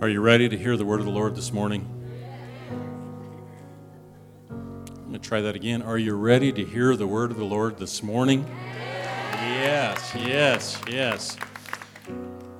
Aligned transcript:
Are 0.00 0.08
you 0.08 0.20
ready 0.20 0.48
to 0.48 0.56
hear 0.56 0.76
the 0.76 0.84
word 0.84 1.00
of 1.00 1.06
the 1.06 1.12
Lord 1.12 1.34
this 1.34 1.52
morning? 1.52 1.84
I'm 4.48 4.94
going 4.94 5.12
to 5.14 5.18
try 5.18 5.40
that 5.40 5.56
again. 5.56 5.82
Are 5.82 5.98
you 5.98 6.14
ready 6.14 6.52
to 6.52 6.64
hear 6.64 6.94
the 6.94 7.08
word 7.08 7.32
of 7.32 7.36
the 7.36 7.44
Lord 7.44 7.78
this 7.78 8.00
morning? 8.00 8.46
Yes, 9.32 10.14
yes, 10.14 10.80
yes. 10.88 11.36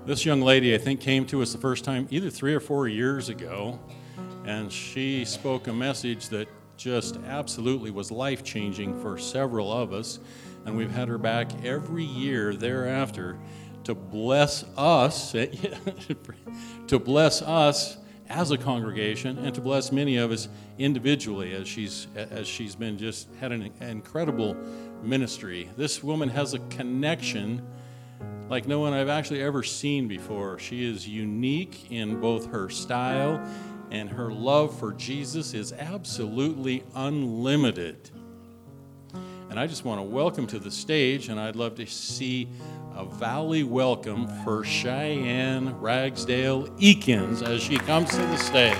This 0.04 0.24
young 0.24 0.40
lady, 0.40 0.74
I 0.74 0.78
think, 0.78 0.98
came 1.00 1.24
to 1.26 1.40
us 1.40 1.52
the 1.52 1.58
first 1.58 1.84
time 1.84 2.08
either 2.10 2.28
three 2.28 2.54
or 2.54 2.60
four 2.60 2.88
years 2.88 3.28
ago, 3.28 3.78
and 4.44 4.72
she 4.72 5.24
spoke 5.24 5.68
a 5.68 5.72
message 5.72 6.30
that 6.30 6.48
just 6.76 7.18
absolutely 7.18 7.92
was 7.92 8.10
life 8.10 8.42
changing 8.42 9.00
for 9.00 9.16
several 9.16 9.72
of 9.72 9.92
us. 9.92 10.18
And 10.66 10.76
we've 10.76 10.90
had 10.90 11.06
her 11.06 11.18
back 11.18 11.64
every 11.64 12.04
year 12.04 12.56
thereafter 12.56 13.38
to 13.88 13.94
bless 13.94 14.66
us, 14.76 15.32
to 16.86 16.98
bless 16.98 17.40
us 17.40 17.96
as 18.28 18.50
a 18.50 18.58
congregation, 18.58 19.38
and 19.38 19.54
to 19.54 19.62
bless 19.62 19.90
many 19.90 20.18
of 20.18 20.30
us 20.30 20.46
individually 20.76 21.54
as 21.54 21.66
she's 21.66 22.06
as 22.14 22.46
she's 22.46 22.74
been 22.76 22.98
just 22.98 23.30
had 23.40 23.50
an 23.50 23.72
incredible 23.80 24.54
ministry. 25.02 25.70
This 25.78 26.04
woman 26.04 26.28
has 26.28 26.52
a 26.52 26.58
connection 26.68 27.66
like 28.50 28.68
no 28.68 28.78
one 28.78 28.92
I've 28.92 29.08
actually 29.08 29.40
ever 29.40 29.62
seen 29.62 30.06
before. 30.06 30.58
She 30.58 30.84
is 30.84 31.08
unique 31.08 31.90
in 31.90 32.20
both 32.20 32.50
her 32.52 32.68
style 32.68 33.42
and 33.90 34.10
her 34.10 34.30
love 34.30 34.78
for 34.78 34.92
Jesus 34.92 35.54
is 35.54 35.72
absolutely 35.72 36.84
unlimited. 36.94 38.10
And 39.50 39.58
I 39.58 39.66
just 39.66 39.86
want 39.86 39.98
to 39.98 40.02
welcome 40.02 40.46
to 40.48 40.58
the 40.58 40.70
stage, 40.70 41.30
and 41.30 41.40
I'd 41.40 41.56
love 41.56 41.76
to 41.76 41.86
see 41.86 42.50
a 42.98 43.04
valley 43.04 43.62
welcome 43.62 44.26
for 44.42 44.64
Cheyenne 44.64 45.78
Ragsdale 45.78 46.66
Eakins 46.78 47.46
as 47.46 47.62
she 47.62 47.78
comes 47.78 48.10
to 48.10 48.16
the 48.16 48.36
stage. 48.36 48.76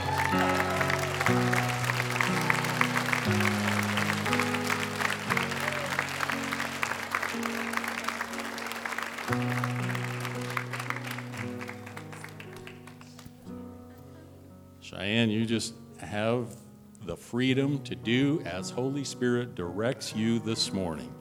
Cheyenne, 14.81 15.31
you 15.31 15.47
just 15.47 15.75
have 16.01 16.57
the 17.05 17.17
freedom 17.17 17.81
to 17.85 17.95
do 17.95 18.43
as 18.45 18.69
Holy 18.71 19.05
Spirit 19.05 19.55
directs 19.55 20.13
you 20.13 20.41
this 20.41 20.73
morning 20.73 21.15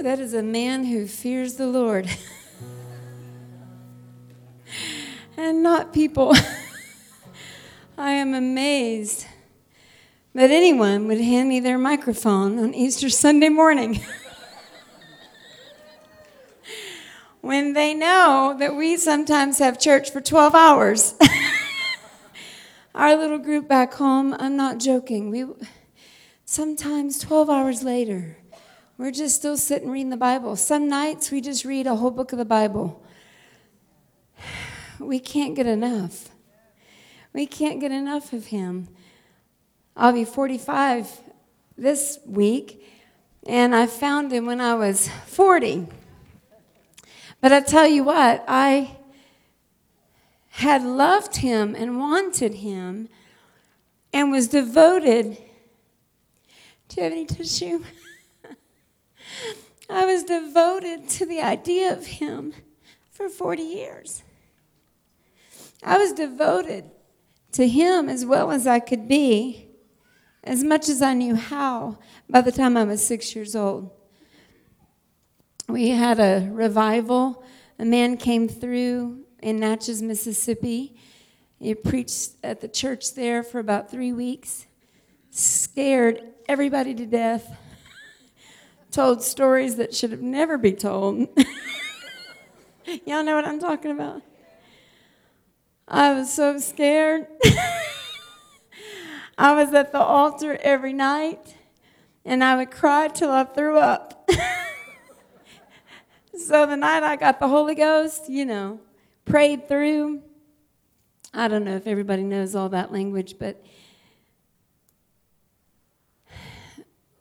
Oh, 0.00 0.02
that 0.02 0.18
is 0.18 0.32
a 0.32 0.42
man 0.42 0.84
who 0.84 1.06
fears 1.06 1.56
the 1.56 1.66
Lord 1.66 2.08
and 5.36 5.62
not 5.62 5.92
people. 5.92 6.34
I 7.98 8.12
am 8.12 8.32
amazed 8.32 9.26
that 10.34 10.50
anyone 10.50 11.06
would 11.06 11.20
hand 11.20 11.50
me 11.50 11.60
their 11.60 11.76
microphone 11.76 12.58
on 12.58 12.72
Easter 12.72 13.10
Sunday 13.10 13.50
morning 13.50 14.00
when 17.42 17.74
they 17.74 17.92
know 17.92 18.56
that 18.58 18.74
we 18.74 18.96
sometimes 18.96 19.58
have 19.58 19.78
church 19.78 20.10
for 20.10 20.22
12 20.22 20.54
hours. 20.54 21.14
Our 22.94 23.16
little 23.16 23.36
group 23.36 23.68
back 23.68 23.92
home, 23.92 24.34
I'm 24.38 24.56
not 24.56 24.78
joking, 24.78 25.28
we 25.28 25.44
sometimes 26.46 27.18
12 27.18 27.50
hours 27.50 27.82
later 27.82 28.38
we're 29.00 29.10
just 29.10 29.34
still 29.34 29.56
sitting 29.56 29.90
reading 29.90 30.10
the 30.10 30.16
Bible. 30.18 30.56
Some 30.56 30.86
nights 30.86 31.30
we 31.30 31.40
just 31.40 31.64
read 31.64 31.86
a 31.86 31.96
whole 31.96 32.10
book 32.10 32.32
of 32.32 32.38
the 32.38 32.44
Bible. 32.44 33.02
We 34.98 35.18
can't 35.18 35.54
get 35.54 35.66
enough. 35.66 36.28
We 37.32 37.46
can't 37.46 37.80
get 37.80 37.90
enough 37.90 38.34
of 38.34 38.48
Him. 38.48 38.88
I'll 39.96 40.12
be 40.12 40.26
45 40.26 41.08
this 41.78 42.18
week, 42.26 42.86
and 43.46 43.74
I 43.74 43.86
found 43.86 44.30
Him 44.30 44.44
when 44.44 44.60
I 44.60 44.74
was 44.74 45.08
40. 45.24 45.86
But 47.40 47.54
I 47.54 47.60
tell 47.60 47.86
you 47.86 48.04
what, 48.04 48.44
I 48.46 48.98
had 50.50 50.82
loved 50.82 51.36
Him 51.36 51.74
and 51.74 51.98
wanted 51.98 52.56
Him 52.56 53.08
and 54.12 54.30
was 54.30 54.48
devoted. 54.48 55.38
Do 56.88 56.96
you 56.96 57.02
have 57.04 57.12
any 57.12 57.24
tissue? 57.24 57.82
I 59.88 60.04
was 60.04 60.22
devoted 60.22 61.08
to 61.10 61.26
the 61.26 61.40
idea 61.40 61.92
of 61.92 62.06
Him 62.06 62.52
for 63.10 63.28
40 63.28 63.62
years. 63.62 64.22
I 65.82 65.98
was 65.98 66.12
devoted 66.12 66.90
to 67.52 67.66
Him 67.66 68.08
as 68.08 68.24
well 68.24 68.50
as 68.50 68.66
I 68.66 68.78
could 68.78 69.08
be, 69.08 69.68
as 70.44 70.62
much 70.62 70.88
as 70.88 71.02
I 71.02 71.14
knew 71.14 71.34
how, 71.34 71.98
by 72.28 72.40
the 72.40 72.52
time 72.52 72.76
I 72.76 72.84
was 72.84 73.04
six 73.04 73.34
years 73.34 73.56
old. 73.56 73.90
We 75.68 75.90
had 75.90 76.18
a 76.18 76.48
revival. 76.50 77.44
A 77.78 77.84
man 77.84 78.16
came 78.16 78.48
through 78.48 79.24
in 79.42 79.60
Natchez, 79.60 80.02
Mississippi. 80.02 80.96
He 81.58 81.74
preached 81.74 82.32
at 82.42 82.60
the 82.60 82.68
church 82.68 83.14
there 83.14 83.42
for 83.42 83.58
about 83.58 83.90
three 83.90 84.12
weeks, 84.12 84.66
scared 85.30 86.22
everybody 86.48 86.94
to 86.94 87.06
death 87.06 87.56
told 88.90 89.22
stories 89.22 89.76
that 89.76 89.94
should 89.94 90.10
have 90.10 90.22
never 90.22 90.58
be 90.58 90.72
told. 90.72 91.28
Y'all 93.06 93.22
know 93.22 93.36
what 93.36 93.44
I'm 93.44 93.60
talking 93.60 93.90
about? 93.90 94.22
I 95.86 96.12
was 96.12 96.32
so 96.32 96.58
scared. 96.58 97.26
I 99.38 99.54
was 99.54 99.72
at 99.74 99.92
the 99.92 100.00
altar 100.00 100.58
every 100.62 100.92
night 100.92 101.56
and 102.24 102.44
I 102.44 102.56
would 102.56 102.70
cry 102.70 103.08
till 103.08 103.30
I 103.30 103.44
threw 103.44 103.78
up. 103.78 104.30
so 106.38 106.66
the 106.66 106.76
night 106.76 107.02
I 107.02 107.16
got 107.16 107.40
the 107.40 107.48
Holy 107.48 107.74
Ghost, 107.74 108.28
you 108.28 108.44
know, 108.44 108.80
prayed 109.24 109.66
through. 109.66 110.22
I 111.32 111.48
don't 111.48 111.64
know 111.64 111.76
if 111.76 111.86
everybody 111.86 112.22
knows 112.22 112.54
all 112.54 112.68
that 112.70 112.92
language, 112.92 113.36
but 113.38 113.64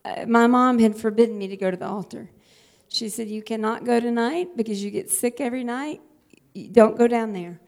Uh, 0.09 0.25
my 0.27 0.47
mom 0.47 0.79
had 0.79 0.95
forbidden 0.95 1.37
me 1.37 1.47
to 1.47 1.57
go 1.57 1.69
to 1.69 1.77
the 1.77 1.85
altar. 1.85 2.29
She 2.87 3.09
said, 3.09 3.27
You 3.27 3.41
cannot 3.41 3.85
go 3.85 3.99
tonight 3.99 4.55
because 4.55 4.83
you 4.83 4.91
get 4.91 5.09
sick 5.09 5.39
every 5.39 5.63
night. 5.63 6.01
Don't 6.71 6.97
go 6.97 7.07
down 7.07 7.33
there. 7.33 7.59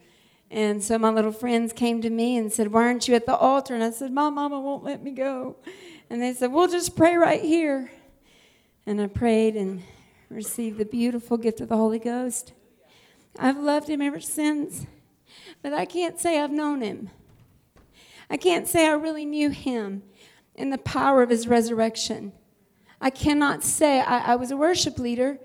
And 0.50 0.82
so 0.82 0.98
my 0.98 1.10
little 1.10 1.32
friends 1.32 1.72
came 1.72 2.02
to 2.02 2.10
me 2.10 2.36
and 2.36 2.52
said, 2.52 2.72
Why 2.72 2.84
aren't 2.84 3.06
you 3.06 3.14
at 3.14 3.26
the 3.26 3.36
altar? 3.36 3.74
And 3.74 3.84
I 3.84 3.90
said, 3.90 4.12
My 4.12 4.30
mama 4.30 4.60
won't 4.60 4.82
let 4.82 5.02
me 5.02 5.12
go. 5.12 5.56
And 6.10 6.20
they 6.20 6.34
said, 6.34 6.52
We'll 6.52 6.68
just 6.68 6.96
pray 6.96 7.16
right 7.16 7.40
here. 7.40 7.90
And 8.86 9.00
I 9.00 9.06
prayed 9.06 9.54
and 9.54 9.82
received 10.28 10.78
the 10.78 10.84
beautiful 10.84 11.36
gift 11.36 11.60
of 11.60 11.68
the 11.68 11.76
Holy 11.76 12.00
Ghost. 12.00 12.52
I've 13.38 13.58
loved 13.58 13.88
him 13.88 14.02
ever 14.02 14.20
since, 14.20 14.86
but 15.62 15.72
I 15.72 15.84
can't 15.84 16.18
say 16.18 16.40
I've 16.40 16.50
known 16.50 16.80
him. 16.80 17.10
I 18.28 18.36
can't 18.36 18.66
say 18.66 18.88
I 18.88 18.92
really 18.92 19.24
knew 19.24 19.50
him 19.50 20.02
in 20.54 20.70
the 20.70 20.78
power 20.78 21.22
of 21.22 21.30
his 21.30 21.48
resurrection. 21.48 22.32
I 23.00 23.10
cannot 23.10 23.62
say 23.62 24.00
I, 24.00 24.32
I, 24.32 24.36
was 24.36 24.50
a 24.50 24.56
worship 24.56 24.98
leader, 24.98 25.38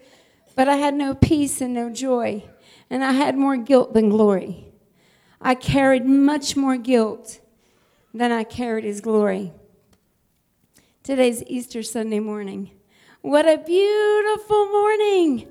but 0.56 0.68
I 0.68 0.76
had 0.76 0.94
no 0.94 1.16
peace 1.16 1.62
and 1.62 1.74
no 1.74 1.90
joy, 1.90 2.44
and 2.90 3.04
I 3.04 3.14
had 3.14 3.38
more 3.38 3.58
guilt 3.58 3.94
than 3.94 4.10
glory. 4.10 4.68
I 5.42 5.56
carried 5.56 6.06
much 6.06 6.56
more 6.56 6.78
guilt 6.78 7.40
than 8.14 8.32
I 8.32 8.44
carried 8.44 8.84
his 8.84 9.02
glory. 9.02 9.54
Today's 11.04 11.44
Easter 11.48 11.84
Sunday 11.84 12.20
morning. 12.20 12.72
What 13.22 13.48
a 13.48 13.58
beautiful 13.58 14.66
morning! 14.68 15.48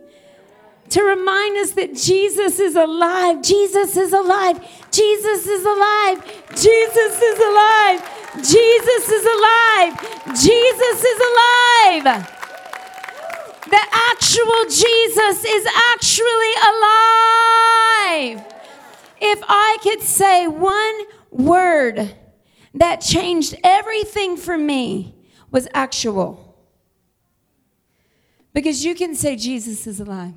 to 0.91 1.03
remind 1.03 1.57
us 1.59 1.73
that 1.73 1.95
Jesus 1.95 2.59
is 2.61 2.77
alive. 2.77 3.43
Jesus 3.43 3.97
is 3.97 4.13
alive. 4.13 4.61
Jesus 4.91 5.47
is 5.47 5.65
alive. 5.65 6.23
Jesus 6.51 7.23
is 7.23 7.39
alive. 7.39 8.26
Jesus 8.35 9.09
is 9.09 9.25
alive. 9.25 10.01
Jesus 10.35 11.05
is 11.05 11.21
alive. 11.31 12.33
The 13.69 13.85
actual 13.93 14.65
Jesus 14.67 15.45
is 15.45 15.67
actually 15.93 16.55
alive. 16.71 18.45
If 19.21 19.43
I 19.49 19.79
could 19.83 20.03
say 20.03 20.47
one 20.47 21.01
word 21.31 22.15
that 22.75 23.01
changed 23.01 23.57
everything 23.65 24.37
for 24.37 24.57
me 24.59 25.15
was 25.51 25.67
actual. 25.75 26.57
Because 28.53 28.85
you 28.85 28.95
can 28.95 29.15
say 29.15 29.37
Jesus 29.37 29.87
is 29.87 30.01
alive. 30.01 30.35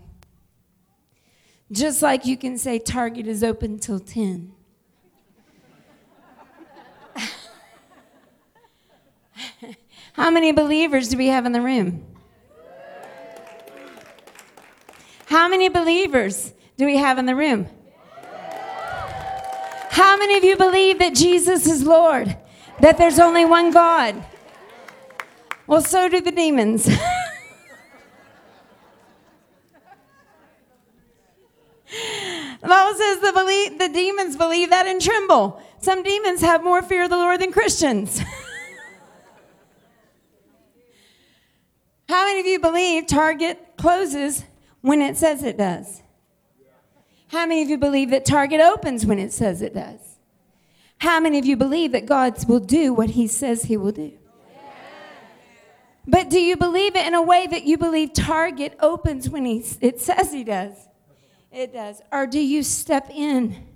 Just 1.72 2.02
like 2.02 2.26
you 2.26 2.36
can 2.36 2.58
say 2.58 2.80
Target 2.80 3.28
is 3.28 3.44
open 3.44 3.78
till 3.78 4.00
10. 4.00 4.54
How 10.14 10.30
many 10.30 10.52
believers 10.52 11.10
do 11.10 11.18
we 11.18 11.28
have 11.28 11.46
in 11.46 11.52
the 11.52 11.62
room? 11.62 12.06
How 15.28 15.48
many 15.48 15.70
believers 15.70 16.54
do 16.78 16.86
we 16.86 16.98
have 16.98 17.18
in 17.18 17.26
the 17.26 17.36
room? 17.36 17.68
How 19.90 20.18
many 20.18 20.38
of 20.38 20.44
you 20.44 20.56
believe 20.56 21.00
that 21.00 21.14
Jesus 21.14 21.68
is 21.68 21.84
Lord? 21.84 22.36
That 22.80 22.98
there's 22.98 23.20
only 23.20 23.46
one 23.46 23.72
God? 23.72 24.16
Well, 25.68 25.82
so 25.82 26.10
do 26.10 26.20
the 26.20 26.32
demons. 26.32 26.86
the 26.86 26.98
Bible 32.62 32.98
says 32.98 33.20
the, 33.20 33.76
the 33.78 33.90
demons 33.94 34.36
believe 34.36 34.72
that 34.72 34.88
and 34.88 35.00
tremble. 35.00 35.62
Some 35.80 36.02
demons 36.02 36.42
have 36.42 36.64
more 36.64 36.82
fear 36.82 37.04
of 37.04 37.10
the 37.10 37.18
Lord 37.18 37.40
than 37.42 37.52
Christians. 37.52 38.20
How 42.10 42.26
many 42.26 42.40
of 42.40 42.48
you 42.48 42.60
believe 42.60 43.06
Target 43.06 43.78
closes 43.78 44.44
when 44.82 45.00
it 45.00 45.16
says 45.16 45.44
it 45.44 45.60
does? 45.60 46.02
How 47.28 47.46
many 47.46 47.62
of 47.62 47.70
you 47.70 47.78
believe 47.78 48.10
that 48.10 48.26
Target 48.26 48.60
opens 48.60 49.06
when 49.06 49.20
it 49.20 49.32
says 49.32 49.62
it 49.62 49.76
does? 49.76 50.18
How 50.98 51.20
many 51.20 51.38
of 51.38 51.46
you 51.46 51.56
believe 51.56 51.92
that 51.92 52.08
God 52.08 52.44
will 52.50 52.60
do 52.60 52.96
what 52.96 53.12
he 53.12 53.28
says 53.28 53.62
he 53.62 53.78
will 53.78 53.92
do? 53.92 54.14
But 56.08 56.32
do 56.32 56.40
you 56.40 56.58
believe 56.58 56.96
it 56.96 57.06
in 57.06 57.14
a 57.14 57.22
way 57.22 57.46
that 57.46 57.66
you 57.66 57.78
believe 57.78 58.14
Target 58.14 58.76
opens 58.80 59.30
when 59.30 59.46
he, 59.46 59.64
it 59.80 60.02
says 60.02 60.34
he 60.34 60.44
does? 60.44 60.74
It 61.52 61.72
does. 61.72 62.02
Or 62.12 62.26
do 62.26 62.40
you 62.40 62.64
step 62.64 63.08
in 63.12 63.68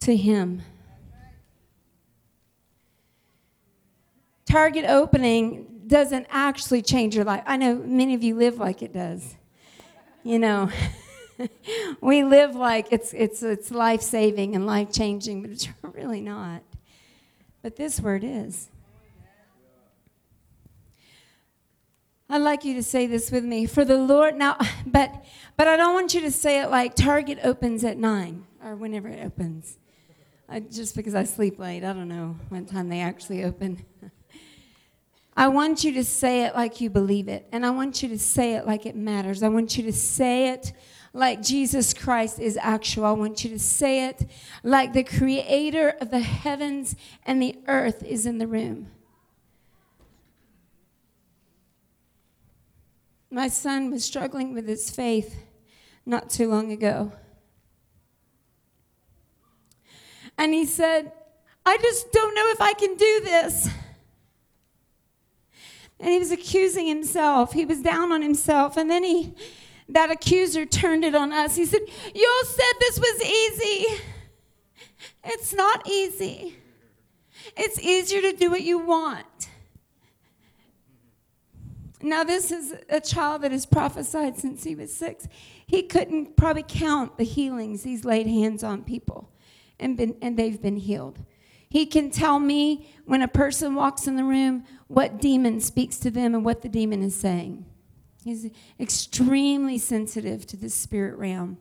to 0.00 0.16
him? 0.16 0.62
Target 4.44 4.86
opening 4.86 5.75
doesn't 5.86 6.26
actually 6.30 6.82
change 6.82 7.14
your 7.14 7.24
life. 7.24 7.42
I 7.46 7.56
know 7.56 7.76
many 7.76 8.14
of 8.14 8.22
you 8.22 8.34
live 8.36 8.58
like 8.58 8.82
it 8.82 8.92
does. 8.92 9.36
You 10.22 10.38
know, 10.38 10.70
we 12.00 12.24
live 12.24 12.54
like 12.56 12.88
it's, 12.90 13.12
it's, 13.12 13.42
it's 13.42 13.70
life 13.70 14.02
saving 14.02 14.56
and 14.56 14.66
life 14.66 14.92
changing, 14.92 15.42
but 15.42 15.50
it's 15.50 15.68
really 15.82 16.20
not. 16.20 16.62
But 17.62 17.76
this 17.76 18.00
word 18.00 18.24
is. 18.24 18.68
I'd 22.28 22.38
like 22.38 22.64
you 22.64 22.74
to 22.74 22.82
say 22.82 23.06
this 23.06 23.30
with 23.30 23.44
me. 23.44 23.66
For 23.66 23.84
the 23.84 23.96
Lord, 23.96 24.36
now, 24.36 24.56
but, 24.86 25.24
but 25.56 25.68
I 25.68 25.76
don't 25.76 25.94
want 25.94 26.14
you 26.14 26.20
to 26.22 26.30
say 26.30 26.60
it 26.60 26.70
like 26.70 26.94
Target 26.94 27.38
opens 27.44 27.84
at 27.84 27.96
9 27.98 28.44
or 28.64 28.74
whenever 28.74 29.08
it 29.08 29.24
opens. 29.24 29.78
I, 30.48 30.60
just 30.60 30.96
because 30.96 31.14
I 31.14 31.24
sleep 31.24 31.58
late, 31.58 31.84
I 31.84 31.92
don't 31.92 32.08
know 32.08 32.36
what 32.48 32.68
time 32.68 32.88
they 32.88 33.00
actually 33.00 33.44
open. 33.44 33.84
I 35.36 35.48
want 35.48 35.84
you 35.84 35.92
to 35.92 36.04
say 36.04 36.44
it 36.44 36.54
like 36.54 36.80
you 36.80 36.88
believe 36.88 37.28
it. 37.28 37.46
And 37.52 37.66
I 37.66 37.70
want 37.70 38.02
you 38.02 38.08
to 38.08 38.18
say 38.18 38.54
it 38.54 38.66
like 38.66 38.86
it 38.86 38.96
matters. 38.96 39.42
I 39.42 39.48
want 39.48 39.76
you 39.76 39.82
to 39.84 39.92
say 39.92 40.48
it 40.48 40.72
like 41.12 41.42
Jesus 41.42 41.92
Christ 41.92 42.38
is 42.38 42.56
actual. 42.56 43.04
I 43.04 43.12
want 43.12 43.44
you 43.44 43.50
to 43.50 43.58
say 43.58 44.06
it 44.06 44.30
like 44.62 44.94
the 44.94 45.04
creator 45.04 45.94
of 46.00 46.10
the 46.10 46.20
heavens 46.20 46.96
and 47.24 47.40
the 47.42 47.58
earth 47.66 48.02
is 48.02 48.24
in 48.24 48.38
the 48.38 48.46
room. 48.46 48.90
My 53.30 53.48
son 53.48 53.90
was 53.90 54.04
struggling 54.04 54.54
with 54.54 54.66
his 54.66 54.90
faith 54.90 55.36
not 56.06 56.30
too 56.30 56.48
long 56.48 56.72
ago. 56.72 57.12
And 60.38 60.54
he 60.54 60.64
said, 60.64 61.12
I 61.66 61.76
just 61.78 62.12
don't 62.12 62.34
know 62.34 62.48
if 62.50 62.60
I 62.60 62.72
can 62.72 62.94
do 62.94 63.20
this. 63.24 63.68
And 65.98 66.10
he 66.10 66.18
was 66.18 66.30
accusing 66.30 66.86
himself. 66.86 67.52
He 67.52 67.64
was 67.64 67.80
down 67.80 68.12
on 68.12 68.22
himself. 68.22 68.76
And 68.76 68.90
then 68.90 69.02
he, 69.02 69.34
that 69.88 70.10
accuser 70.10 70.66
turned 70.66 71.04
it 71.04 71.14
on 71.14 71.32
us. 71.32 71.56
He 71.56 71.64
said, 71.64 71.80
You 72.14 72.34
all 72.36 72.44
said 72.44 72.72
this 72.80 72.98
was 72.98 73.22
easy. 73.22 74.02
It's 75.24 75.54
not 75.54 75.88
easy. 75.88 76.56
It's 77.56 77.80
easier 77.80 78.20
to 78.22 78.32
do 78.32 78.50
what 78.50 78.62
you 78.62 78.78
want. 78.78 79.48
Now, 82.02 82.24
this 82.24 82.52
is 82.52 82.74
a 82.88 83.00
child 83.00 83.42
that 83.42 83.52
has 83.52 83.64
prophesied 83.64 84.36
since 84.36 84.64
he 84.64 84.74
was 84.74 84.94
six. 84.94 85.26
He 85.66 85.82
couldn't 85.82 86.36
probably 86.36 86.64
count 86.66 87.16
the 87.16 87.24
healings 87.24 87.82
he's 87.82 88.04
laid 88.04 88.26
hands 88.26 88.62
on 88.62 88.84
people 88.84 89.30
and, 89.80 89.96
been, 89.96 90.16
and 90.20 90.36
they've 90.36 90.60
been 90.60 90.76
healed. 90.76 91.18
He 91.68 91.86
can 91.86 92.10
tell 92.10 92.38
me 92.38 92.88
when 93.06 93.22
a 93.22 93.28
person 93.28 93.74
walks 93.74 94.06
in 94.06 94.16
the 94.16 94.24
room 94.24 94.64
what 94.88 95.20
demon 95.20 95.60
speaks 95.60 95.98
to 95.98 96.10
them 96.10 96.34
and 96.34 96.44
what 96.44 96.62
the 96.62 96.68
demon 96.68 97.02
is 97.02 97.14
saying. 97.14 97.64
He's 98.24 98.50
extremely 98.80 99.78
sensitive 99.78 100.46
to 100.46 100.56
the 100.56 100.68
spirit 100.68 101.16
realm. 101.16 101.58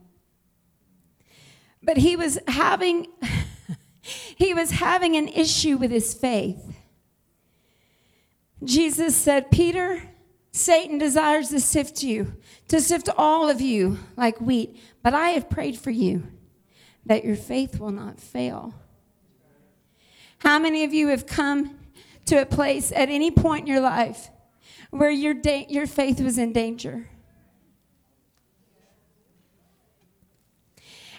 But 1.82 1.98
he 1.98 2.16
was 2.16 2.40
having 2.48 3.08
he 4.02 4.54
was 4.54 4.72
having 4.72 5.16
an 5.16 5.28
issue 5.28 5.78
with 5.78 5.92
his 5.92 6.14
faith. 6.14 6.76
Jesus 8.64 9.16
said, 9.16 9.52
"Peter, 9.52 10.02
Satan 10.52 10.98
desires 10.98 11.50
to 11.50 11.60
sift 11.60 12.02
you, 12.02 12.34
to 12.68 12.82
sift 12.82 13.10
all 13.16 13.48
of 13.48 13.62
you 13.62 14.00
like 14.18 14.42
wheat, 14.42 14.80
but 15.04 15.14
I 15.14 15.30
have 15.30 15.50
prayed 15.50 15.78
for 15.78 15.92
you 15.92 16.24
that 17.06 17.24
your 17.24 17.36
faith 17.36 17.80
will 17.80 17.92
not 17.92 18.20
fail." 18.20 18.74
How 20.40 20.58
many 20.60 20.84
of 20.84 20.94
you 20.94 21.10
have 21.10 21.28
come 21.28 21.78
to 22.26 22.42
a 22.42 22.46
place 22.46 22.92
at 22.92 23.10
any 23.10 23.32
point 23.32 23.62
in 23.62 23.68
your 23.68 23.82
life 23.82 24.30
where 24.92 25.12
your, 25.12 25.34
da- 25.34 25.68
your 25.70 25.88
faith 25.88 26.22
was 26.22 26.38
in 26.38 26.54
danger? 26.54 27.08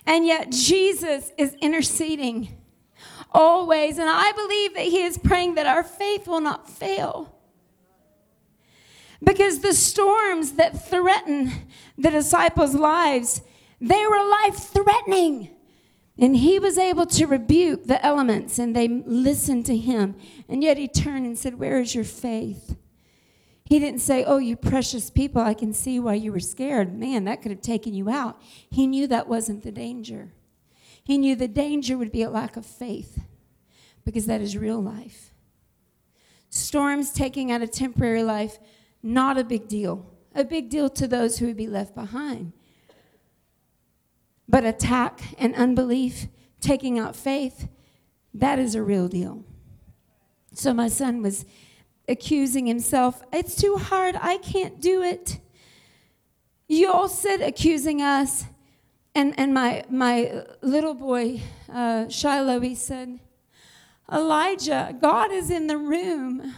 And 0.06 0.25
yet, 0.25 0.50
Jesus 0.50 1.32
is 1.37 1.55
interceding 1.61 2.56
always. 3.32 3.99
And 3.99 4.08
I 4.08 4.32
believe 4.32 4.75
that 4.75 4.85
He 4.85 5.03
is 5.03 5.19
praying 5.19 5.56
that 5.56 5.67
our 5.67 5.82
faith 5.82 6.29
will 6.29 6.41
not 6.41 6.70
fail. 6.70 7.35
Because 9.23 9.61
the 9.61 9.75
storms 9.75 10.53
that 10.53 10.88
threaten 10.88 11.50
the 11.99 12.11
disciples' 12.11 12.75
lives, 12.75 13.43
they 13.81 14.06
were 14.06 14.29
life 14.44 14.56
threatening. 14.56 15.56
And 16.18 16.36
he 16.36 16.58
was 16.58 16.78
able 16.78 17.06
to 17.06 17.26
rebuke 17.26 17.86
the 17.86 18.04
elements, 18.04 18.58
and 18.58 18.74
they 18.74 18.88
listened 18.88 19.66
to 19.66 19.76
him. 19.76 20.16
And 20.48 20.62
yet 20.62 20.78
he 20.78 20.88
turned 20.88 21.26
and 21.26 21.36
said, 21.36 21.58
Where 21.58 21.78
is 21.78 21.94
your 21.94 22.04
faith? 22.04 22.76
He 23.66 23.78
didn't 23.78 24.00
say, 24.00 24.24
Oh, 24.24 24.38
you 24.38 24.56
precious 24.56 25.10
people, 25.10 25.42
I 25.42 25.52
can 25.52 25.74
see 25.74 26.00
why 26.00 26.14
you 26.14 26.32
were 26.32 26.40
scared. 26.40 26.98
Man, 26.98 27.24
that 27.24 27.42
could 27.42 27.50
have 27.50 27.60
taken 27.60 27.92
you 27.92 28.08
out. 28.08 28.40
He 28.70 28.86
knew 28.86 29.06
that 29.08 29.28
wasn't 29.28 29.62
the 29.62 29.72
danger. 29.72 30.32
He 31.04 31.18
knew 31.18 31.36
the 31.36 31.48
danger 31.48 31.98
would 31.98 32.12
be 32.12 32.22
a 32.22 32.30
lack 32.30 32.56
of 32.56 32.64
faith 32.64 33.20
because 34.05 34.26
that 34.26 34.41
is 34.41 34.56
real 34.56 34.81
life. 34.81 35.34
Storms 36.48 37.12
taking 37.12 37.52
out 37.52 37.60
a 37.60 37.69
temporary 37.69 38.22
life, 38.22 38.58
not 39.02 39.36
a 39.36 39.44
big 39.44 39.69
deal. 39.69 40.06
A 40.34 40.44
big 40.44 40.70
deal 40.70 40.88
to 40.91 41.06
those 41.06 41.38
who 41.38 41.46
would 41.46 41.56
be 41.56 41.67
left 41.67 41.94
behind. 41.94 42.52
But 44.48 44.65
attack 44.65 45.34
and 45.38 45.55
unbelief, 45.55 46.29
taking 46.60 46.98
out 46.98 47.17
faith, 47.17 47.69
that 48.32 48.58
is 48.58 48.74
a 48.74 48.82
real 48.82 49.08
deal. 49.08 49.44
So 50.53 50.72
my 50.72 50.88
son 50.88 51.22
was 51.22 51.44
accusing 52.08 52.67
himself. 52.67 53.22
It's 53.32 53.56
too 53.56 53.76
hard. 53.76 54.17
I 54.20 54.38
can't 54.38 54.81
do 54.81 55.03
it. 55.03 55.38
You 56.69 56.93
all 56.93 57.08
said 57.08 57.41
accusing 57.41 58.03
us. 58.03 58.44
And, 59.15 59.34
and 59.38 59.55
my, 59.55 59.84
my 59.88 60.44
little 60.60 60.94
boy, 60.94 61.41
uh, 61.72 62.08
Shiloh, 62.08 62.60
he 62.60 62.74
said, 62.74 63.19
Elijah, 64.12 64.94
God 65.00 65.32
is 65.32 65.50
in 65.50 65.67
the 65.67 65.79
room. 65.79 66.55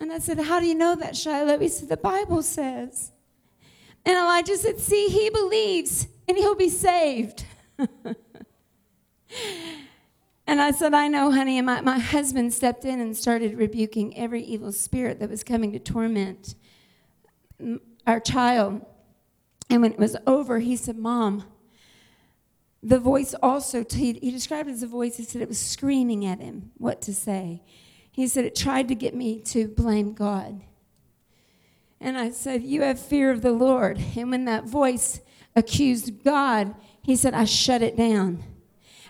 And 0.00 0.12
I 0.12 0.18
said, 0.18 0.38
How 0.38 0.60
do 0.60 0.66
you 0.66 0.74
know 0.74 0.96
that, 0.96 1.16
Shiloh? 1.16 1.58
He 1.58 1.68
said, 1.68 1.88
The 1.88 1.96
Bible 1.96 2.42
says. 2.42 3.12
And 4.04 4.16
Elijah 4.16 4.56
said, 4.56 4.78
See, 4.78 5.08
he 5.08 5.30
believes 5.30 6.08
and 6.26 6.36
he'll 6.36 6.54
be 6.54 6.68
saved. 6.68 7.44
and 10.46 10.60
I 10.60 10.70
said, 10.70 10.94
I 10.94 11.08
know, 11.08 11.30
honey. 11.30 11.58
And 11.58 11.66
my, 11.66 11.80
my 11.80 11.98
husband 11.98 12.52
stepped 12.52 12.84
in 12.84 13.00
and 13.00 13.16
started 13.16 13.58
rebuking 13.58 14.16
every 14.16 14.42
evil 14.42 14.72
spirit 14.72 15.18
that 15.20 15.28
was 15.28 15.44
coming 15.44 15.72
to 15.72 15.78
torment 15.78 16.54
our 18.06 18.20
child. 18.20 18.84
And 19.68 19.82
when 19.82 19.92
it 19.92 19.98
was 19.98 20.16
over, 20.26 20.58
he 20.60 20.76
said, 20.76 20.96
Mom, 20.96 21.44
the 22.82 22.98
voice 22.98 23.34
also, 23.42 23.84
he, 23.88 24.14
he 24.14 24.30
described 24.30 24.68
it 24.68 24.72
as 24.72 24.82
a 24.82 24.86
voice, 24.86 25.16
he 25.16 25.24
said 25.24 25.42
it 25.42 25.48
was 25.48 25.58
screaming 25.58 26.24
at 26.24 26.40
him 26.40 26.72
what 26.78 27.02
to 27.02 27.14
say. 27.14 27.62
He 28.10 28.26
said 28.26 28.44
it 28.44 28.56
tried 28.56 28.88
to 28.88 28.94
get 28.94 29.14
me 29.14 29.40
to 29.42 29.68
blame 29.68 30.12
God. 30.14 30.62
And 32.00 32.16
I 32.16 32.30
said, 32.30 32.62
You 32.62 32.82
have 32.82 32.98
fear 32.98 33.30
of 33.30 33.42
the 33.42 33.52
Lord. 33.52 34.02
And 34.16 34.30
when 34.30 34.44
that 34.46 34.64
voice 34.64 35.20
accused 35.54 36.24
God, 36.24 36.74
he 37.02 37.16
said, 37.16 37.34
I 37.34 37.44
shut 37.44 37.82
it 37.82 37.96
down. 37.96 38.42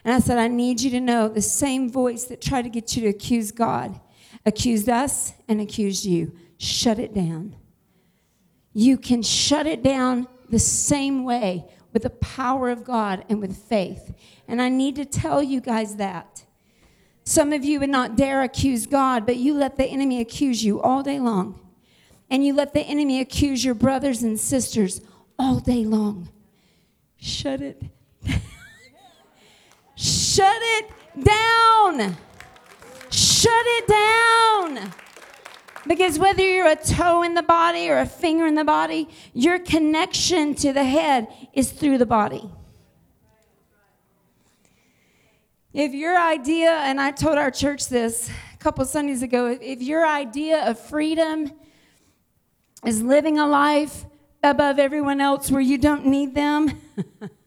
And 0.05 0.15
I 0.15 0.19
said, 0.19 0.39
I 0.39 0.49
need 0.49 0.81
you 0.81 0.91
to 0.93 1.01
know 1.01 1.29
the 1.29 1.43
same 1.43 1.91
voice 1.91 2.25
that 2.25 2.41
tried 2.41 2.63
to 2.63 2.71
get 2.71 2.97
you 2.97 3.03
to 3.03 3.09
accuse 3.09 3.53
God 3.53 4.01
accused 4.47 4.89
us 4.89 5.33
and 5.49 5.61
accused 5.61 6.05
you. 6.05 6.33
Shut 6.59 6.99
it 6.99 7.15
down. 7.15 7.57
You 8.73 8.97
can 8.97 9.23
shut 9.23 9.67
it 9.67 9.83
down 9.83 10.29
the 10.49 10.59
same 10.59 11.25
way 11.25 11.67
with 11.93 12.03
the 12.03 12.11
power 12.11 12.71
of 12.71 12.85
God 12.85 13.25
and 13.29 13.41
with 13.41 13.57
faith. 13.57 14.15
And 14.47 14.63
I 14.63 14.69
need 14.69 14.97
to 14.97 15.05
tell 15.05 15.43
you 15.43 15.61
guys 15.61 15.97
that. 15.97 16.45
Some 17.25 17.53
of 17.53 17.65
you 17.65 17.81
would 17.81 17.91
not 17.91 18.17
dare 18.17 18.43
accuse 18.43 18.87
God, 18.87 19.27
but 19.27 19.37
you 19.37 19.55
let 19.55 19.77
the 19.77 19.85
enemy 19.85 20.21
accuse 20.21 20.65
you 20.65 20.81
all 20.81 21.03
day 21.03 21.21
long. 21.21 21.61
And 22.31 22.47
you 22.47 22.55
let 22.55 22.73
the 22.73 22.81
enemy 22.81 23.21
accuse 23.21 23.65
your 23.65 23.75
brothers 23.75 24.23
and 24.23 24.39
sisters 24.39 25.01
all 25.39 25.59
day 25.59 25.85
long. 25.85 26.29
Shut 27.17 27.61
it. 27.61 27.83
Shut 29.97 30.59
it 30.61 30.91
down. 31.23 32.17
Shut 33.11 33.53
it 33.53 33.89
down. 33.89 34.93
Because 35.87 36.19
whether 36.19 36.43
you're 36.43 36.69
a 36.69 36.77
toe 36.77 37.23
in 37.23 37.35
the 37.35 37.43
body 37.43 37.89
or 37.89 37.99
a 37.99 38.07
finger 38.07 38.47
in 38.47 38.55
the 38.55 38.65
body, 38.65 39.09
your 39.35 39.59
connection 39.59 40.55
to 40.57 40.73
the 40.73 40.85
head 40.85 41.27
is 41.53 41.73
through 41.73 41.99
the 41.99 42.07
body. 42.07 42.49
If 45.73 45.93
your 45.93 46.19
idea, 46.19 46.71
and 46.71 47.01
I 47.01 47.11
told 47.11 47.39
our 47.39 47.51
church 47.51 47.89
this 47.89 48.31
a 48.55 48.57
couple 48.59 48.85
Sundays 48.85 49.23
ago, 49.23 49.47
if 49.61 49.81
your 49.81 50.07
idea 50.07 50.69
of 50.69 50.79
freedom 50.79 51.53
is 52.85 53.03
living 53.03 53.39
a 53.39 53.47
life 53.47 54.07
above 54.43 54.79
everyone 54.79 55.21
else 55.21 55.51
where 55.51 55.61
you 55.61 55.79
don't 55.79 56.07
need 56.07 56.35
them, 56.35 56.81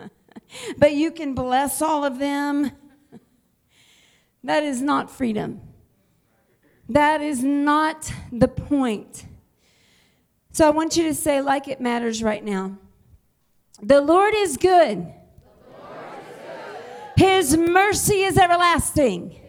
but 0.77 0.93
you 0.93 1.11
can 1.11 1.33
bless 1.33 1.81
all 1.81 2.05
of 2.05 2.19
them, 2.19 2.71
that 4.43 4.63
is 4.63 4.81
not 4.81 5.09
freedom. 5.09 5.61
That 6.89 7.21
is 7.21 7.43
not 7.43 8.11
the 8.31 8.47
point. 8.47 9.25
So 10.51 10.67
I 10.67 10.69
want 10.69 10.97
you 10.97 11.03
to 11.05 11.15
say, 11.15 11.41
like 11.41 11.67
it 11.67 11.79
matters 11.79 12.21
right 12.21 12.43
now. 12.43 12.77
The 13.81 14.01
Lord 14.01 14.33
is 14.35 14.57
good, 14.57 15.11
His 17.17 17.57
mercy 17.57 18.23
is 18.23 18.37
everlasting, 18.37 19.39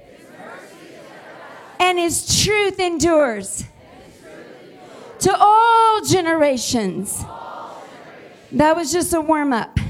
and 1.78 1.98
His 1.98 2.42
truth 2.42 2.80
endures 2.80 3.64
to 5.24 5.34
all 5.34 6.02
generations. 6.02 7.24
That 8.52 8.76
was 8.76 8.92
just 8.92 9.14
a 9.14 9.22
warm 9.22 9.54
up. 9.54 9.80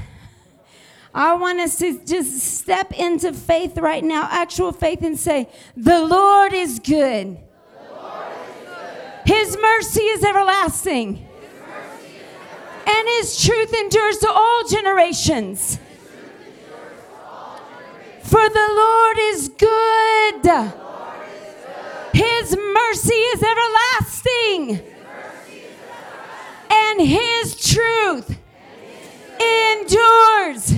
I 1.13 1.33
want 1.33 1.59
us 1.59 1.77
to 1.79 1.99
just 2.05 2.39
step 2.39 2.93
into 2.93 3.33
faith 3.33 3.77
right 3.77 4.03
now, 4.03 4.29
actual 4.31 4.71
faith, 4.71 5.01
and 5.01 5.19
say, 5.19 5.49
The 5.75 6.05
Lord 6.05 6.53
is 6.53 6.79
good. 6.79 7.37
His 9.25 9.57
mercy 9.61 10.03
is 10.03 10.23
everlasting. 10.23 11.27
And 12.87 13.07
his 13.17 13.43
truth 13.43 13.73
endures 13.73 14.17
to 14.19 14.29
all 14.29 14.63
generations. 14.69 15.79
For 18.23 18.49
the 18.49 18.67
Lord 18.71 19.17
is 19.19 19.49
good. 19.49 20.45
His 22.13 22.55
mercy 22.55 23.15
is 23.15 23.43
everlasting. 23.43 24.94
And 26.97 27.05
his 27.05 27.59
truth 27.59 28.39
endures 29.37 30.73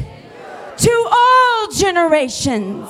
to 0.78 1.10
all 1.12 1.68
generations. 1.72 2.90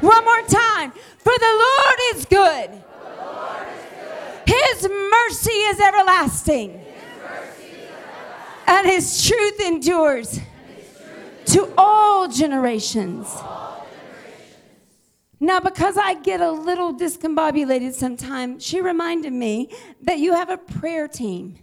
One 0.00 0.24
more 0.24 0.42
time. 0.42 0.92
For 1.18 1.32
the 1.38 1.66
Lord 1.66 1.98
is 2.14 2.24
good. 2.24 2.82
His 4.46 4.88
mercy 4.88 5.50
is 5.50 5.80
everlasting. 5.80 6.82
And 8.66 8.86
his 8.86 9.26
truth 9.26 9.60
endures 9.60 10.40
to 11.46 11.74
all 11.76 12.26
generations. 12.26 13.36
Now, 15.40 15.60
because 15.60 15.98
I 15.98 16.14
get 16.14 16.40
a 16.40 16.50
little 16.50 16.94
discombobulated 16.94 17.92
sometimes, 17.92 18.64
she 18.64 18.80
reminded 18.80 19.34
me 19.34 19.70
that 20.00 20.20
you 20.20 20.32
have 20.32 20.48
a 20.48 20.56
prayer 20.56 21.06
team. 21.06 21.58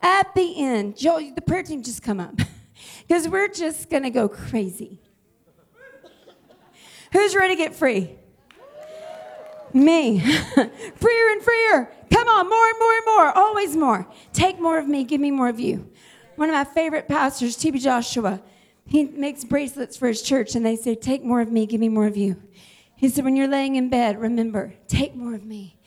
At 0.00 0.34
the 0.34 0.62
end, 0.62 0.96
Joel, 0.96 1.32
the 1.34 1.40
prayer 1.40 1.62
team 1.62 1.82
just 1.82 2.02
come 2.02 2.20
up 2.20 2.34
because 3.08 3.28
we're 3.28 3.48
just 3.48 3.90
going 3.90 4.04
to 4.04 4.10
go 4.10 4.28
crazy. 4.28 5.00
Who's 7.12 7.34
ready 7.34 7.56
to 7.56 7.62
get 7.62 7.74
free? 7.74 8.16
Me. 9.72 10.20
freer 10.96 11.30
and 11.30 11.42
freer. 11.42 11.92
Come 12.12 12.28
on, 12.28 12.48
more 12.48 12.68
and 12.68 12.78
more 12.78 12.94
and 12.94 13.06
more. 13.06 13.38
Always 13.38 13.76
more. 13.76 14.06
Take 14.32 14.60
more 14.60 14.78
of 14.78 14.86
me, 14.88 15.04
give 15.04 15.20
me 15.20 15.30
more 15.30 15.48
of 15.48 15.60
you. 15.60 15.90
One 16.36 16.48
of 16.48 16.54
my 16.54 16.64
favorite 16.64 17.08
pastors, 17.08 17.56
T.B. 17.56 17.78
Joshua, 17.80 18.40
he 18.86 19.04
makes 19.04 19.44
bracelets 19.44 19.96
for 19.96 20.08
his 20.08 20.22
church, 20.22 20.54
and 20.54 20.64
they 20.64 20.76
say, 20.76 20.94
Take 20.94 21.24
more 21.24 21.40
of 21.40 21.50
me, 21.50 21.66
give 21.66 21.80
me 21.80 21.88
more 21.88 22.06
of 22.06 22.16
you. 22.16 22.42
He 22.94 23.08
said, 23.08 23.24
When 23.24 23.36
you're 23.36 23.48
laying 23.48 23.76
in 23.76 23.90
bed, 23.90 24.18
remember, 24.18 24.74
take 24.86 25.14
more 25.14 25.34
of 25.34 25.44
me, 25.44 25.78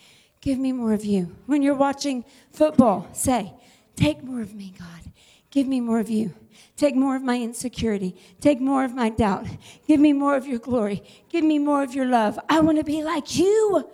give 0.42 0.60
me 0.60 0.72
more 0.72 0.94
of 0.94 1.04
you. 1.04 1.36
When 1.46 1.62
you're 1.62 1.76
watching 1.76 2.26
football, 2.52 3.08
say, 3.14 3.54
Take 3.96 4.24
more 4.24 4.42
of 4.42 4.54
me, 4.54 4.74
God, 4.78 5.12
give 5.50 5.68
me 5.68 5.80
more 5.80 6.00
of 6.00 6.10
you. 6.10 6.34
Take 6.76 6.96
more 6.96 7.16
of 7.16 7.22
my 7.22 7.40
insecurity. 7.40 8.16
Take 8.40 8.60
more 8.60 8.84
of 8.84 8.96
my 8.96 9.10
doubt. 9.10 9.46
Give 9.88 10.00
me 10.00 10.14
more 10.14 10.36
of 10.36 10.48
your 10.48 10.60
glory. 10.60 11.04
Give 11.30 11.44
me 11.44 11.60
more 11.60 11.84
of 11.84 11.94
your 11.94 12.06
love. 12.06 12.40
I 12.50 12.60
want 12.62 12.80
to 12.80 12.84
be 12.84 13.04
like 13.04 13.38
you. 13.38 13.88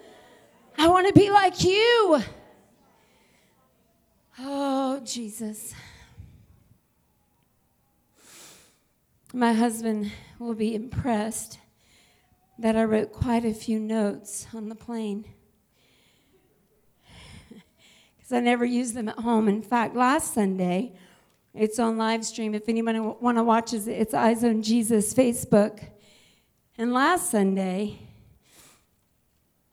I 0.78 0.88
want 0.88 1.08
to 1.08 1.14
be 1.14 1.30
like 1.30 1.64
you. 1.64 2.22
Oh, 4.40 5.02
Jesus. 5.04 5.74
My 9.34 9.54
husband 9.54 10.12
will 10.40 10.54
be 10.54 10.74
impressed 10.74 11.60
that 12.60 12.76
I 12.76 12.84
wrote 12.86 13.12
quite 13.12 13.46
a 13.46 13.54
few 13.54 13.80
notes 13.80 14.48
on 14.54 14.70
the 14.70 14.76
plane 14.76 15.26
because 18.28 18.42
I 18.42 18.42
never 18.42 18.66
use 18.66 18.92
them 18.92 19.08
at 19.08 19.20
home. 19.20 19.48
In 19.48 19.62
fact, 19.62 19.96
last 19.96 20.34
Sunday, 20.34 20.92
it's 21.54 21.80
on 21.80 21.98
live 21.98 22.26
stream. 22.26 22.54
If 22.54 22.68
anyone 22.68 23.16
want 23.22 23.38
to 23.38 23.44
watch 23.44 23.72
it, 23.72 23.88
it's 23.88 24.14
Eyes 24.14 24.44
on 24.44 24.62
Jesus 24.62 25.14
Facebook. 25.14 25.82
And 26.78 26.92
last 26.92 27.32
Sunday, 27.32 28.00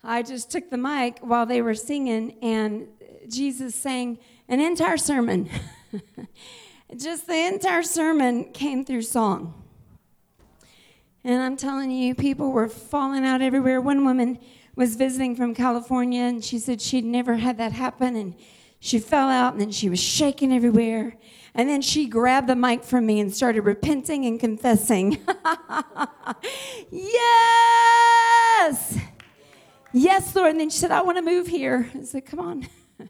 I 0.05 0.23
just 0.23 0.53
took 0.53 0.71
the 0.71 0.77
mic 0.77 1.19
while 1.19 1.47
they 1.47 1.63
were 1.63 1.75
singing, 1.75 2.37
and 2.43 2.87
Jesus 3.29 3.75
sang 3.75 4.21
an 4.49 4.61
entire 4.61 4.99
sermon. 4.99 5.51
just 6.97 7.27
the 7.27 7.49
entire 7.49 7.83
sermon 7.83 8.53
came 8.53 8.85
through 8.85 9.03
song. 9.03 9.65
And 11.25 11.43
I'm 11.43 11.57
telling 11.57 11.91
you, 11.91 12.15
people 12.15 12.53
were 12.53 12.69
falling 12.69 13.25
out 13.25 13.43
everywhere. 13.43 13.81
One 13.81 14.05
woman 14.05 14.39
was 14.77 14.97
visiting 14.97 15.37
from 15.37 15.55
California, 15.55 16.23
and 16.23 16.45
she 16.45 16.59
said 16.59 16.81
she'd 16.81 17.05
never 17.05 17.37
had 17.37 17.59
that 17.59 17.73
happen, 17.73 18.17
and 18.17 18.35
she 18.81 18.99
fell 18.99 19.29
out, 19.29 19.53
and 19.53 19.61
then 19.61 19.71
she 19.71 19.89
was 19.89 20.01
shaking 20.01 20.53
everywhere. 20.53 21.17
And 21.55 21.69
then 21.69 21.81
she 21.81 22.07
grabbed 22.07 22.49
the 22.49 22.57
mic 22.57 22.85
from 22.85 23.07
me 23.07 23.21
and 23.21 23.35
started 23.35 23.63
repenting 23.63 24.27
and 24.27 24.41
confessing. 24.41 25.13
yes! 26.91 28.99
Yes, 29.93 30.35
Lord. 30.35 30.51
And 30.51 30.61
then 30.61 30.71
she 30.71 30.79
said, 30.79 30.91
I 30.91 31.03
want 31.03 31.19
to 31.19 31.23
move 31.23 31.47
here. 31.47 31.89
I 31.95 32.03
said, 32.03 32.27
Come 32.27 32.41
on. 32.41 32.67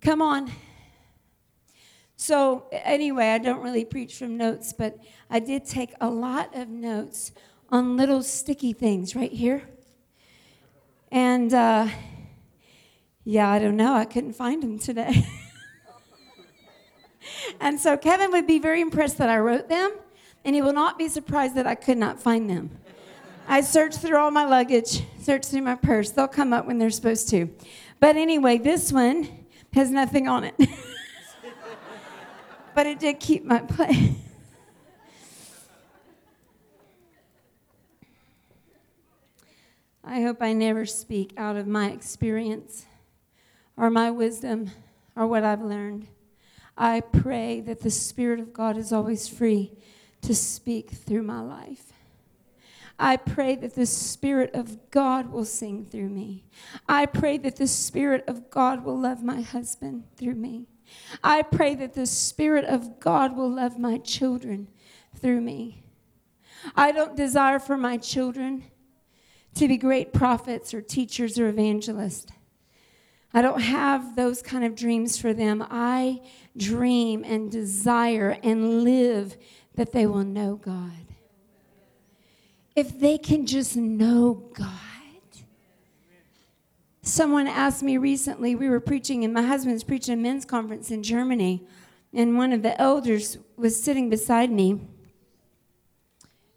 Come 0.00 0.22
on. 0.22 0.50
So, 2.16 2.66
anyway, 2.72 3.28
I 3.28 3.38
don't 3.38 3.60
really 3.60 3.84
preach 3.84 4.16
from 4.16 4.36
notes, 4.36 4.72
but 4.72 4.98
I 5.30 5.38
did 5.38 5.66
take 5.66 5.94
a 6.00 6.08
lot 6.08 6.56
of 6.56 6.68
notes 6.68 7.32
on 7.70 7.96
little 7.96 8.22
sticky 8.22 8.72
things 8.72 9.14
right 9.14 9.30
here. 9.30 9.68
And 11.10 11.52
uh, 11.54 11.88
yeah, 13.24 13.50
I 13.50 13.58
don't 13.58 13.76
know. 13.76 13.94
I 13.94 14.04
couldn't 14.04 14.34
find 14.34 14.62
them 14.62 14.78
today. 14.78 15.26
and 17.60 17.80
so 17.80 17.96
Kevin 17.96 18.30
would 18.32 18.46
be 18.46 18.58
very 18.58 18.80
impressed 18.80 19.18
that 19.18 19.28
I 19.28 19.38
wrote 19.38 19.68
them, 19.68 19.92
and 20.44 20.54
he 20.54 20.62
will 20.62 20.72
not 20.72 20.98
be 20.98 21.08
surprised 21.08 21.54
that 21.54 21.66
I 21.66 21.74
could 21.74 21.98
not 21.98 22.20
find 22.20 22.48
them. 22.48 22.70
I 23.46 23.62
searched 23.62 24.00
through 24.00 24.18
all 24.18 24.30
my 24.30 24.44
luggage, 24.44 25.02
searched 25.20 25.46
through 25.46 25.62
my 25.62 25.74
purse. 25.74 26.10
They'll 26.10 26.28
come 26.28 26.52
up 26.52 26.66
when 26.66 26.78
they're 26.78 26.90
supposed 26.90 27.30
to. 27.30 27.48
But 27.98 28.16
anyway, 28.16 28.58
this 28.58 28.92
one 28.92 29.28
has 29.72 29.90
nothing 29.90 30.28
on 30.28 30.44
it. 30.44 30.54
but 32.74 32.86
it 32.86 32.98
did 32.98 33.18
keep 33.18 33.44
my 33.44 33.58
place. 33.60 34.10
I 40.10 40.22
hope 40.22 40.40
I 40.40 40.54
never 40.54 40.86
speak 40.86 41.34
out 41.36 41.56
of 41.56 41.66
my 41.66 41.90
experience 41.90 42.86
or 43.76 43.90
my 43.90 44.10
wisdom 44.10 44.70
or 45.14 45.26
what 45.26 45.44
I've 45.44 45.60
learned. 45.60 46.06
I 46.78 47.00
pray 47.00 47.60
that 47.60 47.82
the 47.82 47.90
Spirit 47.90 48.40
of 48.40 48.54
God 48.54 48.78
is 48.78 48.90
always 48.90 49.28
free 49.28 49.70
to 50.22 50.34
speak 50.34 50.92
through 50.92 51.24
my 51.24 51.42
life. 51.42 51.92
I 52.98 53.18
pray 53.18 53.54
that 53.56 53.74
the 53.74 53.84
Spirit 53.84 54.54
of 54.54 54.90
God 54.90 55.30
will 55.30 55.44
sing 55.44 55.84
through 55.84 56.08
me. 56.08 56.46
I 56.88 57.04
pray 57.04 57.36
that 57.36 57.56
the 57.56 57.68
Spirit 57.68 58.24
of 58.26 58.48
God 58.48 58.86
will 58.86 58.98
love 58.98 59.22
my 59.22 59.42
husband 59.42 60.04
through 60.16 60.36
me. 60.36 60.68
I 61.22 61.42
pray 61.42 61.74
that 61.74 61.92
the 61.92 62.06
Spirit 62.06 62.64
of 62.64 62.98
God 62.98 63.36
will 63.36 63.50
love 63.50 63.78
my 63.78 63.98
children 63.98 64.68
through 65.14 65.42
me. 65.42 65.82
I 66.74 66.92
don't 66.92 67.14
desire 67.14 67.58
for 67.58 67.76
my 67.76 67.98
children 67.98 68.64
to 69.58 69.68
be 69.68 69.76
great 69.76 70.12
prophets 70.12 70.72
or 70.72 70.80
teachers 70.80 71.38
or 71.38 71.48
evangelists. 71.48 72.32
I 73.34 73.42
don't 73.42 73.60
have 73.60 74.16
those 74.16 74.40
kind 74.40 74.64
of 74.64 74.74
dreams 74.74 75.18
for 75.20 75.34
them. 75.34 75.64
I 75.68 76.22
dream 76.56 77.24
and 77.24 77.50
desire 77.50 78.38
and 78.42 78.84
live 78.84 79.36
that 79.74 79.92
they 79.92 80.06
will 80.06 80.24
know 80.24 80.56
God. 80.56 80.92
If 82.74 82.98
they 82.98 83.18
can 83.18 83.46
just 83.46 83.76
know 83.76 84.34
God. 84.54 84.70
Someone 87.02 87.46
asked 87.46 87.82
me 87.82 87.96
recently, 87.96 88.54
we 88.54 88.68
were 88.68 88.80
preaching, 88.80 89.24
and 89.24 89.32
my 89.32 89.42
husband 89.42 89.72
was 89.72 89.82
preaching 89.82 90.14
a 90.14 90.16
men's 90.16 90.44
conference 90.44 90.90
in 90.90 91.02
Germany, 91.02 91.66
and 92.12 92.36
one 92.36 92.52
of 92.52 92.62
the 92.62 92.78
elders 92.80 93.38
was 93.56 93.82
sitting 93.82 94.10
beside 94.10 94.50
me 94.50 94.80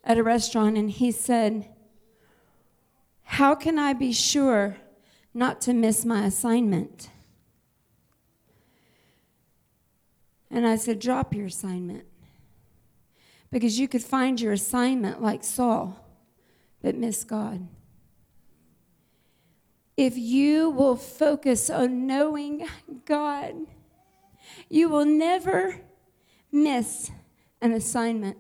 at 0.04 0.18
a 0.18 0.24
restaurant, 0.24 0.78
and 0.78 0.92
he 0.92 1.10
said, 1.12 1.70
How 3.36 3.56
can 3.56 3.80
I 3.80 3.94
be 3.94 4.12
sure 4.12 4.76
not 5.34 5.62
to 5.62 5.74
miss 5.74 6.04
my 6.04 6.26
assignment? 6.26 7.10
And 10.50 10.68
I 10.68 10.76
said, 10.76 11.00
Drop 11.00 11.34
your 11.34 11.46
assignment. 11.46 12.04
Because 13.50 13.80
you 13.80 13.88
could 13.88 14.04
find 14.04 14.42
your 14.42 14.52
assignment 14.52 15.22
like 15.22 15.46
Saul, 15.46 16.06
but 16.82 16.98
miss 16.98 17.24
God. 17.24 17.70
If 19.96 20.18
you 20.18 20.70
will 20.70 20.98
focus 20.98 21.70
on 21.70 22.06
knowing 22.06 22.68
God, 23.06 23.56
you 24.68 24.90
will 24.90 25.06
never 25.06 25.80
miss 26.52 27.12
an 27.62 27.72
assignment. 27.72 28.40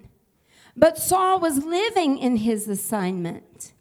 But 0.75 0.97
Saul 0.97 1.39
was 1.39 1.63
living 1.63 2.17
in 2.17 2.35
his 2.35 2.67
assignment. 2.67 3.71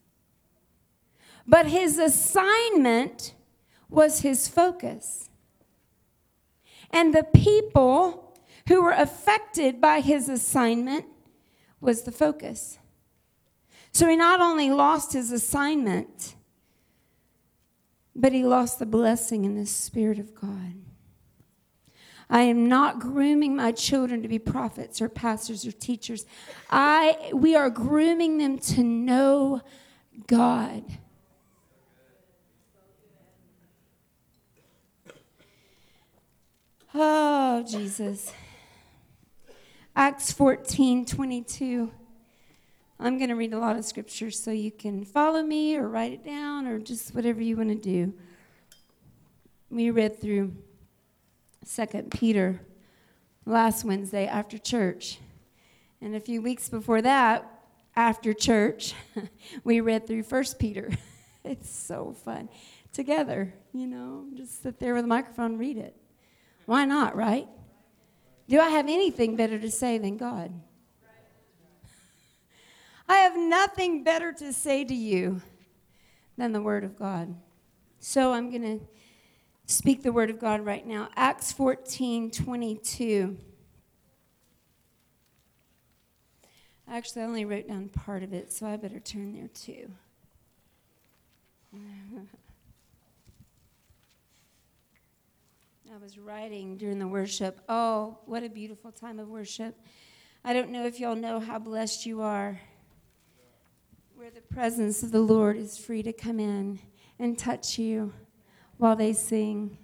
But 1.51 1.67
his 1.67 1.99
assignment 1.99 3.35
was 3.89 4.21
his 4.21 4.47
focus. 4.47 5.31
And 6.93 7.13
the 7.13 7.25
people 7.25 8.39
who 8.69 8.85
were 8.85 8.93
affected 8.93 9.81
by 9.81 9.99
his 9.99 10.29
assignment 10.29 11.07
was 11.81 12.03
the 12.03 12.13
focus. 12.13 12.79
So 13.91 14.09
he 14.09 14.15
not 14.15 14.41
only 14.41 14.71
lost 14.71 15.13
his 15.13 15.33
assignment, 15.33 16.37
but 18.15 18.33
he 18.33 18.45
lost 18.45 18.79
the 18.79 18.87
blessing 18.87 19.45
in 19.45 19.57
the 19.57 19.67
Spirit 19.67 20.21
of 20.21 20.37
God. 20.37 20.75
I 22.29 22.43
am 22.43 22.69
not 22.69 23.01
grooming 23.01 23.57
my 23.57 23.73
children 23.73 24.23
to 24.23 24.29
be 24.29 24.39
prophets 24.39 25.03
or 25.03 25.09
pastors 25.09 25.67
or 25.67 25.73
teachers. 25.73 26.27
I, 26.71 27.33
we 27.35 27.57
are 27.57 27.71
grooming 27.71 28.39
them 28.39 28.57
to 28.59 28.85
know 28.85 29.63
God. 30.29 30.85
Oh, 36.93 37.63
Jesus. 37.63 38.33
Acts 39.95 40.33
14 40.33 41.07
22. 41.07 41.93
I'm 42.99 43.17
going 43.17 43.31
to 43.31 43.37
read 43.37 43.53
a 43.53 43.59
lot 43.59 43.77
of 43.77 43.85
scriptures 43.85 44.39
so 44.39 44.51
you 44.51 44.73
can 44.73 45.05
follow 45.05 45.43
me 45.43 45.77
or 45.77 45.89
write 45.89 46.13
it 46.13 46.25
down 46.25 46.67
or 46.67 46.81
just 46.81 47.15
whatever 47.15 47.41
you 47.41 47.57
want 47.57 47.69
to 47.69 47.77
do. 47.77 48.13
We 49.71 49.91
read 49.91 50.21
through 50.21 50.53
Second 51.65 52.11
Peter 52.11 52.61
last 53.47 53.85
Wednesday 53.85 54.27
after 54.27 54.59
church. 54.59 55.21
And 56.01 56.17
a 56.17 56.21
few 56.21 56.43
weeks 56.43 56.69
before 56.69 57.03
that, 57.03 57.49
after 57.95 58.35
church, 58.35 58.95
we 59.65 59.81
read 59.81 60.09
through 60.09 60.25
First 60.25 60.59
Peter. 60.59 60.91
it's 61.45 61.71
so 61.71 62.17
fun. 62.25 62.49
Together, 62.93 63.55
you 63.73 63.87
know, 63.87 64.27
just 64.35 64.63
sit 64.63 64.81
there 64.81 64.95
with 64.95 65.05
a 65.05 65.09
microphone 65.09 65.57
read 65.57 65.77
it. 65.77 66.00
Why 66.67 66.85
not, 66.85 67.17
right? 67.17 67.49
Do 68.49 68.61
I 68.61 68.69
have 68.69 68.87
anything 68.87 69.37
better 69.37 69.59
to 69.59 69.71
say 69.71 69.99
than 69.99 70.17
God? 70.17 70.53
I 73.09 73.17
have 73.19 73.37
nothing 73.37 74.05
better 74.05 74.33
to 74.33 74.53
say 74.53 74.85
to 74.85 74.95
you 74.95 75.43
than 76.37 76.53
the 76.53 76.63
Word 76.63 76.85
of 76.85 76.99
God. 76.99 77.35
So 77.99 78.33
I'm 78.33 78.51
going 78.51 78.63
to 78.63 78.81
speak 79.67 80.03
the 80.03 80.13
Word 80.13 80.31
of 80.31 80.39
God 80.39 80.65
right 80.65 80.87
now. 80.87 81.09
Acts 81.17 81.53
14 81.53 82.31
22. 82.31 83.37
Actually, 86.89 87.23
I 87.23 87.25
only 87.27 87.45
wrote 87.45 87.69
down 87.69 87.89
part 87.89 88.25
of 88.25 88.33
it, 88.33 88.53
so 88.53 88.67
I 88.67 88.77
better 88.77 88.99
turn 88.99 89.33
there 89.33 89.49
too. 89.49 89.91
I 95.93 95.97
was 95.97 96.19
writing 96.19 96.77
during 96.77 97.01
the 97.01 97.09
worship. 97.09 97.61
Oh, 97.69 98.19
what 98.27 98.45
a 98.45 98.49
beautiful 98.49 98.93
time 98.93 99.19
of 99.19 99.29
worship. 99.29 99.75
I 100.45 100.53
don't 100.53 100.71
know 100.71 100.87
if 100.87 101.01
y'all 101.01 101.17
know 101.17 101.41
how 101.41 101.59
blessed 101.59 102.07
you 102.07 102.23
are 102.23 102.61
where 104.15 104.31
the 104.31 104.41
presence 104.41 105.03
of 105.03 105.11
the 105.11 105.21
Lord 105.21 105.57
is 105.57 105.77
free 105.77 106.05
to 106.05 106.13
come 106.13 106.39
in 106.39 106.79
and 107.19 107.37
touch 107.37 107.77
you 107.77 108.13
while 108.77 108.95
they 108.95 109.13
sing, 109.13 109.79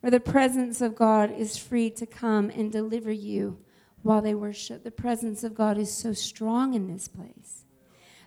where 0.00 0.10
the 0.10 0.20
presence 0.20 0.82
of 0.82 0.94
God 0.94 1.32
is 1.38 1.56
free 1.56 1.88
to 1.88 2.04
come 2.04 2.50
and 2.50 2.70
deliver 2.70 3.12
you 3.12 3.56
while 4.02 4.20
they 4.20 4.34
worship. 4.34 4.84
The 4.84 4.90
presence 4.90 5.42
of 5.42 5.54
God 5.54 5.78
is 5.78 5.90
so 5.90 6.12
strong 6.12 6.74
in 6.74 6.92
this 6.92 7.08
place. 7.08 7.64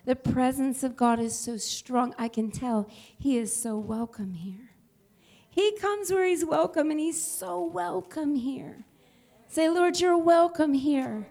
The 0.04 0.16
presence 0.16 0.82
of 0.82 0.96
God 0.96 1.20
is 1.20 1.38
so 1.38 1.58
strong. 1.58 2.12
I 2.18 2.26
can 2.26 2.50
tell 2.50 2.88
He 2.90 3.38
is 3.38 3.54
so 3.54 3.78
welcome 3.78 4.32
here. 4.32 4.75
He 5.56 5.72
comes 5.78 6.12
where 6.12 6.26
He's 6.26 6.44
welcome, 6.44 6.90
and 6.90 7.00
He's 7.00 7.20
so 7.20 7.64
welcome 7.64 8.34
here. 8.34 8.84
Say, 9.48 9.70
Lord, 9.70 9.98
you're 9.98 10.18
welcome 10.18 10.74
here. 10.74 11.26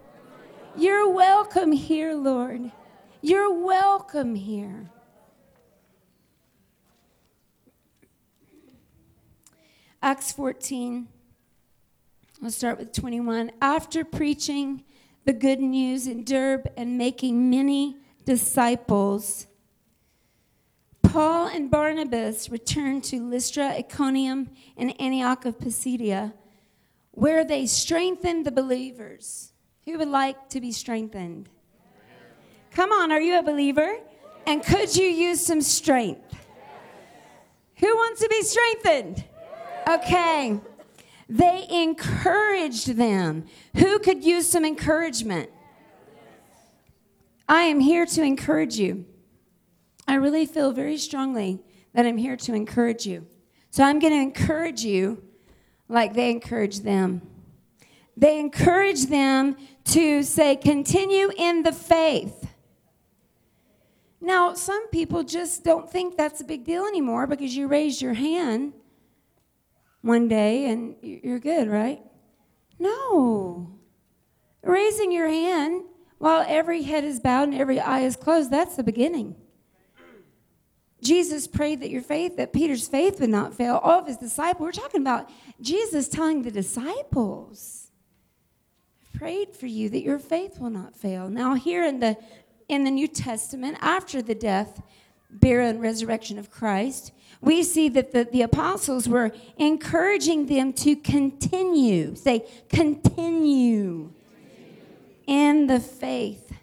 You're 0.75 1.07
welcome 1.07 1.71
here, 1.71 2.15
Lord. 2.15 2.71
You're 3.21 3.53
welcome 3.53 4.33
here. 4.33 4.89
Acts 10.01 10.31
14, 10.31 11.07
I'll 12.43 12.49
start 12.49 12.79
with 12.79 12.93
21. 12.93 13.51
After 13.61 14.03
preaching 14.03 14.83
the 15.25 15.33
good 15.33 15.59
news 15.59 16.07
in 16.07 16.23
Derbe 16.23 16.67
and 16.75 16.97
making 16.97 17.51
many 17.51 17.97
disciples, 18.25 19.45
Paul 21.09 21.47
and 21.47 21.69
Barnabas 21.71 22.49
returned 22.49 23.03
to 23.05 23.21
Lystra, 23.21 23.69
Iconium, 23.69 24.49
and 24.77 24.99
Antioch 24.99 25.45
of 25.45 25.59
Pisidia, 25.59 26.33
where 27.11 27.45
they 27.45 27.65
strengthened 27.65 28.45
the 28.45 28.51
believers. 28.51 29.53
Who 29.85 29.97
would 29.97 30.07
like 30.07 30.49
to 30.49 30.59
be 30.59 30.71
strengthened? 30.71 31.49
Come 32.71 32.91
on, 32.91 33.11
are 33.11 33.21
you 33.21 33.39
a 33.39 33.43
believer? 33.43 33.97
And 34.45 34.63
could 34.63 34.95
you 34.95 35.05
use 35.05 35.45
some 35.45 35.61
strength? 35.61 36.35
Who 37.77 37.87
wants 37.87 38.21
to 38.21 38.29
be 38.29 38.41
strengthened? 38.41 39.23
Okay. 39.87 40.59
They 41.29 41.65
encouraged 41.69 42.95
them. 42.95 43.45
Who 43.77 43.99
could 43.99 44.23
use 44.23 44.49
some 44.49 44.65
encouragement? 44.65 45.49
I 47.47 47.63
am 47.63 47.79
here 47.79 48.05
to 48.05 48.23
encourage 48.23 48.77
you. 48.77 49.05
I 50.07 50.15
really 50.15 50.45
feel 50.45 50.71
very 50.71 50.97
strongly 50.97 51.61
that 51.93 52.05
I'm 52.05 52.17
here 52.17 52.37
to 52.37 52.53
encourage 52.53 53.05
you. 53.05 53.25
So 53.71 53.83
I'm 53.83 53.99
going 53.99 54.13
to 54.13 54.21
encourage 54.21 54.83
you 54.83 55.23
like 55.87 56.13
they 56.13 56.29
encourage 56.29 56.81
them. 56.81 57.21
They 58.17 58.39
encourage 58.39 59.07
them 59.07 59.57
to 59.85 60.23
say, 60.23 60.55
continue 60.55 61.31
in 61.35 61.63
the 61.63 61.71
faith. 61.71 62.47
Now, 64.21 64.53
some 64.53 64.87
people 64.87 65.23
just 65.23 65.63
don't 65.63 65.91
think 65.91 66.17
that's 66.17 66.41
a 66.41 66.45
big 66.45 66.63
deal 66.63 66.85
anymore 66.85 67.27
because 67.27 67.55
you 67.55 67.67
raised 67.67 68.01
your 68.01 68.13
hand 68.13 68.73
one 70.01 70.27
day 70.27 70.65
and 70.69 70.95
you're 71.01 71.39
good, 71.39 71.67
right? 71.67 72.01
No. 72.79 73.77
Raising 74.63 75.11
your 75.11 75.27
hand 75.27 75.83
while 76.17 76.45
every 76.47 76.83
head 76.83 77.03
is 77.03 77.19
bowed 77.19 77.49
and 77.49 77.55
every 77.55 77.79
eye 77.79 78.01
is 78.01 78.15
closed, 78.15 78.49
that's 78.49 78.75
the 78.75 78.83
beginning. 78.83 79.35
Jesus 81.01 81.47
prayed 81.47 81.81
that 81.81 81.89
your 81.89 82.01
faith, 82.01 82.37
that 82.37 82.53
Peter's 82.53 82.87
faith 82.87 83.19
would 83.19 83.29
not 83.29 83.53
fail. 83.53 83.77
All 83.77 83.99
of 83.99 84.07
his 84.07 84.17
disciples, 84.17 84.61
we're 84.61 84.71
talking 84.71 85.01
about 85.01 85.29
Jesus 85.61 86.07
telling 86.07 86.41
the 86.41 86.51
disciples, 86.51 87.91
prayed 89.13 89.55
for 89.55 89.67
you 89.67 89.89
that 89.89 90.01
your 90.01 90.19
faith 90.19 90.59
will 90.59 90.69
not 90.69 90.95
fail. 90.95 91.29
Now, 91.29 91.53
here 91.55 91.85
in 91.85 91.99
the 91.99 92.17
in 92.67 92.83
the 92.83 92.91
New 92.91 93.07
Testament 93.07 93.77
after 93.79 94.21
the 94.21 94.33
death 94.33 94.81
burial, 95.29 95.69
and 95.69 95.81
resurrection 95.81 96.39
of 96.39 96.49
Christ, 96.49 97.11
we 97.41 97.63
see 97.63 97.89
that 97.89 98.11
the, 98.11 98.25
the 98.25 98.41
apostles 98.41 99.07
were 99.07 99.31
encouraging 99.57 100.47
them 100.47 100.73
to 100.73 100.95
continue. 100.95 102.15
Say, 102.15 102.47
continue 102.69 104.11
in 105.27 105.67
the 105.67 105.79
faith. 105.79 106.53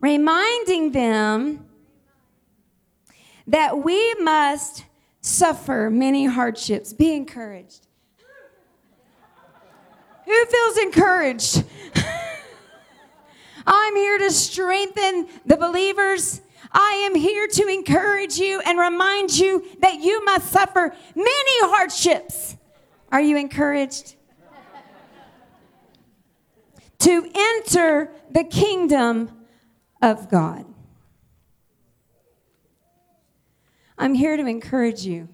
Reminding 0.00 0.92
them 0.92 1.66
that 3.46 3.84
we 3.84 4.14
must 4.14 4.84
suffer 5.20 5.90
many 5.90 6.26
hardships. 6.26 6.92
Be 6.92 7.14
encouraged. 7.14 7.86
Who 10.24 10.46
feels 10.46 10.76
encouraged? 10.78 11.64
I'm 13.66 13.96
here 13.96 14.18
to 14.18 14.30
strengthen 14.30 15.28
the 15.46 15.56
believers. 15.56 16.40
I 16.72 17.06
am 17.06 17.14
here 17.14 17.48
to 17.48 17.66
encourage 17.66 18.38
you 18.38 18.60
and 18.60 18.78
remind 18.78 19.36
you 19.36 19.66
that 19.80 20.00
you 20.00 20.24
must 20.24 20.50
suffer 20.50 20.94
many 21.14 21.70
hardships. 21.70 22.56
Are 23.10 23.20
you 23.20 23.36
encouraged? 23.36 24.16
to 27.02 27.28
enter 27.34 28.12
the 28.30 28.44
kingdom 28.44 29.28
of 30.00 30.30
God. 30.30 30.71
I'm 33.98 34.14
here 34.14 34.36
to 34.36 34.46
encourage 34.46 35.04
you. 35.04 35.28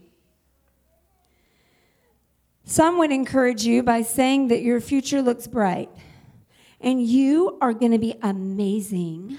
Some 2.64 2.98
would 2.98 3.10
encourage 3.10 3.64
you 3.64 3.82
by 3.82 4.02
saying 4.02 4.48
that 4.48 4.62
your 4.62 4.80
future 4.80 5.22
looks 5.22 5.46
bright 5.46 5.88
and 6.80 7.02
you 7.02 7.56
are 7.60 7.72
going 7.72 7.92
to 7.92 7.98
be 7.98 8.14
amazing. 8.22 9.38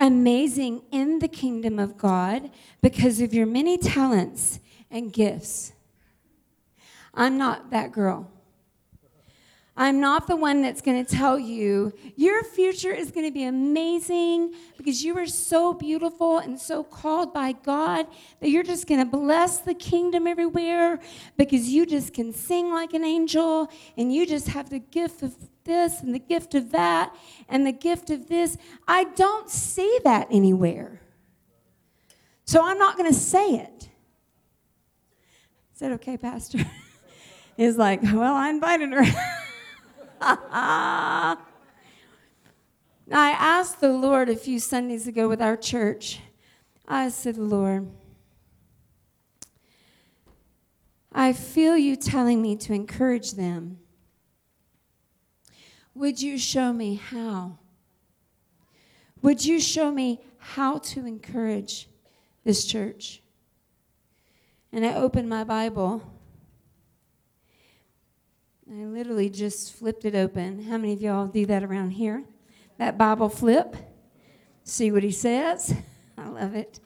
Amazing 0.00 0.82
in 0.90 1.20
the 1.20 1.28
kingdom 1.28 1.78
of 1.78 1.96
God 1.96 2.50
because 2.82 3.20
of 3.20 3.32
your 3.32 3.46
many 3.46 3.78
talents 3.78 4.58
and 4.90 5.12
gifts. 5.12 5.72
I'm 7.14 7.38
not 7.38 7.70
that 7.70 7.92
girl. 7.92 8.28
I'm 9.76 9.98
not 9.98 10.28
the 10.28 10.36
one 10.36 10.62
that's 10.62 10.80
going 10.80 11.04
to 11.04 11.16
tell 11.16 11.36
you 11.36 11.92
your 12.14 12.44
future 12.44 12.92
is 12.92 13.10
going 13.10 13.26
to 13.26 13.32
be 13.32 13.42
amazing 13.42 14.54
because 14.76 15.02
you 15.02 15.18
are 15.18 15.26
so 15.26 15.74
beautiful 15.74 16.38
and 16.38 16.60
so 16.60 16.84
called 16.84 17.34
by 17.34 17.52
God 17.52 18.06
that 18.40 18.50
you're 18.50 18.62
just 18.62 18.86
going 18.86 19.00
to 19.00 19.06
bless 19.06 19.58
the 19.58 19.74
kingdom 19.74 20.28
everywhere 20.28 21.00
because 21.36 21.68
you 21.68 21.86
just 21.86 22.14
can 22.14 22.32
sing 22.32 22.72
like 22.72 22.94
an 22.94 23.02
angel 23.02 23.68
and 23.96 24.14
you 24.14 24.26
just 24.26 24.48
have 24.48 24.70
the 24.70 24.78
gift 24.78 25.22
of 25.24 25.34
this 25.64 26.02
and 26.02 26.14
the 26.14 26.20
gift 26.20 26.54
of 26.54 26.70
that 26.70 27.12
and 27.48 27.66
the 27.66 27.72
gift 27.72 28.10
of 28.10 28.28
this. 28.28 28.56
I 28.86 29.04
don't 29.04 29.50
see 29.50 29.98
that 30.04 30.28
anywhere. 30.30 31.00
So 32.44 32.64
I'm 32.64 32.78
not 32.78 32.96
going 32.96 33.12
to 33.12 33.18
say 33.18 33.56
it. 33.56 33.88
That 35.80 35.92
okay, 35.92 36.16
Pastor? 36.16 36.60
He's 37.58 37.76
like, 37.76 38.02
well, 38.02 38.34
I 38.34 38.48
invited 38.48 38.92
her. 38.92 39.04
I 40.26 41.36
asked 43.12 43.82
the 43.82 43.92
Lord 43.92 44.30
a 44.30 44.36
few 44.36 44.58
Sundays 44.58 45.06
ago 45.06 45.28
with 45.28 45.42
our 45.42 45.54
church, 45.54 46.20
I 46.88 47.10
said, 47.10 47.36
Lord, 47.36 47.90
I 51.12 51.34
feel 51.34 51.76
you 51.76 51.94
telling 51.94 52.40
me 52.40 52.56
to 52.56 52.72
encourage 52.72 53.32
them. 53.32 53.80
Would 55.94 56.22
you 56.22 56.38
show 56.38 56.72
me 56.72 56.94
how? 56.94 57.58
Would 59.20 59.44
you 59.44 59.60
show 59.60 59.92
me 59.92 60.22
how 60.38 60.78
to 60.78 61.04
encourage 61.04 61.90
this 62.44 62.64
church? 62.64 63.22
And 64.72 64.86
I 64.86 64.94
opened 64.94 65.28
my 65.28 65.44
Bible 65.44 66.13
I 68.70 68.84
literally 68.84 69.28
just 69.28 69.74
flipped 69.74 70.04
it 70.04 70.14
open. 70.14 70.64
How 70.64 70.78
many 70.78 70.94
of 70.94 71.02
y'all 71.02 71.26
do 71.26 71.44
that 71.46 71.62
around 71.62 71.90
here? 71.90 72.24
That 72.78 72.96
Bible 72.96 73.28
flip. 73.28 73.76
See 74.64 74.90
what 74.90 75.02
he 75.02 75.10
says. 75.10 75.74
I 76.18 76.28
love 76.28 76.54
it. 76.54 76.80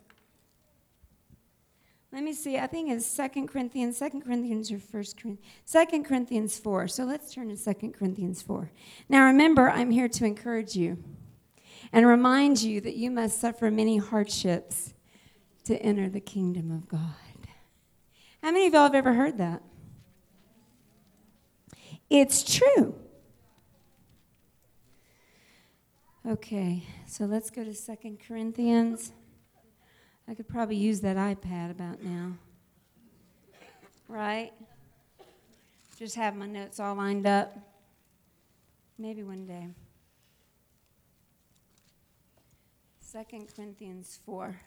Let 2.12 2.24
me 2.24 2.32
see. 2.32 2.58
I 2.58 2.66
think 2.66 2.90
it's 2.90 3.06
Second 3.06 3.48
Corinthians, 3.48 3.96
Second 3.96 4.22
Corinthians 4.22 4.72
or 4.72 4.78
First 4.78 5.20
Corinthians. 5.20 5.46
Second 5.64 6.04
Corinthians 6.04 6.58
4. 6.58 6.88
So 6.88 7.04
let's 7.04 7.32
turn 7.32 7.48
to 7.50 7.56
Second 7.56 7.92
Corinthians 7.92 8.42
4. 8.42 8.70
Now 9.08 9.26
remember, 9.26 9.70
I'm 9.70 9.90
here 9.90 10.08
to 10.08 10.24
encourage 10.24 10.74
you 10.74 11.02
and 11.92 12.06
remind 12.06 12.60
you 12.60 12.80
that 12.80 12.96
you 12.96 13.10
must 13.10 13.40
suffer 13.40 13.70
many 13.70 13.98
hardships 13.98 14.94
to 15.64 15.76
enter 15.80 16.08
the 16.08 16.20
kingdom 16.20 16.72
of 16.72 16.88
God. 16.88 17.14
How 18.42 18.50
many 18.50 18.66
of 18.66 18.72
y'all 18.72 18.84
have 18.84 18.94
ever 18.94 19.12
heard 19.12 19.38
that? 19.38 19.62
It's 22.10 22.42
true. 22.42 22.94
Okay, 26.26 26.82
so 27.06 27.24
let's 27.24 27.50
go 27.50 27.64
to 27.64 27.74
Second 27.74 28.18
Corinthians. 28.26 29.12
I 30.26 30.34
could 30.34 30.48
probably 30.48 30.76
use 30.76 31.00
that 31.00 31.16
iPad 31.16 31.70
about 31.70 32.02
now. 32.02 32.32
Right? 34.08 34.52
Just 35.98 36.16
have 36.16 36.36
my 36.36 36.46
notes 36.46 36.80
all 36.80 36.94
lined 36.94 37.26
up. 37.26 37.56
Maybe 38.98 39.22
one 39.22 39.46
day. 39.46 39.68
Second 43.00 43.48
Corinthians 43.54 44.18
4. 44.26 44.60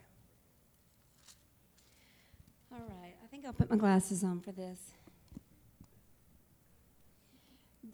All 2.72 2.80
right, 2.80 3.14
I 3.24 3.28
think 3.28 3.46
I'll 3.46 3.54
put 3.54 3.70
my 3.70 3.76
glasses 3.76 4.24
on 4.24 4.40
for 4.40 4.52
this. 4.52 4.80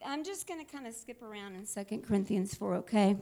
I'm 0.06 0.24
just 0.24 0.48
going 0.48 0.64
to 0.64 0.72
kind 0.72 0.86
of 0.86 0.94
skip 0.94 1.22
around 1.22 1.56
in 1.56 1.66
2 1.66 2.00
Corinthians 2.00 2.54
4, 2.56 2.76
okay? 2.76 3.18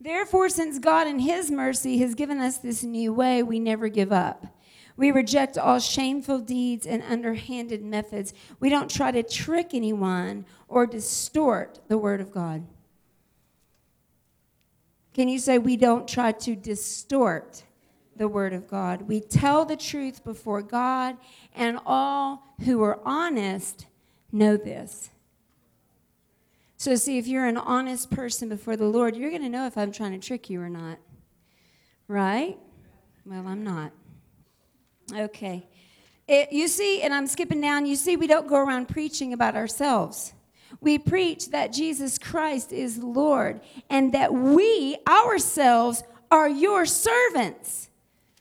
Therefore, 0.00 0.48
since 0.48 0.78
God 0.78 1.06
in 1.06 1.20
His 1.20 1.50
mercy 1.50 1.98
has 1.98 2.14
given 2.14 2.38
us 2.38 2.58
this 2.58 2.82
new 2.82 3.12
way, 3.12 3.42
we 3.42 3.60
never 3.60 3.88
give 3.88 4.12
up. 4.12 4.46
We 4.96 5.10
reject 5.10 5.58
all 5.58 5.78
shameful 5.78 6.40
deeds 6.40 6.86
and 6.86 7.02
underhanded 7.02 7.82
methods. 7.82 8.34
We 8.60 8.68
don't 8.70 8.90
try 8.90 9.10
to 9.12 9.22
trick 9.22 9.70
anyone 9.72 10.46
or 10.68 10.86
distort 10.86 11.80
the 11.88 11.98
Word 11.98 12.20
of 12.20 12.30
God. 12.30 12.66
Can 15.14 15.28
you 15.28 15.38
say, 15.38 15.58
we 15.58 15.76
don't 15.76 16.08
try 16.08 16.32
to 16.32 16.56
distort 16.56 17.62
the 18.16 18.28
Word 18.28 18.52
of 18.52 18.68
God? 18.68 19.02
We 19.02 19.20
tell 19.20 19.64
the 19.64 19.76
truth 19.76 20.24
before 20.24 20.62
God, 20.62 21.16
and 21.54 21.78
all 21.86 22.42
who 22.64 22.82
are 22.82 23.00
honest 23.04 23.86
know 24.32 24.56
this. 24.56 25.10
So, 26.84 26.96
see, 26.96 27.16
if 27.16 27.26
you're 27.26 27.46
an 27.46 27.56
honest 27.56 28.10
person 28.10 28.50
before 28.50 28.76
the 28.76 28.84
Lord, 28.84 29.16
you're 29.16 29.30
going 29.30 29.40
to 29.40 29.48
know 29.48 29.66
if 29.66 29.78
I'm 29.78 29.90
trying 29.90 30.12
to 30.12 30.18
trick 30.18 30.50
you 30.50 30.60
or 30.60 30.68
not. 30.68 30.98
Right? 32.08 32.58
Well, 33.24 33.46
I'm 33.46 33.64
not. 33.64 33.90
Okay. 35.10 35.66
It, 36.28 36.52
you 36.52 36.68
see, 36.68 37.00
and 37.00 37.14
I'm 37.14 37.26
skipping 37.26 37.62
down, 37.62 37.86
you 37.86 37.96
see, 37.96 38.18
we 38.18 38.26
don't 38.26 38.46
go 38.46 38.56
around 38.56 38.90
preaching 38.90 39.32
about 39.32 39.56
ourselves. 39.56 40.34
We 40.82 40.98
preach 40.98 41.52
that 41.52 41.72
Jesus 41.72 42.18
Christ 42.18 42.70
is 42.70 42.98
Lord 42.98 43.62
and 43.88 44.12
that 44.12 44.34
we 44.34 44.98
ourselves 45.08 46.04
are 46.30 46.50
your 46.50 46.84
servants 46.84 47.88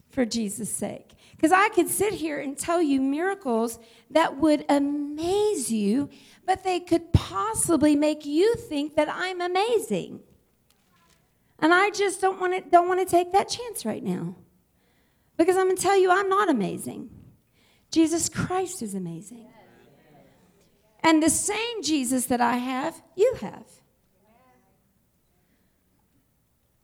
for 0.10 0.26
Jesus' 0.26 0.70
sake. 0.70 1.12
Because 1.32 1.54
I 1.54 1.70
could 1.70 1.88
sit 1.88 2.16
here 2.16 2.42
and 2.42 2.58
tell 2.58 2.82
you 2.82 3.00
miracles 3.00 3.80
that 4.12 4.36
would 4.38 4.66
amaze 4.68 5.72
you 5.72 6.10
but 6.46 6.64
they 6.64 6.80
could 6.80 7.14
possibly 7.14 7.96
make 7.96 8.26
you 8.26 8.56
think 8.56 8.96
that 8.96 9.08
I'm 9.10 9.42
amazing. 9.42 10.20
And 11.60 11.74
I 11.74 11.90
just 11.92 12.20
don't 12.20 12.40
want 12.40 12.54
to 12.54 12.70
don't 12.70 12.88
want 12.88 13.00
to 13.00 13.06
take 13.06 13.32
that 13.32 13.50
chance 13.50 13.86
right 13.86 14.04
now. 14.04 14.36
Because 15.38 15.56
I'm 15.56 15.66
going 15.66 15.78
to 15.78 15.82
tell 15.82 15.98
you 15.98 16.12
I'm 16.12 16.30
not 16.30 16.50
amazing. 16.50 17.10
Jesus 17.92 18.28
Christ 18.30 18.82
is 18.82 18.96
amazing. 18.96 19.48
And 21.04 21.22
the 21.22 21.30
same 21.30 21.84
Jesus 21.84 22.26
that 22.28 22.42
I 22.42 22.58
have, 22.58 23.02
you 23.16 23.36
have. 23.42 23.66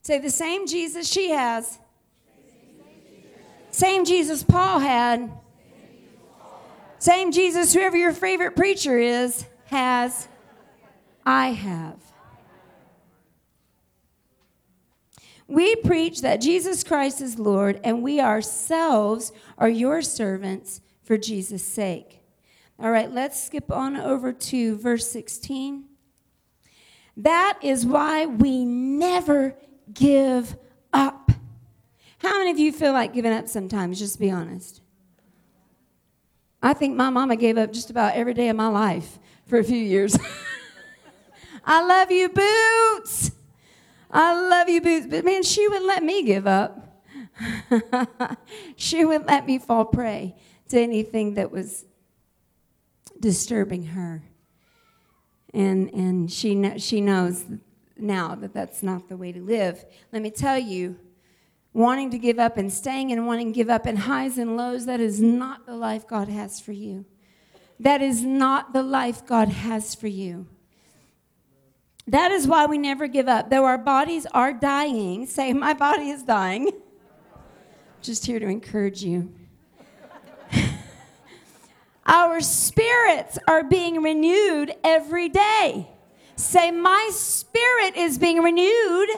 Say 0.02 0.20
the 0.20 0.30
same 0.30 0.68
Jesus 0.68 1.08
she 1.08 1.30
has. 1.30 1.80
Same 3.72 4.06
Jesus 4.06 4.44
Paul 4.44 4.80
had. 4.80 5.32
Same 7.00 7.32
Jesus, 7.32 7.74
whoever 7.74 7.96
your 7.96 8.12
favorite 8.12 8.56
preacher 8.56 8.98
is, 8.98 9.46
has, 9.70 10.28
I 11.26 11.50
have. 11.50 11.98
We 15.48 15.76
preach 15.78 16.22
that 16.22 16.42
Jesus 16.42 16.84
Christ 16.84 17.22
is 17.22 17.40
Lord, 17.40 17.80
and 17.84 18.04
we 18.04 18.20
ourselves 18.20 19.32
are 19.58 19.70
your 19.70 20.02
servants 20.02 20.82
for 21.04 21.18
Jesus' 21.18 21.64
sake. 21.64 22.22
All 22.80 22.92
right, 22.92 23.12
let's 23.12 23.44
skip 23.44 23.72
on 23.72 23.98
over 23.98 24.32
to 24.32 24.78
verse 24.78 25.10
16. 25.10 25.86
That 27.18 27.58
is 27.62 27.86
why 27.86 28.26
we 28.26 28.64
never 28.64 29.56
give 29.92 30.56
up. 30.94 31.32
How 32.20 32.38
many 32.38 32.52
of 32.52 32.60
you 32.60 32.72
feel 32.72 32.94
like 32.94 33.14
giving 33.14 33.34
up 33.34 33.48
sometimes? 33.48 34.00
Just 34.00 34.20
be 34.20 34.30
honest. 34.30 34.82
I 36.62 36.74
think 36.74 36.96
my 36.96 37.10
mama 37.10 37.36
gave 37.36 37.58
up 37.58 37.74
just 37.74 37.90
about 37.90 38.16
every 38.16 38.34
day 38.34 38.50
of 38.50 38.56
my 38.56 38.68
life 38.68 39.18
for 39.50 39.58
a 39.58 39.64
few 39.64 39.78
years. 39.78 40.18
I 41.66 41.84
love 41.84 42.12
you, 42.12 42.30
Boots. 42.30 43.32
I 44.12 44.50
love 44.50 44.70
you, 44.70 44.80
Boots. 44.80 45.08
But 45.10 45.26
man, 45.26 45.44
she 45.44 45.68
wouldn't 45.68 45.88
let 45.88 46.04
me 46.04 46.24
give 46.24 46.48
up. 46.48 47.04
she 48.76 49.04
wouldn't 49.06 49.28
let 49.28 49.46
me 49.46 49.58
fall 49.58 49.86
prey 49.86 50.36
to 50.70 50.80
anything 50.80 51.34
that 51.34 51.52
was 51.52 51.86
disturbing 53.20 53.86
her. 53.88 54.24
And, 55.54 55.92
and 55.94 56.32
she, 56.32 56.78
she 56.78 57.02
knows 57.02 57.44
now 57.98 58.36
that 58.36 58.54
that's 58.54 58.84
not 58.84 59.10
the 59.10 59.18
way 59.18 59.32
to 59.32 59.42
live. 59.42 59.84
Let 60.12 60.22
me 60.22 60.30
tell 60.30 60.60
you, 60.60 60.98
wanting 61.74 62.12
to 62.12 62.20
give 62.20 62.38
up 62.38 62.58
and 62.58 62.72
staying 62.72 63.12
and 63.12 63.26
wanting 63.26 63.52
to 63.52 63.56
give 63.56 63.70
up 63.70 63.88
in 63.88 63.96
highs 63.96 64.38
and 64.38 64.56
lows, 64.56 64.86
that 64.86 65.00
is 65.00 65.22
not 65.22 65.66
the 65.66 65.76
life 65.76 66.08
God 66.08 66.28
has 66.28 66.60
for 66.60 66.72
you. 66.72 67.06
That 67.80 68.02
is 68.02 68.24
not 68.24 68.74
the 68.74 68.84
life 68.84 69.26
God 69.26 69.48
has 69.50 69.96
for 69.96 70.08
you. 70.08 70.48
That 72.08 72.32
is 72.32 72.48
why 72.48 72.66
we 72.66 72.78
never 72.78 73.08
give 73.08 73.28
up. 73.28 73.50
Though 73.50 73.66
our 73.66 73.78
bodies 73.78 74.26
are 74.34 74.52
dying, 74.52 75.28
say, 75.28 75.54
My 75.54 75.74
body 75.74 76.10
is 76.10 76.24
dying. 76.24 76.72
Just 78.02 78.26
here 78.26 78.40
to 78.40 78.48
encourage 78.48 79.04
you. 79.04 79.32
our 82.06 82.42
spirits 82.42 83.38
are 83.48 83.64
being 83.64 84.02
renewed 84.02 84.74
every 84.84 85.30
day. 85.30 85.88
Say, 86.36 86.72
My 86.72 87.12
spirit 87.14 87.96
is 87.96 88.18
being 88.18 88.40
renewed 88.40 89.10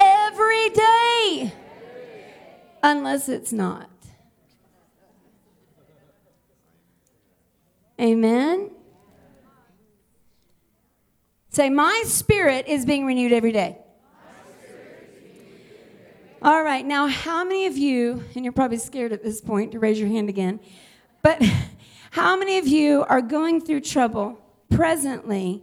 every 0.00 0.68
day. 0.70 1.52
Unless 2.82 3.28
it's 3.28 3.52
not. 3.52 3.90
Amen. 8.00 8.70
Say, 11.50 11.70
My 11.70 12.02
spirit 12.06 12.66
is 12.66 12.84
being 12.84 13.06
renewed 13.06 13.32
every 13.32 13.52
day. 13.52 13.78
All 16.42 16.62
right, 16.62 16.84
now, 16.84 17.06
how 17.06 17.44
many 17.44 17.66
of 17.66 17.78
you, 17.78 18.22
and 18.34 18.44
you're 18.44 18.52
probably 18.52 18.76
scared 18.76 19.12
at 19.12 19.22
this 19.22 19.40
point 19.40 19.72
to 19.72 19.78
raise 19.78 19.98
your 19.98 20.08
hand 20.08 20.28
again, 20.28 20.60
but 21.22 21.42
how 22.10 22.36
many 22.36 22.58
of 22.58 22.66
you 22.66 23.04
are 23.08 23.22
going 23.22 23.60
through 23.60 23.80
trouble 23.80 24.38
presently 24.68 25.62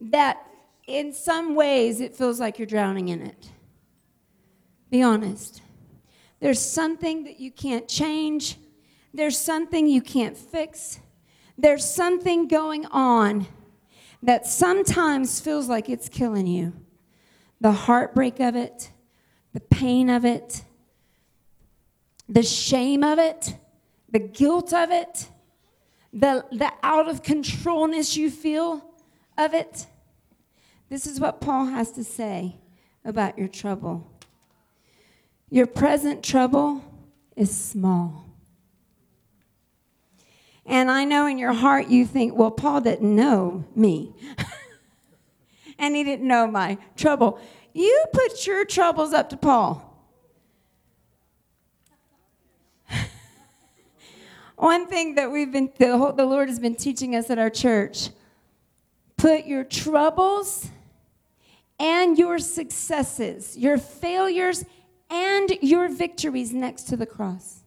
that 0.00 0.44
in 0.86 1.12
some 1.12 1.54
ways 1.54 2.00
it 2.00 2.16
feels 2.16 2.40
like 2.40 2.58
you're 2.58 2.66
drowning 2.66 3.08
in 3.08 3.22
it? 3.22 3.50
Be 4.90 5.02
honest. 5.02 5.62
There's 6.40 6.60
something 6.60 7.24
that 7.24 7.38
you 7.38 7.50
can't 7.50 7.86
change, 7.86 8.56
there's 9.12 9.38
something 9.38 9.86
you 9.86 10.00
can't 10.00 10.36
fix, 10.36 11.00
there's 11.58 11.84
something 11.84 12.46
going 12.46 12.86
on 12.86 13.48
that 14.22 14.46
sometimes 14.46 15.40
feels 15.40 15.68
like 15.68 15.88
it's 15.88 16.08
killing 16.08 16.46
you. 16.46 16.72
The 17.60 17.72
heartbreak 17.72 18.38
of 18.38 18.54
it, 18.54 18.92
the 19.52 19.60
pain 19.60 20.08
of 20.08 20.24
it, 20.24 20.62
the 22.28 22.44
shame 22.44 23.02
of 23.02 23.18
it, 23.18 23.56
the 24.10 24.20
guilt 24.20 24.72
of 24.72 24.90
it, 24.92 25.28
the, 26.12 26.44
the 26.52 26.72
out 26.82 27.08
of 27.08 27.22
controlness 27.22 28.16
you 28.16 28.30
feel 28.30 28.84
of 29.36 29.52
it. 29.52 29.86
This 30.88 31.06
is 31.06 31.18
what 31.18 31.40
Paul 31.40 31.66
has 31.66 31.90
to 31.92 32.04
say 32.04 32.56
about 33.04 33.38
your 33.38 33.48
trouble. 33.48 34.10
Your 35.50 35.66
present 35.66 36.22
trouble 36.22 36.84
is 37.36 37.54
small. 37.54 38.27
And 40.68 40.90
I 40.90 41.04
know 41.04 41.26
in 41.26 41.38
your 41.38 41.54
heart 41.54 41.88
you 41.88 42.04
think, 42.06 42.36
well, 42.36 42.50
Paul 42.50 42.82
didn't 42.82 43.16
know 43.16 43.64
me. 43.74 44.14
and 45.78 45.96
he 45.96 46.04
didn't 46.04 46.28
know 46.28 46.46
my 46.46 46.76
trouble. 46.94 47.40
You 47.72 48.04
put 48.12 48.46
your 48.46 48.66
troubles 48.66 49.14
up 49.14 49.30
to 49.30 49.38
Paul. 49.38 49.98
One 54.56 54.86
thing 54.86 55.14
that 55.14 55.32
we've 55.32 55.50
been, 55.50 55.72
the, 55.78 56.12
the 56.14 56.26
Lord 56.26 56.50
has 56.50 56.58
been 56.58 56.74
teaching 56.74 57.16
us 57.16 57.30
at 57.30 57.38
our 57.38 57.50
church 57.50 58.10
put 59.16 59.46
your 59.46 59.64
troubles 59.64 60.68
and 61.80 62.16
your 62.18 62.38
successes, 62.38 63.56
your 63.56 63.76
failures 63.76 64.64
and 65.10 65.50
your 65.60 65.88
victories 65.88 66.52
next 66.52 66.84
to 66.84 66.96
the 66.96 67.06
cross. 67.06 67.57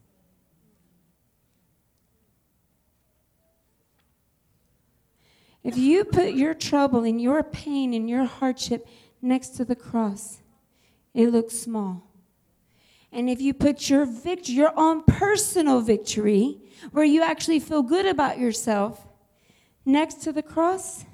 If 5.63 5.78
you 5.78 6.06
put 6.06 6.34
your 6.34 6.54
trouble 6.54 7.04
and 7.04 7.21
your 7.21 7.43
pain 7.43 7.93
and 7.93 8.10
your 8.10 8.26
hardship 8.26 8.88
next 9.21 9.50
to 9.58 9.65
the 9.65 9.76
cross, 9.76 10.41
it 11.13 11.28
looks 11.28 11.58
small. 11.58 12.08
And 13.12 13.30
if 13.30 13.41
you 13.41 13.54
put 13.54 13.89
your 13.89 14.06
victory, 14.06 14.56
your 14.56 14.71
own 14.78 15.04
personal 15.04 15.82
victory, 15.82 16.58
where 16.91 17.06
you 17.06 17.21
actually 17.21 17.60
feel 17.60 17.84
good 17.84 18.06
about 18.06 18.39
yourself, 18.39 19.06
next 19.86 20.15
to 20.24 20.32
the 20.32 20.41
cross, 20.41 21.06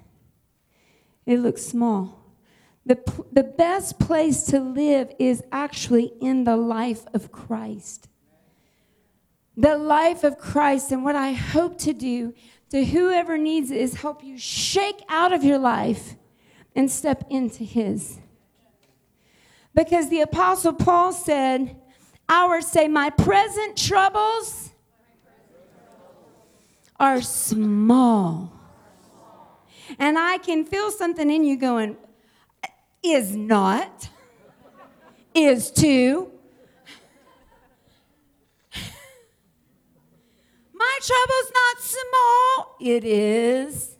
it 1.26 1.40
looks 1.40 1.64
small. 1.64 2.24
The, 2.86 2.98
the 3.34 3.44
best 3.44 4.00
place 4.00 4.44
to 4.46 4.62
live 4.62 5.12
is 5.20 5.44
actually 5.52 6.14
in 6.22 6.46
the 6.46 6.56
life 6.56 7.06
of 7.14 7.32
Christ. 7.34 8.08
The 9.58 9.78
life 9.78 10.24
of 10.24 10.38
Christ. 10.38 10.92
And 10.92 11.04
what 11.04 11.16
I 11.16 11.34
hope 11.34 11.78
to 11.80 11.92
do 11.92 12.34
to 12.70 12.84
whoever 12.84 13.38
needs 13.38 13.72
it 13.72 13.78
is 13.78 13.96
help 13.96 14.24
you 14.24 14.38
shake 14.38 15.02
out 15.10 15.34
of 15.34 15.44
your 15.44 15.58
life 15.58 16.16
and 16.76 16.92
step 16.92 17.24
into 17.30 17.64
His. 17.64 18.20
Because 19.74 20.10
the 20.10 20.22
Apostle 20.22 20.74
Paul 20.74 21.14
said, 21.14 21.76
Our 22.28 22.62
say, 22.62 22.88
my 22.88 23.10
present 23.10 23.78
troubles 23.78 24.72
are 27.00 27.22
small. 27.22 28.52
And 30.00 30.18
I 30.18 30.38
can 30.40 30.66
feel 30.66 30.92
something 30.92 31.30
in 31.30 31.44
you 31.44 31.58
going, 31.58 31.96
is 33.04 33.36
not, 33.36 34.10
is 35.34 35.72
to. 35.72 36.32
My 40.78 41.00
trouble's 41.02 41.52
not 41.54 41.82
small. 41.82 42.76
It 42.80 43.04
is. 43.04 43.96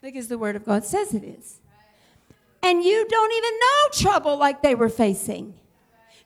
Because 0.00 0.28
the 0.28 0.38
Word 0.38 0.56
of 0.56 0.64
God 0.64 0.84
says 0.84 1.14
it 1.14 1.22
is. 1.22 1.60
And 2.62 2.82
you 2.82 3.06
don't 3.08 3.32
even 3.32 3.50
know 3.60 3.88
trouble 3.92 4.36
like 4.36 4.62
they 4.62 4.74
were 4.74 4.88
facing. 4.88 5.54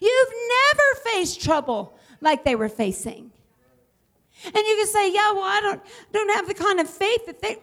You've 0.01 0.33
never 0.49 1.01
faced 1.05 1.43
trouble 1.43 1.99
like 2.23 2.45
they 2.45 2.55
were 2.55 2.71
facing. 2.71 3.31
And 4.45 4.55
you 4.57 4.77
can 4.77 4.87
say, 4.87 5.13
yeah, 5.13 5.33
well, 5.33 5.43
I 5.43 5.61
don't, 5.61 5.83
don't 6.13 6.31
have 6.31 6.49
the 6.49 6.55
kind 6.55 6.81
of 6.81 6.89
faith 6.89 7.27
that 7.27 7.43
they. 7.43 7.59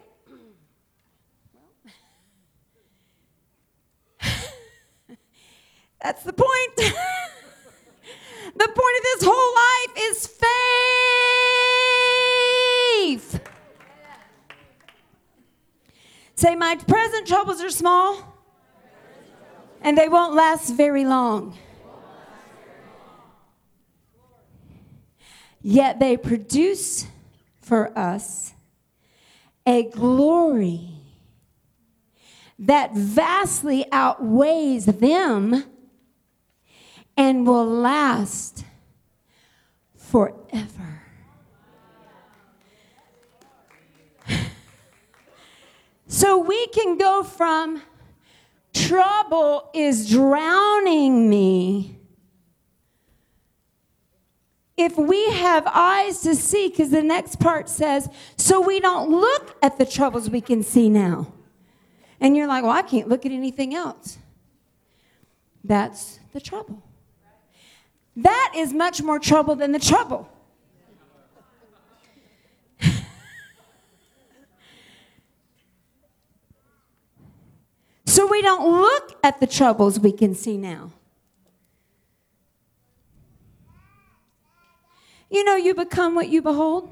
That's 6.02 6.22
the 6.24 6.34
point. 6.34 6.94
the 8.56 8.68
point 8.68 8.98
of 8.98 9.04
this 9.04 9.24
whole 9.24 9.54
life 9.56 9.92
is 10.10 10.28
faith. 13.08 13.42
Say, 16.36 16.56
my 16.56 16.76
present 16.76 17.28
troubles 17.28 17.62
are 17.62 17.70
small 17.70 18.36
and 19.82 19.98
they 19.98 20.08
won't 20.08 20.36
last 20.36 20.70
very 20.72 21.06
long. 21.06 21.58
Yet 25.62 26.00
they 26.00 26.16
produce 26.16 27.08
for 27.62 27.98
us 27.98 28.54
a 29.66 29.84
glory 29.90 30.92
that 32.60 32.94
vastly 32.96 33.86
outweighs 33.92 34.86
them 34.86 35.64
and 37.18 37.46
will 37.48 37.66
last 37.66 38.64
forever. 39.96 41.02
so 46.08 46.38
we 46.38 46.68
can 46.68 46.98
go 46.98 47.24
from 47.24 47.82
trouble 48.74 49.70
is 49.74 50.10
drowning 50.10 51.30
me. 51.30 51.96
If 54.78 54.96
we 54.96 55.32
have 55.32 55.66
eyes 55.66 56.22
to 56.22 56.36
see, 56.36 56.70
because 56.70 56.92
the 56.92 57.02
next 57.02 57.40
part 57.40 57.68
says, 57.68 58.08
so 58.38 58.62
we 58.62 58.80
don't 58.80 59.10
look 59.10 59.58
at 59.64 59.80
the 59.80 59.86
troubles 59.86 60.30
we 60.30 60.40
can 60.40 60.62
see 60.62 60.88
now. 60.88 61.34
And 62.20 62.38
you're 62.38 62.48
like, 62.48 62.64
well, 62.64 62.74
I 62.74 62.84
can't 62.84 63.10
look 63.10 63.26
at 63.26 63.32
anything 63.32 63.74
else. 63.74 64.20
That's 65.64 66.20
the 66.32 66.40
trouble. 66.40 66.84
That 68.18 68.54
is 68.56 68.74
much 68.74 69.04
more 69.04 69.20
trouble 69.20 69.56
than 69.56 69.72
the 69.74 69.80
trouble. 69.80 70.28
so 78.08 78.26
we 78.26 78.42
don't 78.42 78.82
look 78.82 79.20
at 79.24 79.40
the 79.40 79.46
troubles 79.46 80.00
we 80.00 80.12
can 80.12 80.34
see 80.34 80.58
now. 80.58 80.94
You 85.30 85.44
know, 85.44 85.56
you 85.56 85.76
become 85.76 86.16
what 86.16 86.30
you 86.30 86.42
behold. 86.42 86.92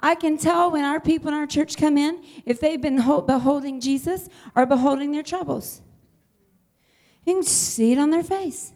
I 0.00 0.14
can 0.14 0.36
tell 0.36 0.70
when 0.70 0.84
our 0.84 1.00
people 1.00 1.28
in 1.28 1.34
our 1.34 1.46
church 1.46 1.78
come 1.78 1.96
in 1.96 2.22
if 2.44 2.60
they've 2.60 2.78
been 2.80 2.96
beholding 2.96 3.80
Jesus 3.80 4.28
or 4.54 4.66
beholding 4.66 5.12
their 5.12 5.22
troubles. 5.22 5.80
You 7.24 7.36
can 7.36 7.42
see 7.42 7.92
it 7.92 7.98
on 7.98 8.10
their 8.10 8.22
face. 8.22 8.74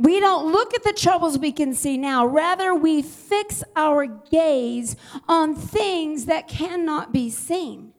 We 0.00 0.18
don't 0.18 0.50
look 0.50 0.72
at 0.74 0.82
the 0.82 0.94
troubles 0.94 1.38
we 1.38 1.52
can 1.52 1.74
see 1.74 1.98
now. 1.98 2.24
Rather, 2.24 2.74
we 2.74 3.02
fix 3.02 3.62
our 3.76 4.06
gaze 4.06 4.96
on 5.28 5.54
things 5.54 6.24
that 6.24 6.48
cannot 6.48 7.12
be 7.12 7.28
seen. 7.28 7.92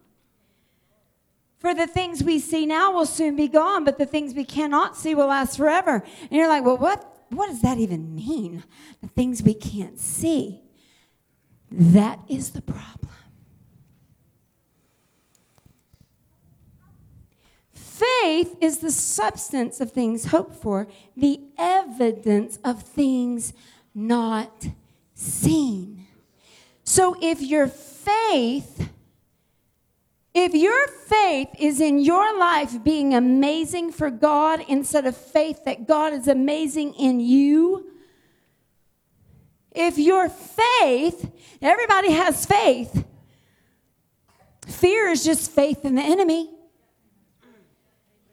For 1.59 1.75
the 1.75 1.85
things 1.85 2.23
we 2.23 2.39
see 2.39 2.65
now 2.65 2.91
will 2.91 3.05
soon 3.05 3.35
be 3.35 3.47
gone, 3.47 3.83
but 3.83 3.99
the 3.99 4.07
things 4.07 4.33
we 4.33 4.45
cannot 4.45 4.97
see 4.97 5.13
will 5.13 5.27
last 5.27 5.57
forever. 5.57 6.03
And 6.21 6.31
you're 6.31 6.47
like, 6.47 6.65
well, 6.65 6.77
what? 6.77 7.07
what 7.31 7.47
does 7.47 7.61
that 7.61 7.77
even 7.77 8.15
mean? 8.15 8.63
The 9.01 9.07
things 9.07 9.41
we 9.41 9.53
can't 9.53 9.99
see. 9.99 10.61
That 11.71 12.19
is 12.27 12.51
the 12.51 12.61
problem. 12.61 13.00
Faith 18.41 18.57
is 18.59 18.79
the 18.79 18.89
substance 18.89 19.79
of 19.81 19.91
things 19.91 20.25
hoped 20.25 20.55
for, 20.55 20.87
the 21.15 21.39
evidence 21.59 22.57
of 22.63 22.81
things 22.81 23.53
not 23.93 24.67
seen. 25.13 26.07
So 26.83 27.15
if 27.21 27.39
your 27.39 27.67
faith 27.67 28.89
if 30.33 30.55
your 30.55 30.87
faith 30.87 31.49
is 31.59 31.81
in 31.81 31.99
your 31.99 32.39
life 32.39 32.83
being 32.83 33.13
amazing 33.13 33.91
for 33.91 34.09
God 34.09 34.63
instead 34.67 35.05
of 35.05 35.15
faith 35.15 35.65
that 35.65 35.85
God 35.85 36.13
is 36.13 36.27
amazing 36.27 36.93
in 36.93 37.19
you, 37.19 37.91
if 39.73 39.97
your 39.97 40.29
faith, 40.29 41.29
everybody 41.61 42.13
has 42.13 42.45
faith, 42.45 43.05
fear 44.65 45.09
is 45.09 45.25
just 45.25 45.51
faith 45.51 45.83
in 45.83 45.95
the 45.95 46.01
enemy. 46.01 46.49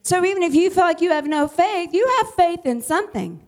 So 0.09 0.25
even 0.25 0.42
if 0.42 0.55
you 0.55 0.71
feel 0.71 0.85
like 0.85 1.01
you 1.01 1.11
have 1.11 1.27
no 1.27 1.49
faith, 1.49 1.92
you 1.92 2.07
have 2.18 2.35
faith 2.35 2.64
in 2.64 2.81
something. 2.81 3.42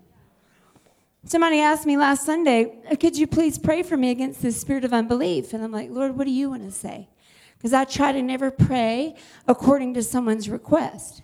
Somebody 1.24 1.60
asked 1.60 1.86
me 1.86 1.96
last 1.96 2.24
Sunday, 2.24 2.78
uh, 2.90 2.96
Could 2.96 3.16
you 3.16 3.26
please 3.26 3.58
pray 3.58 3.82
for 3.82 3.96
me 3.96 4.10
against 4.10 4.42
this 4.42 4.60
spirit 4.60 4.84
of 4.84 4.92
unbelief? 4.92 5.52
And 5.52 5.64
I'm 5.64 5.72
like, 5.72 5.90
Lord, 5.90 6.16
what 6.16 6.24
do 6.24 6.30
you 6.30 6.50
want 6.50 6.64
to 6.64 6.70
say? 6.70 7.08
because 7.60 7.72
I 7.74 7.84
try 7.84 8.10
to 8.12 8.22
never 8.22 8.50
pray 8.50 9.14
according 9.46 9.92
to 9.94 10.02
someone's 10.02 10.48
request. 10.48 11.20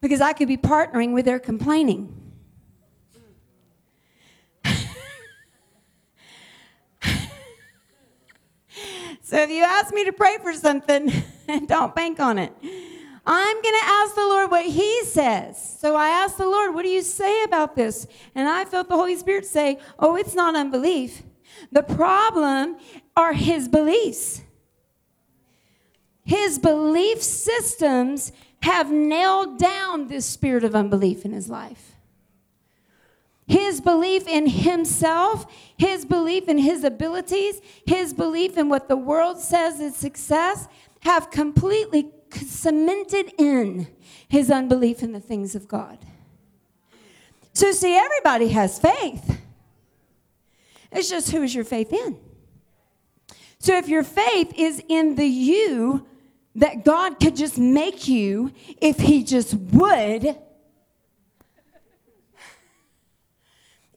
Because 0.00 0.20
I 0.20 0.32
could 0.32 0.48
be 0.48 0.56
partnering 0.56 1.14
with 1.14 1.26
their 1.26 1.38
complaining. 1.38 2.12
so 9.22 9.36
if 9.36 9.48
you 9.48 9.62
ask 9.62 9.94
me 9.94 10.04
to 10.06 10.12
pray 10.12 10.38
for 10.42 10.52
something, 10.52 11.12
don't 11.66 11.94
bank 11.94 12.18
on 12.18 12.38
it. 12.38 12.52
I'm 13.26 13.60
going 13.60 13.74
to 13.74 13.86
ask 13.86 14.14
the 14.14 14.20
Lord 14.20 14.50
what 14.50 14.66
He 14.66 15.04
says. 15.04 15.78
So 15.80 15.96
I 15.96 16.08
asked 16.08 16.38
the 16.38 16.46
Lord, 16.46 16.74
What 16.74 16.82
do 16.82 16.88
you 16.88 17.02
say 17.02 17.42
about 17.42 17.74
this? 17.74 18.06
And 18.34 18.48
I 18.48 18.64
felt 18.64 18.88
the 18.88 18.96
Holy 18.96 19.16
Spirit 19.16 19.46
say, 19.46 19.78
Oh, 19.98 20.16
it's 20.16 20.34
not 20.34 20.54
unbelief. 20.54 21.22
The 21.72 21.82
problem 21.82 22.76
are 23.16 23.32
his 23.32 23.68
beliefs. 23.68 24.42
His 26.24 26.58
belief 26.58 27.22
systems 27.22 28.32
have 28.62 28.90
nailed 28.90 29.58
down 29.58 30.08
this 30.08 30.26
spirit 30.26 30.64
of 30.64 30.74
unbelief 30.74 31.24
in 31.24 31.32
his 31.32 31.48
life. 31.48 31.92
His 33.46 33.80
belief 33.80 34.26
in 34.26 34.48
himself, 34.48 35.46
his 35.76 36.04
belief 36.04 36.48
in 36.48 36.58
his 36.58 36.82
abilities, 36.82 37.60
his 37.86 38.12
belief 38.12 38.58
in 38.58 38.68
what 38.68 38.88
the 38.88 38.96
world 38.96 39.38
says 39.38 39.78
is 39.78 39.94
success 39.94 40.66
have 41.00 41.30
completely 41.30 42.10
cemented 42.34 43.32
in 43.38 43.88
his 44.28 44.50
unbelief 44.50 45.02
in 45.02 45.12
the 45.12 45.20
things 45.20 45.54
of 45.54 45.68
God. 45.68 45.98
So, 47.52 47.72
see, 47.72 47.96
everybody 47.96 48.48
has 48.48 48.78
faith. 48.78 49.40
It's 50.92 51.08
just 51.08 51.30
who 51.30 51.42
is 51.42 51.54
your 51.54 51.64
faith 51.64 51.92
in? 51.92 52.18
So 53.58 53.76
if 53.76 53.88
your 53.88 54.02
faith 54.02 54.52
is 54.56 54.82
in 54.88 55.16
the 55.16 55.26
you 55.26 56.06
that 56.54 56.84
God 56.84 57.18
could 57.20 57.36
just 57.36 57.58
make 57.58 58.06
you 58.08 58.52
if 58.80 58.98
He 58.98 59.24
just 59.24 59.54
would, 59.54 60.36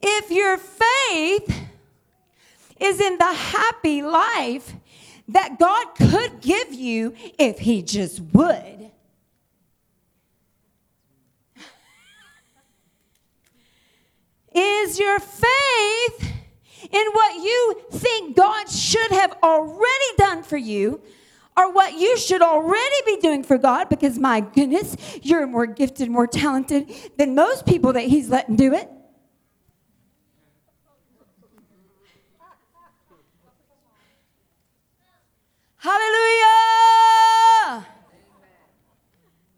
if 0.01 0.31
your 0.31 0.57
faith 0.57 1.67
is 2.79 2.99
in 2.99 3.17
the 3.17 3.33
happy 3.33 4.01
life 4.01 4.73
that 5.29 5.59
God 5.59 5.95
could 5.95 6.41
give 6.41 6.73
you 6.73 7.13
if 7.37 7.59
He 7.59 7.81
just 7.81 8.19
would. 8.19 8.91
Is 14.53 14.99
your 14.99 15.19
faith 15.19 16.33
in 16.91 17.05
what 17.11 17.35
you 17.35 17.81
think 17.91 18.35
God 18.35 18.67
should 18.69 19.11
have 19.11 19.37
already 19.43 20.15
done 20.17 20.41
for 20.41 20.57
you 20.57 21.01
or 21.55 21.71
what 21.71 21.93
you 21.99 22.17
should 22.17 22.41
already 22.41 22.95
be 23.05 23.17
doing 23.17 23.43
for 23.43 23.59
God 23.59 23.89
because 23.89 24.17
my 24.17 24.39
goodness, 24.39 24.95
you're 25.21 25.45
more 25.45 25.67
gifted, 25.67 26.09
more 26.09 26.25
talented 26.25 26.91
than 27.17 27.35
most 27.35 27.67
people 27.67 27.93
that 27.93 28.05
He's 28.05 28.29
letting 28.29 28.55
do 28.55 28.73
it. 28.73 28.89
Hallelujah! 35.81 37.87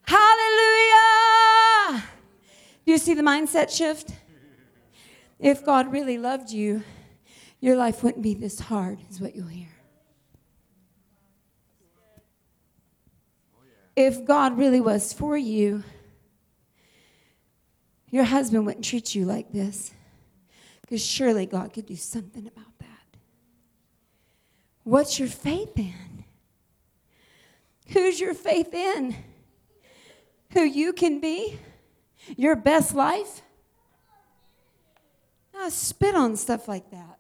Hallelujah! 0.04 2.04
Do 2.86 2.92
you 2.92 3.00
see 3.00 3.16
the 3.16 3.24
mindset 3.24 3.76
shift? 3.76 4.12
If 5.40 5.66
God 5.66 5.92
really 5.92 6.20
loved 6.20 6.52
you, 6.52 6.84
your 7.60 7.76
life 7.76 8.04
wouldn't 8.04 8.22
be 8.22 8.36
this 8.36 8.60
hard, 8.60 9.00
is 9.10 9.20
what 9.20 9.36
you'll 9.36 9.48
hear. 9.48 9.70
If 13.96 14.24
God 14.26 14.60
really 14.60 14.80
was 14.80 15.14
for 15.14 15.36
you, 15.36 15.84
your 18.12 18.26
husband 18.26 18.68
wouldn't 18.68 18.86
treat 18.86 19.16
you 19.16 19.26
like 19.26 19.52
this. 19.52 19.92
Because 20.82 21.04
surely 21.04 21.46
God 21.46 21.74
could 21.74 21.88
do 21.88 21.96
something 21.96 22.46
about 22.46 22.78
that. 22.80 23.18
What's 24.84 25.18
your 25.18 25.30
faith 25.30 25.78
in? 25.78 26.11
Who's 27.92 28.20
your 28.20 28.34
faith 28.34 28.74
in? 28.74 29.16
Who 30.54 30.62
you 30.62 30.94
can 30.94 31.20
be? 31.20 31.60
Your 32.38 32.56
best 32.56 32.94
life? 32.94 33.42
I 35.58 35.70
spit 35.70 36.16
on 36.16 36.38
stuff 36.38 36.68
like 36.68 36.90
that. 36.92 37.20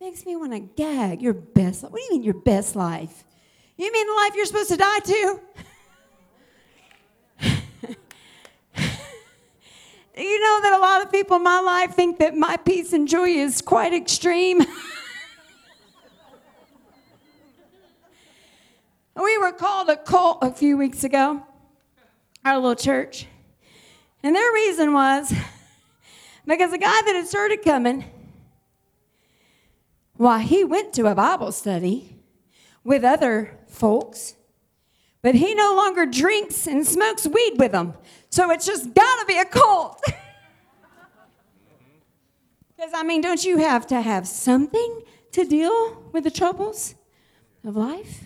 Makes 0.00 0.24
me 0.24 0.36
want 0.36 0.52
to 0.52 0.60
gag. 0.60 1.22
Your 1.22 1.34
best 1.34 1.82
life. 1.82 1.92
What 1.92 1.98
do 1.98 2.04
you 2.04 2.10
mean 2.12 2.22
your 2.22 2.34
best 2.34 2.76
life? 2.76 3.24
You 3.76 3.92
mean 3.92 4.06
the 4.06 4.14
life 4.14 4.32
you're 4.34 4.46
supposed 4.46 4.70
to 4.70 4.76
die 4.76 4.98
to? 4.98 5.40
you 10.16 10.40
know 10.40 10.60
that 10.62 10.72
a 10.76 10.78
lot 10.80 11.02
of 11.02 11.10
people 11.10 11.36
in 11.36 11.42
my 11.42 11.60
life 11.60 11.94
think 11.94 12.18
that 12.18 12.36
my 12.36 12.56
peace 12.56 12.92
and 12.92 13.08
joy 13.08 13.28
is 13.28 13.60
quite 13.60 13.92
extreme. 13.92 14.62
we 19.14 19.38
were 19.38 19.52
called 19.52 19.88
a 19.88 19.96
cult 19.96 20.38
a 20.42 20.50
few 20.50 20.76
weeks 20.76 21.04
ago, 21.04 21.44
our 22.44 22.56
little 22.56 22.74
church. 22.74 23.26
And 24.22 24.34
their 24.34 24.52
reason 24.52 24.92
was 24.92 25.32
because 26.46 26.70
the 26.70 26.78
guy 26.78 27.00
that 27.06 27.14
had 27.14 27.26
started 27.26 27.62
coming, 27.62 28.04
why, 30.16 30.42
he 30.42 30.64
went 30.64 30.92
to 30.94 31.06
a 31.06 31.14
Bible 31.14 31.52
study 31.52 32.16
with 32.84 33.04
other 33.04 33.58
folks, 33.66 34.34
but 35.20 35.34
he 35.34 35.54
no 35.54 35.74
longer 35.74 36.06
drinks 36.06 36.66
and 36.66 36.86
smokes 36.86 37.26
weed 37.26 37.54
with 37.58 37.72
them. 37.72 37.94
So 38.30 38.50
it's 38.50 38.66
just 38.66 38.94
got 38.94 39.20
to 39.20 39.26
be 39.26 39.38
a 39.38 39.44
cult. 39.44 40.02
Because, 42.82 42.94
I 42.96 43.04
mean, 43.04 43.20
don't 43.20 43.44
you 43.44 43.58
have 43.58 43.86
to 43.88 44.00
have 44.00 44.26
something 44.26 45.02
to 45.30 45.44
deal 45.44 46.02
with 46.10 46.24
the 46.24 46.32
troubles 46.32 46.96
of 47.64 47.76
life? 47.76 48.24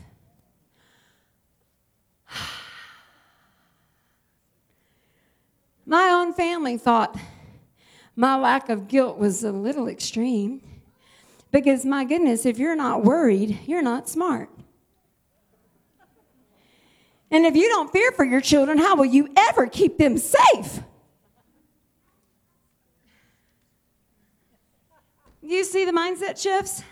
My 5.86 6.10
own 6.10 6.32
family 6.32 6.76
thought 6.76 7.16
my 8.16 8.36
lack 8.36 8.68
of 8.68 8.88
guilt 8.88 9.18
was 9.18 9.44
a 9.44 9.52
little 9.52 9.86
extreme 9.86 10.60
because, 11.52 11.84
my 11.84 12.04
goodness, 12.04 12.44
if 12.44 12.58
you're 12.58 12.74
not 12.74 13.04
worried, 13.04 13.60
you're 13.66 13.82
not 13.82 14.08
smart. 14.08 14.50
And 17.30 17.46
if 17.46 17.54
you 17.54 17.68
don't 17.68 17.92
fear 17.92 18.10
for 18.12 18.24
your 18.24 18.40
children, 18.40 18.78
how 18.78 18.96
will 18.96 19.04
you 19.04 19.28
ever 19.36 19.66
keep 19.68 19.96
them 19.98 20.18
safe? 20.18 20.80
You 25.40 25.62
see 25.62 25.84
the 25.84 25.92
mindset 25.92 26.42
shifts? 26.42 26.82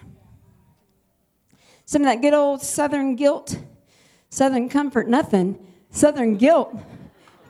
Some 1.84 2.02
of 2.02 2.06
that 2.06 2.22
good 2.22 2.34
old 2.34 2.62
Southern 2.62 3.16
guilt, 3.16 3.58
Southern 4.30 4.68
comfort, 4.68 5.08
nothing. 5.08 5.58
Southern 5.90 6.36
guilt. 6.36 6.76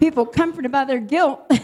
People 0.00 0.26
comforted 0.26 0.72
by 0.72 0.84
their 0.84 0.98
guilt. 0.98 1.40
Woo! 1.50 1.58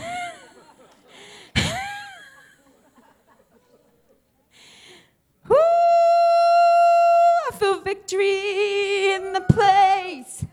I 7.48 7.50
feel 7.58 7.80
victory 7.80 9.12
in 9.12 9.32
the 9.32 9.40
place. 9.40 10.44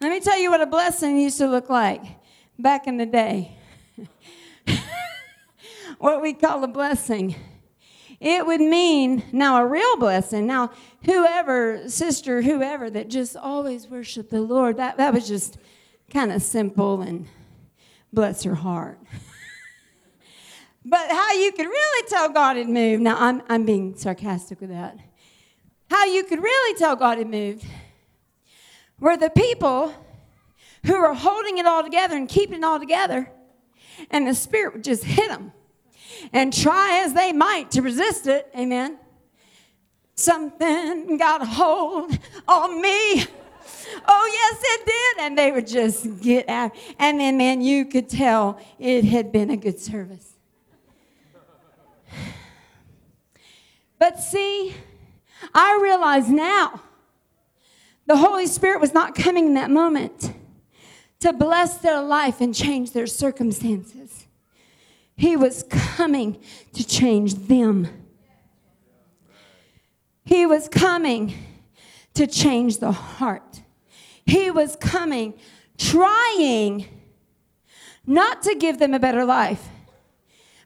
Let 0.00 0.10
me 0.10 0.20
tell 0.20 0.38
you 0.38 0.50
what 0.50 0.60
a 0.60 0.66
blessing 0.66 1.18
used 1.18 1.38
to 1.38 1.46
look 1.46 1.68
like 1.68 2.02
back 2.58 2.86
in 2.86 2.96
the 2.96 3.06
day. 3.06 3.56
what 5.98 6.22
we 6.22 6.32
call 6.32 6.62
a 6.62 6.68
blessing. 6.68 7.34
It 8.20 8.46
would 8.46 8.60
mean 8.60 9.22
now 9.32 9.62
a 9.62 9.66
real 9.66 9.96
blessing. 9.96 10.46
Now, 10.46 10.70
whoever, 11.04 11.88
sister, 11.88 12.42
whoever 12.42 12.88
that 12.90 13.08
just 13.08 13.36
always 13.36 13.88
worshiped 13.88 14.30
the 14.30 14.40
Lord, 14.40 14.76
that, 14.76 14.96
that 14.96 15.12
was 15.12 15.26
just 15.28 15.58
kind 16.14 16.30
of 16.30 16.40
simple 16.42 17.02
and 17.02 17.26
bless 18.12 18.44
her 18.44 18.54
heart. 18.54 19.00
but 20.84 21.10
how 21.10 21.32
you 21.32 21.50
could 21.50 21.66
really 21.66 22.08
tell 22.08 22.28
God 22.28 22.56
had 22.56 22.68
moved, 22.68 23.02
now 23.02 23.16
I'm, 23.18 23.42
I'm 23.48 23.66
being 23.66 23.96
sarcastic 23.96 24.60
with 24.60 24.70
that. 24.70 24.96
How 25.90 26.04
you 26.04 26.22
could 26.22 26.40
really 26.40 26.78
tell 26.78 26.94
God 26.94 27.18
had 27.18 27.28
moved 27.28 27.66
were 29.00 29.16
the 29.16 29.28
people 29.28 29.92
who 30.86 31.00
were 31.00 31.14
holding 31.14 31.58
it 31.58 31.66
all 31.66 31.82
together 31.82 32.16
and 32.16 32.28
keeping 32.28 32.58
it 32.58 32.64
all 32.64 32.78
together, 32.78 33.28
and 34.08 34.26
the 34.26 34.34
Spirit 34.34 34.74
would 34.74 34.84
just 34.84 35.02
hit 35.02 35.28
them 35.28 35.52
and 36.32 36.52
try 36.52 37.02
as 37.04 37.12
they 37.12 37.32
might 37.32 37.72
to 37.72 37.82
resist 37.82 38.28
it. 38.28 38.48
Amen. 38.56 38.98
Something 40.14 41.16
got 41.16 41.42
a 41.42 41.46
hold 41.46 42.16
on 42.46 42.80
me. 42.80 43.26
Oh, 44.06 44.30
yes, 44.32 44.60
it 44.62 44.86
did. 44.86 45.24
And 45.24 45.38
they 45.38 45.52
would 45.52 45.66
just 45.66 46.20
get 46.20 46.48
out. 46.48 46.72
And 46.98 47.20
then, 47.20 47.36
man, 47.36 47.60
you 47.60 47.84
could 47.84 48.08
tell 48.08 48.58
it 48.78 49.04
had 49.04 49.32
been 49.32 49.50
a 49.50 49.56
good 49.56 49.78
service. 49.78 50.32
But 53.98 54.18
see, 54.18 54.74
I 55.54 55.78
realize 55.82 56.28
now 56.28 56.82
the 58.06 58.16
Holy 58.16 58.46
Spirit 58.46 58.80
was 58.80 58.92
not 58.92 59.14
coming 59.14 59.46
in 59.46 59.54
that 59.54 59.70
moment 59.70 60.34
to 61.20 61.32
bless 61.32 61.78
their 61.78 62.02
life 62.02 62.40
and 62.40 62.54
change 62.54 62.92
their 62.92 63.06
circumstances. 63.06 64.26
He 65.16 65.36
was 65.36 65.64
coming 65.70 66.38
to 66.74 66.86
change 66.86 67.34
them. 67.34 67.88
He 70.24 70.44
was 70.44 70.68
coming 70.68 71.34
to 72.14 72.26
change 72.26 72.78
the 72.78 72.92
heart. 72.92 73.62
He 74.26 74.50
was 74.50 74.76
coming, 74.76 75.34
trying 75.76 76.86
not 78.06 78.42
to 78.42 78.54
give 78.54 78.78
them 78.78 78.94
a 78.94 78.98
better 78.98 79.24
life, 79.24 79.68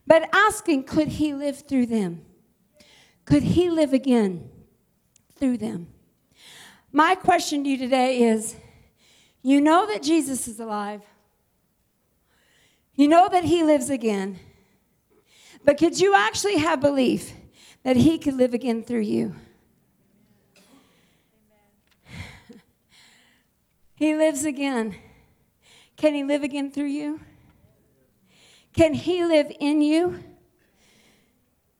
but 0.07 0.29
asking, 0.33 0.83
could 0.83 1.07
He 1.07 1.33
live 1.33 1.67
through 1.67 1.87
them? 1.87 2.25
Could 3.25 3.43
He 3.43 3.69
live 3.69 3.93
again 3.93 4.49
through 5.35 5.57
them? 5.57 5.87
My 6.91 7.15
question 7.15 7.63
to 7.63 7.69
you 7.69 7.77
today 7.77 8.23
is 8.23 8.55
you 9.41 9.61
know 9.61 9.85
that 9.87 10.03
Jesus 10.03 10.47
is 10.47 10.59
alive. 10.59 11.01
You 12.95 13.07
know 13.07 13.29
that 13.29 13.45
He 13.45 13.63
lives 13.63 13.89
again. 13.89 14.39
But 15.63 15.77
could 15.77 15.99
you 15.99 16.15
actually 16.15 16.57
have 16.57 16.81
belief 16.81 17.33
that 17.83 17.95
He 17.95 18.17
could 18.17 18.33
live 18.33 18.53
again 18.53 18.83
through 18.83 19.01
you? 19.01 19.35
He 23.99 24.15
lives 24.15 24.45
again. 24.45 24.95
Can 25.97 26.15
He 26.15 26.23
live 26.23 26.41
again 26.41 26.71
through 26.71 26.85
you? 26.85 27.19
Can 28.71 28.93
He 28.93 29.25
live 29.25 29.51
in 29.59 29.81
you? 29.81 30.23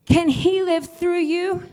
Can 0.05 0.27
He 0.27 0.61
live 0.61 0.85
through 0.85 1.19
you? 1.19 1.63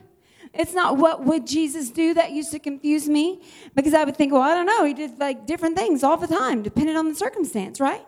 It's 0.54 0.72
not 0.72 0.98
what 0.98 1.24
would 1.24 1.48
Jesus 1.48 1.90
do 1.90 2.14
that 2.14 2.30
used 2.30 2.52
to 2.52 2.60
confuse 2.60 3.08
me 3.08 3.42
because 3.74 3.92
I 3.92 4.04
would 4.04 4.16
think, 4.16 4.32
well, 4.32 4.42
I 4.42 4.54
don't 4.54 4.66
know. 4.66 4.84
He 4.84 4.94
did 4.94 5.18
like 5.18 5.48
different 5.48 5.76
things 5.76 6.04
all 6.04 6.16
the 6.16 6.28
time, 6.28 6.62
depending 6.62 6.96
on 6.96 7.08
the 7.08 7.16
circumstance, 7.16 7.80
right? 7.80 8.06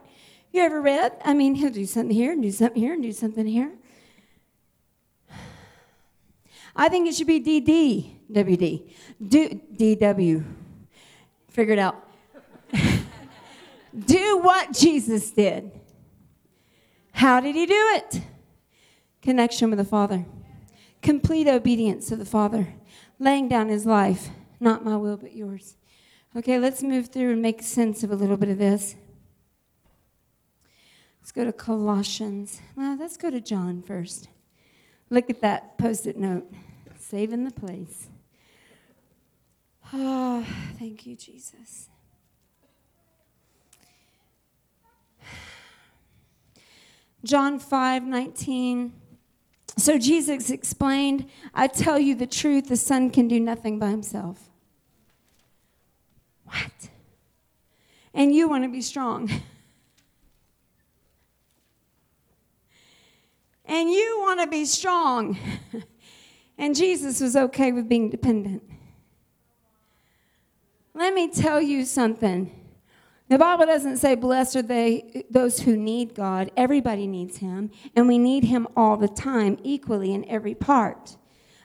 You 0.52 0.62
ever 0.62 0.80
read? 0.80 1.20
I 1.24 1.34
mean, 1.34 1.56
he'll 1.56 1.70
do 1.70 1.86
something 1.86 2.14
here 2.14 2.30
and 2.30 2.40
do 2.40 2.52
something 2.52 2.80
here 2.80 2.92
and 2.92 3.02
do 3.02 3.10
something 3.10 3.46
here. 3.46 3.72
I 6.76 6.88
think 6.88 7.08
it 7.08 7.16
should 7.16 7.26
be 7.26 7.40
DD, 7.40 8.32
WD, 8.32 8.92
do, 9.26 9.60
DW. 9.76 10.44
Figure 11.48 11.72
it 11.72 11.80
out. 11.80 12.07
Do 14.06 14.38
what 14.38 14.72
Jesus 14.72 15.30
did. 15.30 15.70
How 17.12 17.40
did 17.40 17.54
he 17.54 17.66
do 17.66 17.74
it? 17.96 18.22
Connection 19.22 19.70
with 19.70 19.78
the 19.78 19.84
Father, 19.84 20.24
complete 21.02 21.48
obedience 21.48 22.08
to 22.08 22.16
the 22.16 22.24
Father, 22.24 22.74
laying 23.18 23.48
down 23.48 23.68
his 23.68 23.84
life, 23.84 24.28
not 24.60 24.84
my 24.84 24.96
will 24.96 25.16
but 25.16 25.34
yours. 25.34 25.76
Okay, 26.36 26.58
let's 26.58 26.82
move 26.82 27.08
through 27.08 27.32
and 27.32 27.42
make 27.42 27.62
sense 27.62 28.04
of 28.04 28.10
a 28.10 28.14
little 28.14 28.36
bit 28.36 28.48
of 28.48 28.58
this. 28.58 28.94
Let's 31.20 31.32
go 31.32 31.44
to 31.44 31.52
Colossians. 31.52 32.60
Well, 32.76 32.96
let's 32.98 33.16
go 33.16 33.30
to 33.30 33.40
John 33.40 33.82
first. 33.82 34.28
Look 35.10 35.28
at 35.28 35.40
that 35.40 35.76
post 35.76 36.06
it 36.06 36.16
note 36.16 36.50
saving 36.98 37.44
the 37.44 37.50
place. 37.50 38.08
Oh, 39.92 40.46
thank 40.78 41.06
you, 41.06 41.16
Jesus. 41.16 41.88
John 47.24 47.58
5 47.58 48.04
19. 48.04 48.92
So 49.76 49.98
Jesus 49.98 50.50
explained, 50.50 51.28
I 51.54 51.68
tell 51.68 51.98
you 51.98 52.14
the 52.14 52.26
truth, 52.26 52.68
the 52.68 52.76
Son 52.76 53.10
can 53.10 53.28
do 53.28 53.38
nothing 53.38 53.78
by 53.78 53.90
himself. 53.90 54.50
What? 56.44 56.88
And 58.12 58.34
you 58.34 58.48
want 58.48 58.64
to 58.64 58.70
be 58.70 58.82
strong. 58.82 59.30
and 63.64 63.90
you 63.90 64.18
want 64.20 64.40
to 64.40 64.48
be 64.48 64.64
strong. 64.64 65.38
and 66.58 66.74
Jesus 66.74 67.20
was 67.20 67.36
okay 67.36 67.70
with 67.70 67.88
being 67.88 68.10
dependent. 68.10 68.62
Let 70.94 71.14
me 71.14 71.30
tell 71.30 71.60
you 71.60 71.84
something. 71.84 72.57
The 73.28 73.38
Bible 73.38 73.66
doesn't 73.66 73.98
say, 73.98 74.14
Blessed 74.14 74.56
are 74.56 74.62
they, 74.62 75.24
those 75.30 75.60
who 75.60 75.76
need 75.76 76.14
God. 76.14 76.50
Everybody 76.56 77.06
needs 77.06 77.38
Him, 77.38 77.70
and 77.94 78.08
we 78.08 78.18
need 78.18 78.44
Him 78.44 78.66
all 78.76 78.96
the 78.96 79.08
time, 79.08 79.58
equally 79.62 80.14
in 80.14 80.28
every 80.28 80.54
part. 80.54 81.16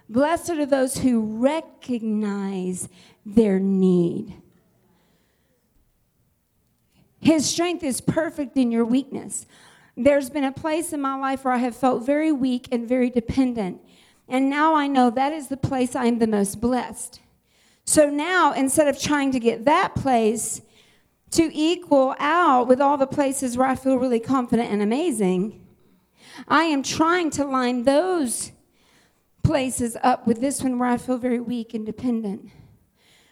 Blessed 0.09 0.51
are 0.51 0.65
those 0.65 0.97
who 0.97 1.21
recognize 1.39 2.89
their 3.25 3.59
need. 3.59 4.35
His 7.21 7.49
strength 7.49 7.83
is 7.83 8.01
perfect 8.01 8.57
in 8.57 8.69
your 8.69 8.83
weakness. 8.83 9.45
There's 9.95 10.29
been 10.29 10.43
a 10.43 10.51
place 10.51 10.91
in 10.91 10.99
my 10.99 11.15
life 11.15 11.45
where 11.45 11.53
I 11.53 11.57
have 11.57 11.75
felt 11.75 12.05
very 12.05 12.33
weak 12.33 12.67
and 12.69 12.87
very 12.87 13.09
dependent. 13.09 13.79
And 14.27 14.49
now 14.49 14.75
I 14.75 14.87
know 14.87 15.09
that 15.09 15.31
is 15.31 15.47
the 15.47 15.55
place 15.55 15.95
I 15.95 16.05
am 16.05 16.19
the 16.19 16.27
most 16.27 16.59
blessed. 16.59 17.21
So 17.85 18.09
now, 18.09 18.51
instead 18.51 18.89
of 18.89 18.99
trying 18.99 19.31
to 19.31 19.39
get 19.39 19.63
that 19.65 19.95
place 19.95 20.61
to 21.35 21.49
equal 21.53 22.15
out 22.19 22.67
with 22.67 22.81
all 22.81 22.97
the 22.97 23.07
places 23.07 23.57
where 23.57 23.67
I 23.67 23.75
feel 23.75 23.97
really 23.97 24.19
confident 24.19 24.71
and 24.71 24.81
amazing, 24.81 25.65
I 26.47 26.63
am 26.63 26.83
trying 26.83 27.29
to 27.31 27.45
line 27.45 27.83
those 27.83 28.51
places 29.43 29.97
up 30.01 30.25
with 30.25 30.41
this 30.41 30.61
one 30.61 30.79
where 30.79 30.89
I 30.89 30.97
feel 30.97 31.17
very 31.17 31.39
weak 31.39 31.73
and 31.73 31.85
dependent 31.85 32.49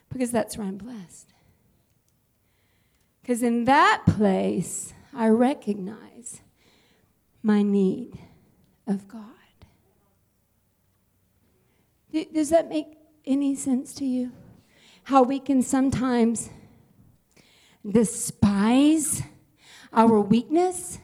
because 0.10 0.32
that's 0.32 0.58
where 0.58 0.68
I'm 0.68 0.78
blessed. 0.78 1.34
Because 3.22 3.44
in 3.44 3.66
that 3.66 4.04
place, 4.06 4.94
I 5.16 5.30
recognize 5.30 6.42
my 7.44 7.62
need 7.62 8.20
of 8.88 9.08
God. 9.08 9.26
Does 12.34 12.50
that 12.50 12.68
make 12.68 12.98
any 13.26 13.56
sense 13.56 13.94
to 13.94 14.06
you? 14.06 14.32
How 15.06 15.24
we 15.24 15.40
can 15.40 15.62
sometimes 15.62 16.50
despise 17.90 19.22
our 19.94 20.20
weakness. 20.20 21.00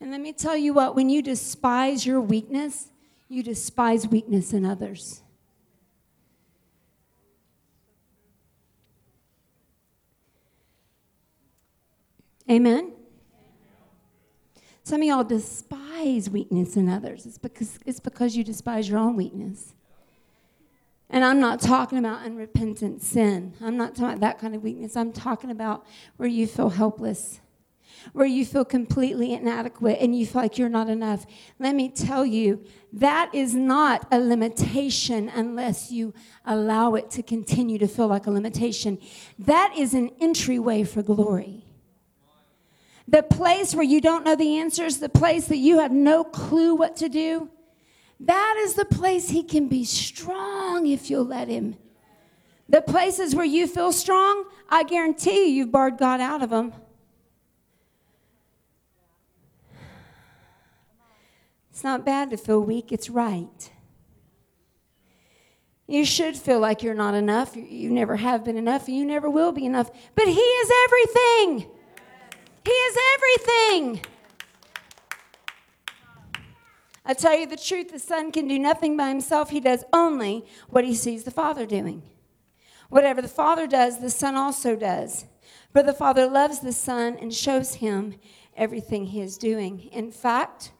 And 0.00 0.10
let 0.10 0.20
me 0.20 0.32
tell 0.32 0.56
you 0.56 0.72
what, 0.72 0.94
when 0.94 1.10
you 1.10 1.22
despise 1.22 2.06
your 2.06 2.20
weakness, 2.20 2.88
you 3.28 3.42
despise 3.42 4.06
weakness 4.06 4.52
in 4.52 4.64
others. 4.64 5.22
Amen. 12.50 12.92
Some 14.82 15.02
of 15.02 15.06
y'all 15.06 15.24
despise 15.24 16.30
weakness 16.30 16.76
in 16.76 16.88
others. 16.88 17.26
It's 17.26 17.36
because, 17.36 17.78
it's 17.84 18.00
because 18.00 18.34
you 18.36 18.42
despise 18.42 18.88
your 18.88 18.98
own 18.98 19.16
weakness. 19.16 19.74
And 21.10 21.24
I'm 21.24 21.40
not 21.40 21.60
talking 21.60 21.98
about 21.98 22.22
unrepentant 22.22 23.02
sin. 23.02 23.54
I'm 23.62 23.76
not 23.76 23.94
talking 23.94 24.10
about 24.10 24.20
that 24.20 24.38
kind 24.38 24.54
of 24.54 24.62
weakness. 24.62 24.96
I'm 24.96 25.12
talking 25.12 25.50
about 25.50 25.86
where 26.18 26.28
you 26.28 26.46
feel 26.46 26.68
helpless, 26.68 27.40
where 28.12 28.26
you 28.26 28.44
feel 28.44 28.64
completely 28.64 29.32
inadequate 29.32 29.98
and 30.00 30.18
you 30.18 30.26
feel 30.26 30.42
like 30.42 30.58
you're 30.58 30.68
not 30.68 30.90
enough. 30.90 31.24
Let 31.58 31.74
me 31.74 31.88
tell 31.88 32.26
you, 32.26 32.62
that 32.92 33.34
is 33.34 33.54
not 33.54 34.06
a 34.12 34.20
limitation 34.20 35.30
unless 35.30 35.90
you 35.90 36.12
allow 36.44 36.94
it 36.94 37.10
to 37.12 37.22
continue 37.22 37.78
to 37.78 37.88
feel 37.88 38.08
like 38.08 38.26
a 38.26 38.30
limitation. 38.30 38.98
That 39.38 39.72
is 39.76 39.94
an 39.94 40.10
entryway 40.20 40.84
for 40.84 41.02
glory 41.02 41.64
the 43.08 43.22
place 43.22 43.74
where 43.74 43.84
you 43.84 44.02
don't 44.02 44.22
know 44.22 44.36
the 44.36 44.58
answers, 44.58 44.98
the 44.98 45.08
place 45.08 45.46
that 45.46 45.56
you 45.56 45.78
have 45.78 45.90
no 45.90 46.22
clue 46.22 46.74
what 46.74 46.94
to 46.96 47.08
do, 47.08 47.48
that 48.20 48.56
is 48.58 48.74
the 48.74 48.84
place 48.84 49.28
he 49.28 49.42
can 49.42 49.68
be 49.68 49.84
strong 49.84 50.86
if 50.86 51.10
you'll 51.10 51.24
let 51.24 51.48
him. 51.48 51.76
The 52.68 52.82
places 52.82 53.34
where 53.34 53.44
you 53.44 53.66
feel 53.66 53.92
strong, 53.92 54.44
I 54.68 54.82
guarantee 54.82 55.48
you, 55.48 55.54
you've 55.54 55.72
barred 55.72 55.96
God 55.98 56.20
out 56.20 56.42
of 56.42 56.50
them. 56.50 56.72
It's 61.70 61.84
not 61.84 62.04
bad 62.04 62.30
to 62.30 62.36
feel 62.36 62.60
weak, 62.60 62.90
it's 62.92 63.08
right. 63.08 63.70
You 65.86 66.04
should 66.04 66.36
feel 66.36 66.60
like 66.60 66.82
you're 66.82 66.92
not 66.92 67.14
enough. 67.14 67.56
You 67.56 67.88
never 67.90 68.16
have 68.16 68.44
been 68.44 68.58
enough, 68.58 68.88
and 68.88 68.96
you 68.96 69.06
never 69.06 69.30
will 69.30 69.52
be 69.52 69.64
enough. 69.64 69.90
But 70.14 70.26
He 70.26 70.34
is 70.34 70.70
everything. 70.84 71.70
He 72.64 72.70
is 72.70 72.98
everything. 73.14 74.00
I 77.08 77.14
tell 77.14 77.34
you 77.34 77.46
the 77.46 77.56
truth, 77.56 77.90
the 77.90 77.98
Son 77.98 78.30
can 78.30 78.46
do 78.46 78.58
nothing 78.58 78.94
by 78.94 79.08
himself. 79.08 79.48
He 79.48 79.60
does 79.60 79.82
only 79.94 80.44
what 80.68 80.84
he 80.84 80.94
sees 80.94 81.24
the 81.24 81.30
Father 81.30 81.64
doing. 81.64 82.02
Whatever 82.90 83.22
the 83.22 83.28
Father 83.28 83.66
does, 83.66 83.98
the 83.98 84.10
Son 84.10 84.36
also 84.36 84.76
does. 84.76 85.24
For 85.72 85.82
the 85.82 85.94
Father 85.94 86.26
loves 86.26 86.60
the 86.60 86.72
Son 86.72 87.16
and 87.18 87.32
shows 87.32 87.76
him 87.76 88.16
everything 88.54 89.06
he 89.06 89.22
is 89.22 89.38
doing. 89.38 89.88
In 89.90 90.12
fact, 90.12 90.72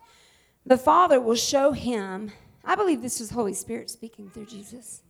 the 0.66 0.76
Father 0.76 1.18
will 1.18 1.34
show 1.34 1.72
him, 1.72 2.30
I 2.62 2.74
believe 2.74 3.00
this 3.00 3.20
was 3.20 3.30
Holy 3.30 3.54
Spirit 3.54 3.88
speaking 3.88 4.28
through 4.28 4.46
Jesus. 4.46 5.02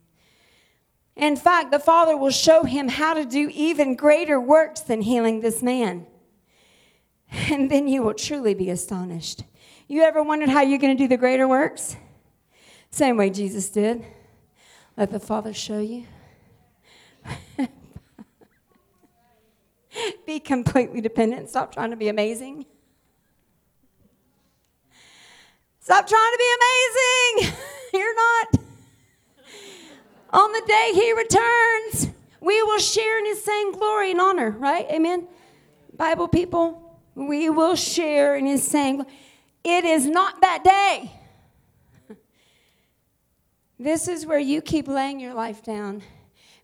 In 1.17 1.35
fact, 1.35 1.71
the 1.71 1.79
Father 1.79 2.15
will 2.15 2.31
show 2.31 2.63
him 2.63 2.87
how 2.87 3.13
to 3.13 3.25
do 3.25 3.51
even 3.53 3.97
greater 3.97 4.39
works 4.39 4.79
than 4.79 5.01
healing 5.01 5.41
this 5.41 5.61
man. 5.61 6.07
and 7.29 7.69
then 7.69 7.89
you 7.89 8.03
will 8.03 8.13
truly 8.13 8.53
be 8.53 8.69
astonished. 8.69 9.43
You 9.91 10.03
ever 10.03 10.21
wondered 10.21 10.49
how 10.49 10.61
you're 10.61 10.77
going 10.77 10.95
to 10.95 11.03
do 11.03 11.07
the 11.07 11.17
greater 11.17 11.47
works? 11.47 11.95
Same 12.91 13.17
way 13.17 13.31
Jesus 13.31 13.71
did. 13.71 14.05
Let 14.95 15.09
the 15.09 15.19
Father 15.19 15.51
show 15.51 15.79
you. 15.79 16.05
be 20.27 20.39
completely 20.39 21.01
dependent. 21.01 21.49
Stop 21.49 21.73
trying 21.73 21.89
to 21.89 21.95
be 21.95 22.07
amazing. 22.07 22.67
Stop 25.79 26.07
trying 26.07 26.33
to 26.33 26.37
be 26.37 26.53
amazing. 27.41 27.55
You're 27.93 28.15
not. 28.15 28.59
On 30.29 30.51
the 30.51 30.61
day 30.67 30.91
he 30.93 31.13
returns, 31.13 32.13
we 32.41 32.61
will 32.61 32.77
share 32.77 33.17
in 33.17 33.25
his 33.25 33.43
same 33.43 33.71
glory 33.71 34.11
and 34.11 34.21
honor, 34.21 34.51
right? 34.51 34.85
Amen. 34.91 35.27
Bible 35.97 36.27
people, 36.27 36.99
we 37.15 37.49
will 37.49 37.75
share 37.75 38.35
in 38.35 38.45
his 38.45 38.63
saying, 38.63 39.03
It 39.63 39.85
is 39.85 40.05
not 40.05 40.41
that 40.41 40.63
day. 40.63 41.11
This 43.81 44.09
is 44.09 44.25
where 44.25 44.39
you 44.39 44.61
keep 44.61 44.89
laying 44.89 45.21
your 45.21 45.33
life 45.33 45.63
down, 45.63 46.03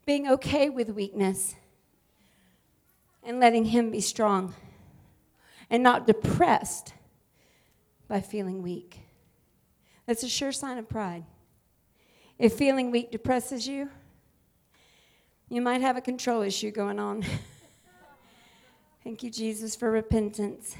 being 0.06 0.28
okay 0.28 0.70
with 0.70 0.90
weakness, 0.90 1.56
and 3.24 3.40
letting 3.40 3.66
him 3.66 3.90
be 3.90 4.02
strong, 4.02 4.54
and 5.70 5.82
not 5.82 6.08
depressed 6.08 6.94
by 8.10 8.20
feeling 8.20 8.62
weak. 8.62 9.00
That's 10.06 10.24
a 10.24 10.30
sure 10.30 10.52
sign 10.52 10.78
of 10.78 10.90
pride. 10.90 11.24
If 12.38 12.54
feeling 12.54 12.92
weak 12.92 13.12
depresses 13.12 13.66
you, 13.66 13.90
you 15.50 15.62
might 15.62 15.82
have 15.82 15.96
a 15.96 16.02
control 16.02 16.42
issue 16.42 16.72
going 16.72 17.00
on. 17.00 17.24
Thank 19.04 19.24
you, 19.24 19.30
Jesus, 19.30 19.76
for 19.76 19.90
repentance. 19.90 20.76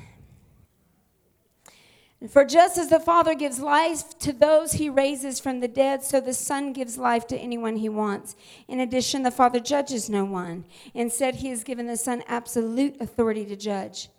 For 2.30 2.46
just 2.46 2.78
as 2.78 2.90
the 2.90 3.00
Father 3.00 3.36
gives 3.36 3.60
life 3.60 4.18
to 4.20 4.32
those 4.34 4.74
he 4.74 4.90
raises 4.90 5.40
from 5.40 5.60
the 5.60 5.68
dead, 5.68 6.04
so 6.04 6.20
the 6.20 6.34
Son 6.34 6.74
gives 6.74 6.98
life 6.98 7.28
to 7.28 7.38
anyone 7.38 7.76
he 7.76 7.90
wants. 7.90 8.36
In 8.68 8.80
addition, 8.80 9.24
the 9.24 9.32
Father 9.32 9.60
judges 9.60 10.10
no 10.10 10.26
one. 10.26 10.66
Instead, 10.94 11.36
he 11.36 11.50
has 11.50 11.64
given 11.64 11.88
the 11.88 11.98
Son 11.98 12.24
absolute 12.28 13.00
authority 13.00 13.46
to 13.46 13.56
judge. 13.56 14.10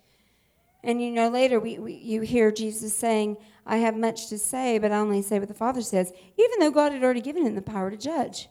And 0.85 1.03
you 1.03 1.11
know, 1.11 1.29
later 1.29 1.59
we, 1.59 1.79
we, 1.79 1.95
you 1.95 2.21
hear 2.21 2.53
Jesus 2.53 2.95
saying, 2.95 3.39
I 3.65 3.79
have 3.79 3.97
much 3.97 4.29
to 4.29 4.39
say, 4.39 4.79
but 4.79 4.93
I 4.93 4.99
only 4.99 5.23
say 5.23 5.39
what 5.41 5.49
the 5.49 5.55
Father 5.55 5.83
says. 5.83 6.13
Even 6.37 6.61
though 6.61 6.71
God 6.71 6.93
had 6.93 7.03
already 7.03 7.23
given 7.23 7.45
him 7.45 7.57
the 7.57 7.63
power 7.63 7.91
to 7.91 7.97
judge, 7.97 8.49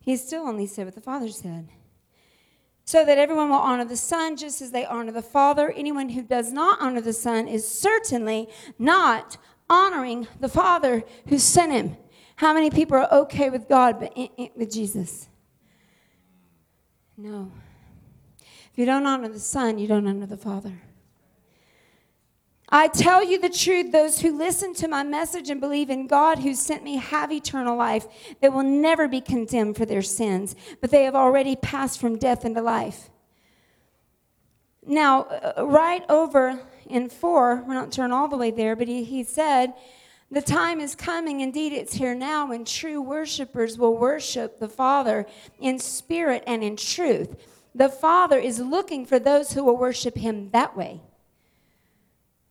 he 0.00 0.16
still 0.16 0.42
only 0.46 0.66
said 0.66 0.84
what 0.84 0.94
the 0.94 1.00
Father 1.00 1.30
said 1.30 1.68
so 2.90 3.04
that 3.04 3.18
everyone 3.18 3.50
will 3.50 3.56
honor 3.56 3.84
the 3.84 3.96
Son 3.96 4.36
just 4.36 4.60
as 4.60 4.72
they 4.72 4.84
honor 4.84 5.12
the 5.12 5.22
Father. 5.22 5.70
Anyone 5.70 6.08
who 6.08 6.22
does 6.22 6.52
not 6.52 6.80
honor 6.80 7.00
the 7.00 7.12
Son 7.12 7.46
is 7.46 7.66
certainly 7.66 8.48
not 8.80 9.36
honoring 9.68 10.26
the 10.40 10.48
Father 10.48 11.04
who 11.28 11.38
sent 11.38 11.70
him. 11.70 11.96
How 12.34 12.52
many 12.52 12.68
people 12.68 12.96
are 12.96 13.12
okay 13.12 13.48
with 13.48 13.68
God 13.68 14.00
but 14.00 14.12
eh, 14.16 14.26
eh, 14.36 14.48
with 14.56 14.72
Jesus? 14.72 15.28
No. 17.16 17.52
If 18.40 18.76
you 18.76 18.86
don't 18.86 19.06
honor 19.06 19.28
the 19.28 19.38
Son, 19.38 19.78
you 19.78 19.86
don't 19.86 20.08
honor 20.08 20.26
the 20.26 20.36
Father. 20.36 20.82
I 22.72 22.86
tell 22.86 23.24
you 23.24 23.40
the 23.40 23.48
truth, 23.48 23.90
those 23.90 24.20
who 24.20 24.36
listen 24.36 24.74
to 24.74 24.86
my 24.86 25.02
message 25.02 25.50
and 25.50 25.60
believe 25.60 25.90
in 25.90 26.06
God 26.06 26.38
who 26.38 26.54
sent 26.54 26.84
me 26.84 26.96
have 26.96 27.32
eternal 27.32 27.76
life. 27.76 28.06
They 28.40 28.48
will 28.48 28.62
never 28.62 29.08
be 29.08 29.20
condemned 29.20 29.76
for 29.76 29.84
their 29.84 30.02
sins, 30.02 30.54
but 30.80 30.90
they 30.90 31.02
have 31.02 31.16
already 31.16 31.56
passed 31.56 32.00
from 32.00 32.16
death 32.16 32.44
into 32.44 32.62
life. 32.62 33.10
Now, 34.86 35.22
uh, 35.22 35.66
right 35.66 36.04
over 36.08 36.60
in 36.88 37.08
4, 37.08 37.64
we're 37.66 37.74
not 37.74 37.90
turning 37.90 38.12
all 38.12 38.28
the 38.28 38.36
way 38.36 38.52
there, 38.52 38.76
but 38.76 38.86
he, 38.86 39.02
he 39.02 39.24
said, 39.24 39.74
The 40.30 40.40
time 40.40 40.80
is 40.80 40.94
coming, 40.94 41.40
indeed 41.40 41.72
it's 41.72 41.94
here 41.94 42.14
now, 42.14 42.48
when 42.48 42.64
true 42.64 43.02
worshipers 43.02 43.78
will 43.78 43.96
worship 43.96 44.60
the 44.60 44.68
Father 44.68 45.26
in 45.58 45.80
spirit 45.80 46.44
and 46.46 46.62
in 46.62 46.76
truth. 46.76 47.34
The 47.74 47.88
Father 47.88 48.38
is 48.38 48.60
looking 48.60 49.06
for 49.06 49.18
those 49.18 49.52
who 49.52 49.64
will 49.64 49.76
worship 49.76 50.16
him 50.16 50.50
that 50.52 50.76
way. 50.76 51.00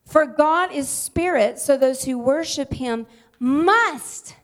For 0.09 0.25
God 0.25 0.71
is 0.71 0.89
spirit, 0.89 1.59
so 1.59 1.77
those 1.77 2.05
who 2.05 2.17
worship 2.17 2.73
him 2.73 3.05
must 3.39 4.35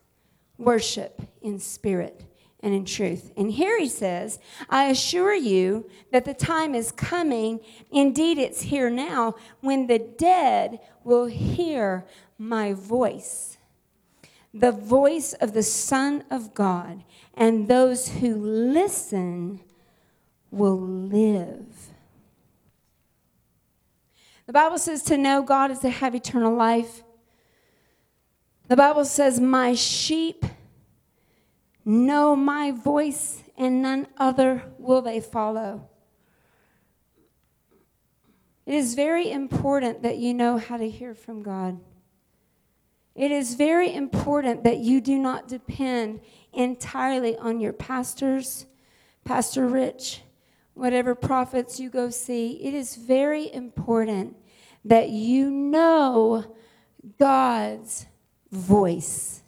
worship 0.60 1.24
in 1.42 1.60
spirit 1.60 2.24
and 2.60 2.74
in 2.74 2.86
truth. 2.86 3.32
And 3.36 3.52
here 3.52 3.80
he 3.80 3.88
says, 3.88 4.38
I 4.70 4.86
assure 4.86 5.34
you 5.34 5.90
that 6.12 6.24
the 6.24 6.36
time 6.36 6.76
is 6.76 6.92
coming, 6.92 7.62
indeed 7.92 8.38
it's 8.38 8.62
here 8.62 8.92
now, 8.92 9.36
when 9.62 9.88
the 9.88 9.98
dead 9.98 10.80
will 11.04 11.26
hear 11.26 12.06
my 12.38 12.74
voice, 12.74 13.58
the 14.54 14.72
voice 14.72 15.34
of 15.34 15.54
the 15.54 15.64
Son 15.64 16.24
of 16.30 16.54
God, 16.54 17.04
and 17.34 17.68
those 17.68 18.08
who 18.08 18.36
listen 18.36 19.62
will 20.52 20.80
live. 20.80 21.95
The 24.48 24.54
Bible 24.54 24.78
says 24.78 25.02
to 25.04 25.18
know 25.18 25.42
God 25.42 25.72
is 25.72 25.80
to 25.80 25.90
have 25.90 26.14
eternal 26.14 26.56
life. 26.56 27.04
The 28.68 28.76
Bible 28.76 29.06
says, 29.06 29.40
My 29.40 29.74
sheep 29.74 30.46
know 31.84 32.36
my 32.36 32.72
voice, 32.72 33.44
and 33.58 33.82
none 33.82 34.08
other 34.18 34.64
will 34.78 35.02
they 35.02 35.20
follow. 35.20 35.90
It 38.66 38.74
is 38.74 38.96
very 38.96 39.32
important 39.32 40.02
that 40.02 40.18
you 40.18 40.34
know 40.34 40.58
how 40.58 40.78
to 40.78 40.90
hear 40.90 41.14
from 41.14 41.44
God. 41.44 41.80
It 43.14 43.32
is 43.32 43.54
very 43.54 43.94
important 43.94 44.64
that 44.64 44.80
you 44.80 45.00
do 45.00 45.18
not 45.18 45.48
depend 45.48 46.20
entirely 46.52 47.38
on 47.38 47.60
your 47.60 47.74
pastors, 47.74 48.66
Pastor 49.24 49.68
Rich, 49.68 50.22
whatever 50.76 51.16
prophets 51.16 51.80
you 51.80 51.90
go 51.90 52.10
see, 52.10 52.64
it 52.64 52.74
is 52.74 52.96
very 52.96 53.52
important 53.52 54.36
that 54.84 55.10
you 55.10 55.50
know 55.50 56.56
God's 57.18 58.06
voice. 58.52 59.42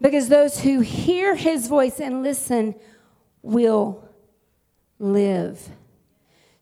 Because 0.00 0.28
those 0.28 0.60
who 0.60 0.80
hear 0.80 1.34
his 1.34 1.66
voice 1.66 1.98
and 1.98 2.22
listen 2.22 2.74
will 3.42 4.08
live. 4.98 5.70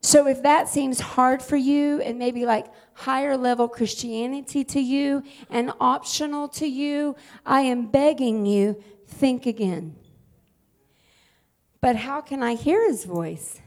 So 0.01 0.27
if 0.27 0.43
that 0.43 0.69
seems 0.69 1.01
hard 1.01 1.43
for 1.43 1.57
you 1.57 2.01
and 2.01 2.19
maybe 2.19 2.45
like 2.45 2.67
higher 2.95 3.37
level 3.37 3.69
Christianity 3.69 4.65
to 4.65 4.81
you 4.81 5.23
and 5.51 5.73
optional 5.81 6.49
to 6.49 6.67
you, 6.67 7.15
I 7.47 7.63
am 7.63 7.87
begging 7.87 8.47
you, 8.47 8.83
think 9.07 9.47
again. 9.47 9.97
But 11.83 11.97
how 11.97 12.23
can 12.23 12.43
I 12.43 12.55
hear 12.55 12.89
his 12.89 13.05
voice? 13.05 13.61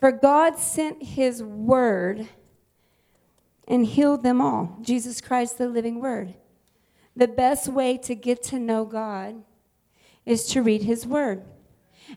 For 0.00 0.10
God 0.10 0.58
sent 0.58 1.02
his 1.02 1.42
word 1.42 2.28
and 3.68 3.84
healed 3.84 4.22
them 4.22 4.40
all. 4.40 4.78
Jesus 4.80 5.20
Christ, 5.20 5.58
the 5.58 5.68
living 5.68 6.00
word. 6.00 6.34
The 7.14 7.28
best 7.28 7.68
way 7.68 7.98
to 7.98 8.14
get 8.14 8.42
to 8.44 8.58
know 8.58 8.84
God 8.84 9.42
is 10.24 10.46
to 10.46 10.62
read 10.62 10.82
his 10.82 11.06
word. 11.06 11.42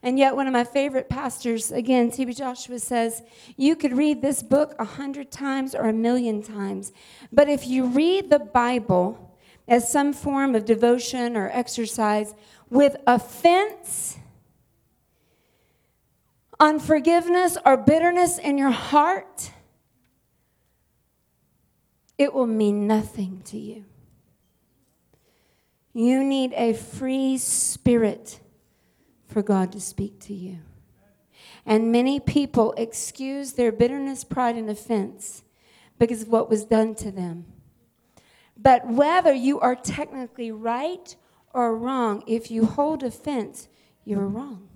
And 0.02 0.18
yet, 0.18 0.38
one 0.38 0.48
of 0.48 0.54
my 0.54 0.64
favorite 0.64 1.10
pastors, 1.10 1.70
again, 1.70 2.12
T.B. 2.12 2.34
Joshua 2.34 2.80
says, 2.80 3.24
you 3.58 3.76
could 3.76 3.92
read 3.92 4.22
this 4.22 4.42
book 4.42 4.74
a 4.80 4.86
hundred 4.86 5.32
times 5.32 5.76
or 5.76 5.90
a 5.90 5.94
million 5.94 6.42
times. 6.42 6.94
But 7.30 7.50
if 7.50 7.68
you 7.68 7.88
read 7.88 8.30
the 8.30 8.40
Bible 8.40 9.38
as 9.68 9.92
some 9.92 10.14
form 10.14 10.56
of 10.56 10.64
devotion 10.64 11.36
or 11.36 11.50
exercise 11.50 12.34
with 12.70 12.96
offense, 13.06 14.18
unforgiveness, 16.62 17.58
or 17.66 17.76
bitterness 17.76 18.38
in 18.38 18.58
your 18.58 18.70
heart, 18.70 19.52
it 22.20 22.34
will 22.34 22.48
mean 22.48 22.86
nothing 22.86 23.42
to 23.46 23.58
you. 23.58 23.84
You 25.92 26.24
need 26.24 26.54
a 26.54 26.74
free 26.74 27.38
spirit 27.40 28.40
for 29.26 29.42
God 29.42 29.72
to 29.72 29.82
speak 29.82 30.20
to 30.22 30.34
you. 30.34 30.60
And 31.66 31.92
many 31.92 32.20
people 32.20 32.74
excuse 32.78 33.54
their 33.54 33.72
bitterness, 33.72 34.24
pride, 34.24 34.56
and 34.56 34.70
offense 34.70 35.44
because 35.98 36.22
of 36.22 36.28
what 36.30 36.50
was 36.50 36.64
done 36.64 36.94
to 36.96 37.12
them. 37.12 37.46
But 38.56 38.88
whether 38.88 39.34
you 39.34 39.60
are 39.60 39.76
technically 39.76 40.52
right 40.52 41.16
or 41.54 41.76
wrong, 41.76 42.24
if 42.28 42.52
you 42.52 42.66
hold 42.66 43.04
offense, 43.04 43.68
you're 44.06 44.28
wrong. 44.28 44.68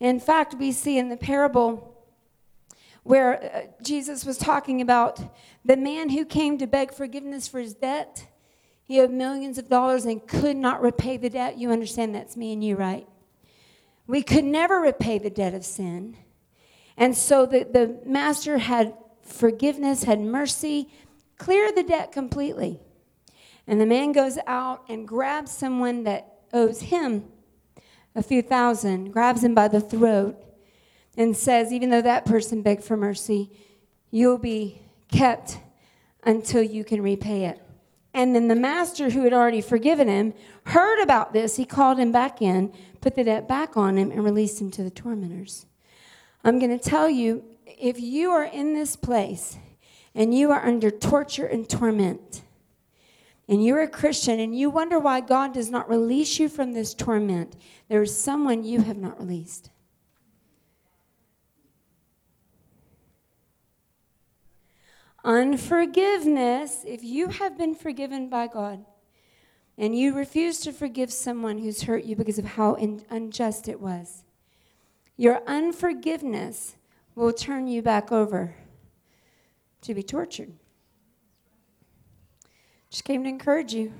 In 0.00 0.20
fact, 0.20 0.54
we 0.54 0.72
see 0.72 0.98
in 0.98 1.08
the 1.08 1.16
parable 1.16 1.90
where 3.02 3.42
uh, 3.42 3.82
Jesus 3.82 4.24
was 4.24 4.38
talking 4.38 4.80
about 4.80 5.20
the 5.64 5.76
man 5.76 6.10
who 6.10 6.24
came 6.24 6.58
to 6.58 6.66
beg 6.66 6.92
forgiveness 6.92 7.48
for 7.48 7.60
his 7.60 7.74
debt 7.74 8.26
he 8.84 8.98
had 8.98 9.10
millions 9.10 9.56
of 9.56 9.68
dollars 9.68 10.04
and 10.04 10.26
could 10.26 10.56
not 10.56 10.82
repay 10.82 11.16
the 11.16 11.30
debt. 11.30 11.56
You 11.56 11.72
understand 11.72 12.14
that's 12.14 12.36
me 12.36 12.52
and 12.52 12.62
you, 12.62 12.76
right? 12.76 13.08
We 14.06 14.22
could 14.22 14.44
never 14.44 14.78
repay 14.78 15.18
the 15.18 15.30
debt 15.30 15.54
of 15.54 15.64
sin. 15.64 16.18
And 16.96 17.16
so 17.16 17.46
the, 17.46 17.64
the 17.64 17.98
master 18.04 18.58
had 18.58 18.94
forgiveness, 19.22 20.04
had 20.04 20.20
mercy, 20.20 20.90
cleared 21.38 21.74
the 21.74 21.82
debt 21.82 22.12
completely. 22.12 22.78
And 23.66 23.80
the 23.80 23.86
man 23.86 24.12
goes 24.12 24.38
out 24.46 24.84
and 24.90 25.08
grabs 25.08 25.50
someone 25.50 26.04
that 26.04 26.40
owes 26.52 26.82
him 26.82 27.24
a 28.14 28.22
few 28.22 28.42
thousand, 28.42 29.12
grabs 29.12 29.42
him 29.42 29.54
by 29.54 29.68
the 29.68 29.80
throat, 29.80 30.36
and 31.16 31.36
says, 31.36 31.72
even 31.72 31.90
though 31.90 32.02
that 32.02 32.24
person 32.24 32.62
begged 32.62 32.84
for 32.84 32.96
mercy, 32.96 33.50
you'll 34.10 34.38
be 34.38 34.80
kept 35.08 35.58
until 36.24 36.62
you 36.62 36.84
can 36.84 37.02
repay 37.02 37.44
it. 37.44 37.60
And 38.12 38.34
then 38.34 38.46
the 38.46 38.54
master, 38.54 39.10
who 39.10 39.24
had 39.24 39.32
already 39.32 39.60
forgiven 39.60 40.06
him, 40.06 40.34
heard 40.66 41.02
about 41.02 41.32
this. 41.32 41.56
He 41.56 41.64
called 41.64 41.98
him 41.98 42.12
back 42.12 42.40
in, 42.40 42.72
put 43.00 43.16
the 43.16 43.24
debt 43.24 43.48
back 43.48 43.76
on 43.76 43.98
him, 43.98 44.12
and 44.12 44.24
released 44.24 44.60
him 44.60 44.70
to 44.72 44.84
the 44.84 44.90
tormentors. 44.90 45.66
I'm 46.44 46.60
going 46.60 46.76
to 46.76 46.82
tell 46.82 47.10
you 47.10 47.42
if 47.66 47.98
you 47.98 48.30
are 48.30 48.44
in 48.44 48.74
this 48.74 48.94
place 48.94 49.56
and 50.14 50.32
you 50.32 50.52
are 50.52 50.64
under 50.64 50.90
torture 50.90 51.46
and 51.46 51.68
torment, 51.68 52.42
and 53.48 53.64
you're 53.64 53.82
a 53.82 53.88
Christian 53.88 54.40
and 54.40 54.56
you 54.56 54.70
wonder 54.70 54.98
why 54.98 55.20
God 55.20 55.52
does 55.52 55.70
not 55.70 55.88
release 55.88 56.38
you 56.38 56.48
from 56.48 56.72
this 56.72 56.94
torment, 56.94 57.56
there 57.88 58.02
is 58.02 58.16
someone 58.16 58.64
you 58.64 58.82
have 58.82 58.96
not 58.96 59.18
released. 59.18 59.70
Unforgiveness, 65.24 66.84
if 66.86 67.02
you 67.02 67.28
have 67.28 67.56
been 67.56 67.74
forgiven 67.74 68.28
by 68.28 68.46
God 68.46 68.84
and 69.78 69.98
you 69.98 70.14
refuse 70.14 70.60
to 70.60 70.72
forgive 70.72 71.12
someone 71.12 71.58
who's 71.58 71.82
hurt 71.82 72.04
you 72.04 72.14
because 72.14 72.38
of 72.38 72.44
how 72.44 72.74
in, 72.74 73.04
unjust 73.10 73.68
it 73.68 73.80
was, 73.80 74.24
your 75.16 75.42
unforgiveness 75.46 76.76
will 77.14 77.32
turn 77.32 77.66
you 77.66 77.80
back 77.80 78.12
over 78.12 78.54
to 79.80 79.94
be 79.94 80.02
tortured. 80.02 80.52
Just 82.94 83.02
came 83.02 83.24
to 83.24 83.28
encourage 83.28 83.74
you. 83.74 83.92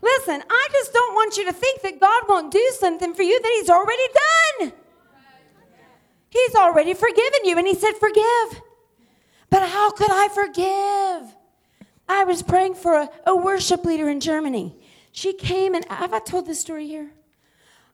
Listen, 0.00 0.40
I 0.48 0.68
just 0.70 0.92
don't 0.92 1.14
want 1.14 1.36
you 1.36 1.44
to 1.46 1.52
think 1.52 1.82
that 1.82 1.98
God 1.98 2.22
won't 2.28 2.52
do 2.52 2.64
something 2.78 3.12
for 3.12 3.24
you 3.24 3.42
that 3.42 3.52
He's 3.58 3.68
already 3.68 4.06
done. 4.60 4.72
He's 6.30 6.54
already 6.54 6.94
forgiven 6.94 7.40
you, 7.42 7.58
and 7.58 7.66
He 7.66 7.74
said, 7.74 7.94
Forgive. 7.94 8.62
But 9.50 9.68
how 9.68 9.90
could 9.90 10.12
I 10.12 10.28
forgive? 10.28 11.34
I 12.08 12.22
was 12.22 12.40
praying 12.40 12.76
for 12.76 12.94
a, 12.94 13.10
a 13.26 13.34
worship 13.34 13.84
leader 13.84 14.08
in 14.08 14.20
Germany. 14.20 14.76
She 15.10 15.32
came 15.32 15.74
and 15.74 15.84
have 15.86 16.14
I 16.14 16.20
told 16.20 16.46
this 16.46 16.60
story 16.60 16.86
here? 16.86 17.10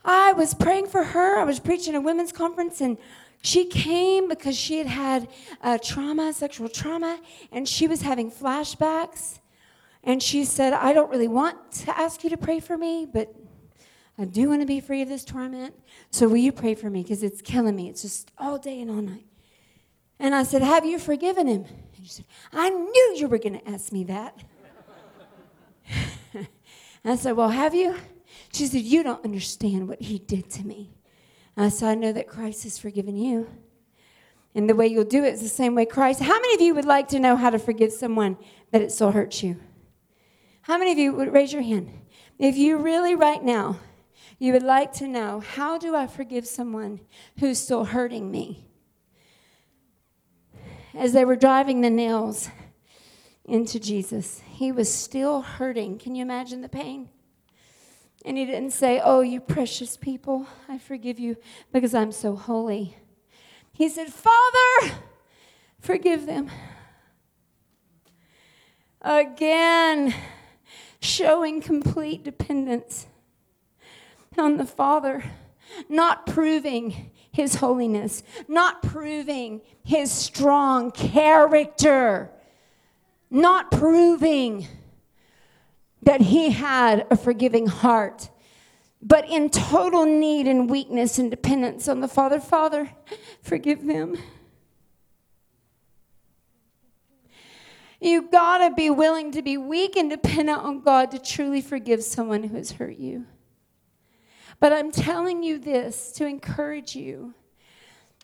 I 0.05 0.35
was 0.35 0.53
praying 0.53 0.89
for 0.89 1.03
her. 1.03 1.39
I 1.39 1.45
was 1.45 1.61
preaching 1.61 1.95
a 1.95 2.01
women's 2.03 2.31
conference 2.31 2.83
and 2.83 2.99
she 3.43 3.67
came 3.67 4.29
because 4.29 4.57
she 4.57 4.79
had 4.79 4.87
had 4.87 5.29
a 5.63 5.79
trauma, 5.79 6.33
sexual 6.33 6.69
trauma, 6.69 7.21
and 7.53 7.69
she 7.69 7.87
was 7.87 8.03
having 8.03 8.31
flashbacks. 8.31 9.39
And 10.03 10.23
she 10.23 10.45
said, 10.45 10.73
I 10.73 10.93
don't 10.93 11.11
really 11.11 11.29
want 11.29 11.73
to 11.85 11.99
ask 11.99 12.25
you 12.25 12.31
to 12.31 12.37
pray 12.37 12.61
for 12.61 12.77
me, 12.77 13.07
but 13.07 13.35
I 14.19 14.25
do 14.25 14.49
want 14.49 14.63
to 14.63 14.67
be 14.67 14.81
free 14.81 15.03
of 15.03 15.09
this 15.09 15.25
torment. 15.25 15.75
So 16.11 16.29
will 16.29 16.39
you 16.39 16.51
pray 16.51 16.75
for 16.75 16.91
me? 16.91 17.03
Because 17.03 17.23
it's 17.23 17.41
killing 17.41 17.77
me. 17.77 17.89
It's 17.89 18.03
just 18.03 18.33
all 18.39 18.59
day 18.59 18.81
and 18.81 18.91
all 18.91 19.03
night. 19.03 19.27
And 20.19 20.35
I 20.35 20.43
said, 20.43 20.63
Have 20.63 20.85
you 20.85 20.99
forgiven 20.99 21.47
him? 21.47 21.65
And 21.97 22.05
she 22.07 22.09
said, 22.09 22.25
I 22.53 22.71
knew 22.71 23.15
you 23.17 23.29
were 23.29 23.39
going 23.39 23.61
to 23.61 23.69
ask 23.69 23.93
me 23.93 24.05
that. 24.05 24.43
I 27.05 27.17
said, 27.17 27.37
Well, 27.37 27.51
have 27.51 27.75
you? 27.75 27.95
She 28.53 28.67
said, 28.67 28.83
You 28.83 29.05
don't 29.05 29.25
understand 29.25 29.87
what 29.87 30.03
he 30.03 30.19
did 30.19 30.51
to 30.51 30.67
me. 30.67 30.98
Uh, 31.59 31.65
I 31.65 31.69
said, 31.69 31.91
I 31.91 31.95
know 31.95 32.13
that 32.13 32.29
Christ 32.29 32.63
has 32.65 32.79
forgiven 32.79 33.17
you. 33.17 33.49
And 34.55 34.69
the 34.69 34.75
way 34.75 34.87
you'll 34.87 35.05
do 35.05 35.25
it 35.25 35.35
is 35.35 35.43
the 35.43 35.49
same 35.49 35.75
way 35.75 35.85
Christ. 35.85 36.21
How 36.21 36.41
many 36.41 36.55
of 36.55 36.61
you 36.61 36.75
would 36.75 36.85
like 36.85 37.09
to 37.09 37.19
know 37.19 37.37
how 37.37 37.51
to 37.51 37.59
forgive 37.59 37.93
someone 37.93 38.37
that 38.71 38.83
it 38.83 38.93
still 38.93 39.13
hurts 39.13 39.43
you? 39.43 39.57
How 40.63 40.79
many 40.79 40.93
of 40.93 40.99
you 40.99 41.13
would 41.13 41.33
raise 41.33 41.53
your 41.53 41.63
hand? 41.63 41.91
If 42.39 42.57
you 42.57 42.77
really, 42.77 43.15
right 43.15 43.43
now, 43.43 43.79
you 44.39 44.53
would 44.53 44.63
like 44.63 44.93
to 44.95 45.09
know, 45.09 45.41
how 45.41 45.79
do 45.79 45.97
I 45.97 46.07
forgive 46.07 46.47
someone 46.47 47.01
who's 47.41 47.59
still 47.59 47.87
hurting 47.87 48.31
me? 48.31 48.69
as 50.99 51.13
they 51.13 51.25
were 51.25 51.37
driving 51.37 51.81
the 51.81 51.91
nails 51.91 52.51
into 53.45 53.79
Jesus, 53.79 54.43
he 54.47 54.73
was 54.73 54.93
still 54.93 55.43
hurting. 55.43 55.99
Can 55.99 56.15
you 56.15 56.23
imagine 56.23 56.61
the 56.61 56.69
pain? 56.69 57.09
And 58.29 58.37
he 58.37 58.45
didn't 58.45 58.73
say, 58.73 59.01
Oh, 59.03 59.23
you 59.23 59.41
precious 59.41 59.97
people, 59.97 60.47
I 60.69 60.77
forgive 60.77 61.19
you 61.19 61.39
because 61.73 61.95
I'm 61.95 62.13
so 62.13 62.37
holy. 62.37 62.95
He 63.73 63.89
said, 63.89 64.13
Father, 64.13 64.97
forgive 65.81 66.27
them. 66.27 66.51
Again, 69.01 70.15
showing 71.01 71.63
complete 71.63 72.23
dependence 72.23 73.07
on 74.37 74.59
the 74.59 74.67
Father, 74.67 75.25
not 75.89 76.27
proving 76.27 77.13
his 77.33 77.55
holiness, 77.55 78.23
not 78.47 78.83
proving 78.83 79.63
his 79.83 80.13
strong 80.13 80.91
character, 80.91 82.31
not 83.31 83.71
proving 83.71 84.69
that 86.03 86.21
he 86.21 86.51
had 86.51 87.07
a 87.11 87.17
forgiving 87.17 87.67
heart, 87.67 88.31
but 89.03 89.29
in 89.29 89.51
total 89.51 90.05
need 90.05 90.47
and 90.47 90.71
weakness 90.71 91.19
and 91.19 91.31
dependence 91.31 91.89
on 91.89 92.01
the 92.01 92.09
Father. 92.09 92.41
Father, 92.41 92.91
forgive 93.43 93.87
them. 93.87 94.17
You 98.01 98.23
gotta 98.31 98.75
be 98.75 98.91
willing 98.91 99.33
to 99.33 99.43
be 99.43 99.57
weak 99.57 99.97
and 99.97 100.09
dependent 100.09 100.61
on 100.61 100.81
God 100.83 101.11
to 101.11 101.19
truly 101.19 101.61
forgive 101.61 102.05
someone 102.05 102.45
who 102.45 102.57
has 102.57 102.73
hurt 102.73 102.97
you. 102.97 103.27
But 104.61 104.73
I'm 104.73 104.91
telling 104.93 105.43
you 105.43 105.59
this 105.59 106.13
to 106.13 106.27
encourage 106.27 106.95
you 106.95 107.35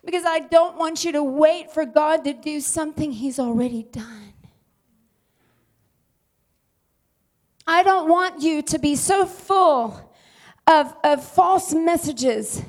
because 0.05 0.25
I 0.25 0.41
don't 0.41 0.77
want 0.77 1.05
you 1.05 1.13
to 1.13 1.23
wait 1.23 1.73
for 1.73 1.85
God 1.85 2.25
to 2.25 2.33
do 2.33 2.61
something 2.61 3.13
He's 3.13 3.39
already 3.39 3.85
done. 3.85 4.34
I 7.67 7.83
don't 7.83 8.09
want 8.09 8.43
you 8.43 8.63
to 8.63 8.79
be 8.79 8.95
so 8.95 9.25
full 9.25 10.13
of, 10.67 10.95
of 11.03 11.25
false 11.25 11.73
messages 11.73 12.63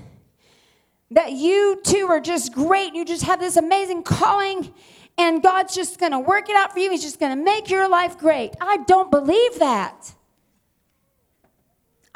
that 1.12 1.34
you 1.34 1.82
too 1.84 2.08
are 2.10 2.20
just 2.20 2.54
great. 2.54 2.94
You 2.94 3.06
just 3.06 3.24
have 3.24 3.40
this 3.40 3.58
amazing 3.58 4.04
calling, 4.04 4.74
and 5.18 5.44
God's 5.44 5.76
just 5.76 6.00
going 6.00 6.12
to 6.12 6.20
work 6.20 6.50
it 6.50 6.56
out 6.56 6.74
for 6.74 6.80
you. 6.80 6.92
He's 6.92 7.04
just 7.04 7.20
going 7.20 7.38
to 7.38 7.44
make 7.44 7.70
your 7.70 7.90
life 7.90 8.18
great. 8.18 8.54
I 8.62 8.78
don't 8.88 9.12
believe 9.12 9.60
that. 9.60 10.14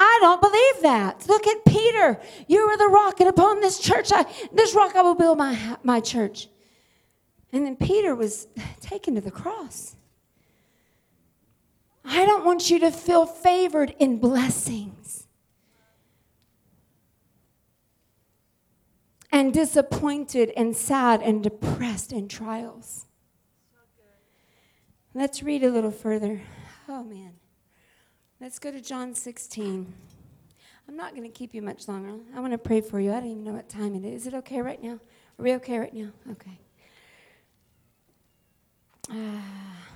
I 0.02 0.18
don't 0.22 0.40
believe 0.40 0.82
that. 0.82 1.28
Look 1.28 1.46
at 1.46 1.64
Peter. 1.66 2.18
You 2.48 2.60
are 2.60 2.78
the 2.78 2.88
rock, 2.88 3.20
and 3.20 3.28
upon 3.28 3.60
this 3.60 3.78
church, 3.78 4.10
I, 4.12 4.24
this 4.52 4.74
rock 4.74 4.96
I 4.96 5.02
will 5.02 5.14
build 5.14 5.36
my, 5.36 5.76
my 5.82 6.00
church. 6.00 6.48
And 7.52 7.66
then 7.66 7.76
Peter 7.76 8.14
was 8.14 8.48
taken 8.80 9.14
to 9.16 9.20
the 9.20 9.30
cross. 9.30 9.96
I 12.04 12.24
don't 12.24 12.44
want 12.44 12.70
you 12.70 12.78
to 12.80 12.90
feel 12.90 13.26
favored 13.26 13.94
in 13.98 14.18
blessings 14.18 15.26
and 19.32 19.52
disappointed 19.52 20.52
and 20.56 20.76
sad 20.76 21.22
and 21.22 21.42
depressed 21.42 22.12
in 22.12 22.28
trials. 22.28 23.06
Let's 25.14 25.42
read 25.42 25.64
a 25.64 25.70
little 25.70 25.90
further. 25.90 26.40
Oh, 26.88 27.04
man. 27.04 27.32
Let's 28.40 28.58
go 28.58 28.70
to 28.70 28.80
John 28.80 29.14
16. 29.14 29.92
I'm 30.88 30.96
not 30.96 31.14
going 31.14 31.30
to 31.30 31.36
keep 31.36 31.54
you 31.54 31.62
much 31.62 31.88
longer. 31.88 32.20
I 32.34 32.40
want 32.40 32.52
to 32.52 32.58
pray 32.58 32.80
for 32.80 32.98
you. 33.00 33.12
I 33.12 33.20
don't 33.20 33.30
even 33.30 33.44
know 33.44 33.52
what 33.52 33.68
time 33.68 33.94
it 33.94 34.04
is. 34.04 34.22
Is 34.22 34.26
it 34.28 34.34
okay 34.34 34.60
right 34.60 34.82
now? 34.82 34.94
Are 35.38 35.42
we 35.42 35.54
okay 35.54 35.78
right 35.78 35.94
now? 35.94 36.10
Okay. 36.32 36.58
Ah. 39.10 39.89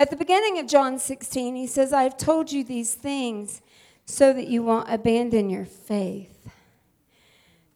At 0.00 0.10
the 0.10 0.16
beginning 0.16 0.58
of 0.60 0.68
John 0.68 0.98
16, 0.98 1.56
he 1.56 1.66
says, 1.66 1.92
I 1.92 2.04
have 2.04 2.16
told 2.16 2.52
you 2.52 2.62
these 2.62 2.94
things 2.94 3.62
so 4.04 4.32
that 4.32 4.46
you 4.46 4.62
won't 4.62 4.88
abandon 4.88 5.50
your 5.50 5.64
faith. 5.64 6.50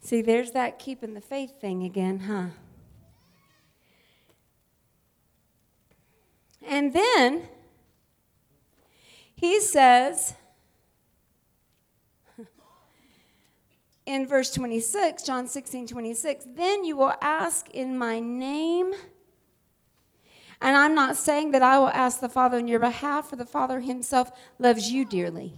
See, 0.01 0.23
there's 0.23 0.53
that 0.53 0.79
keeping 0.79 1.15
the 1.15 1.21
faith 1.21 1.61
thing 1.61 1.83
again, 1.83 2.21
huh? 2.21 2.47
And 6.65 6.93
then 6.93 7.49
he 9.35 9.61
says 9.61 10.35
in 14.07 14.29
verse 14.29 14.53
26, 14.53 15.25
John 15.25 15.49
16, 15.49 15.89
26, 15.89 16.47
then 16.55 16.85
you 16.85 16.97
will 16.97 17.15
ask 17.21 17.69
in 17.71 17.99
my 17.99 18.21
name. 18.21 18.93
And 20.63 20.77
I'm 20.77 20.95
not 20.95 21.17
saying 21.17 21.51
that 21.51 21.63
I 21.63 21.81
will 21.81 21.89
ask 21.89 22.21
the 22.21 22.29
Father 22.29 22.59
on 22.59 22.69
your 22.69 22.79
behalf, 22.79 23.31
for 23.31 23.37
the 23.37 23.45
Father 23.45 23.81
himself 23.81 24.31
loves 24.61 24.93
you 24.93 25.05
dearly. 25.05 25.55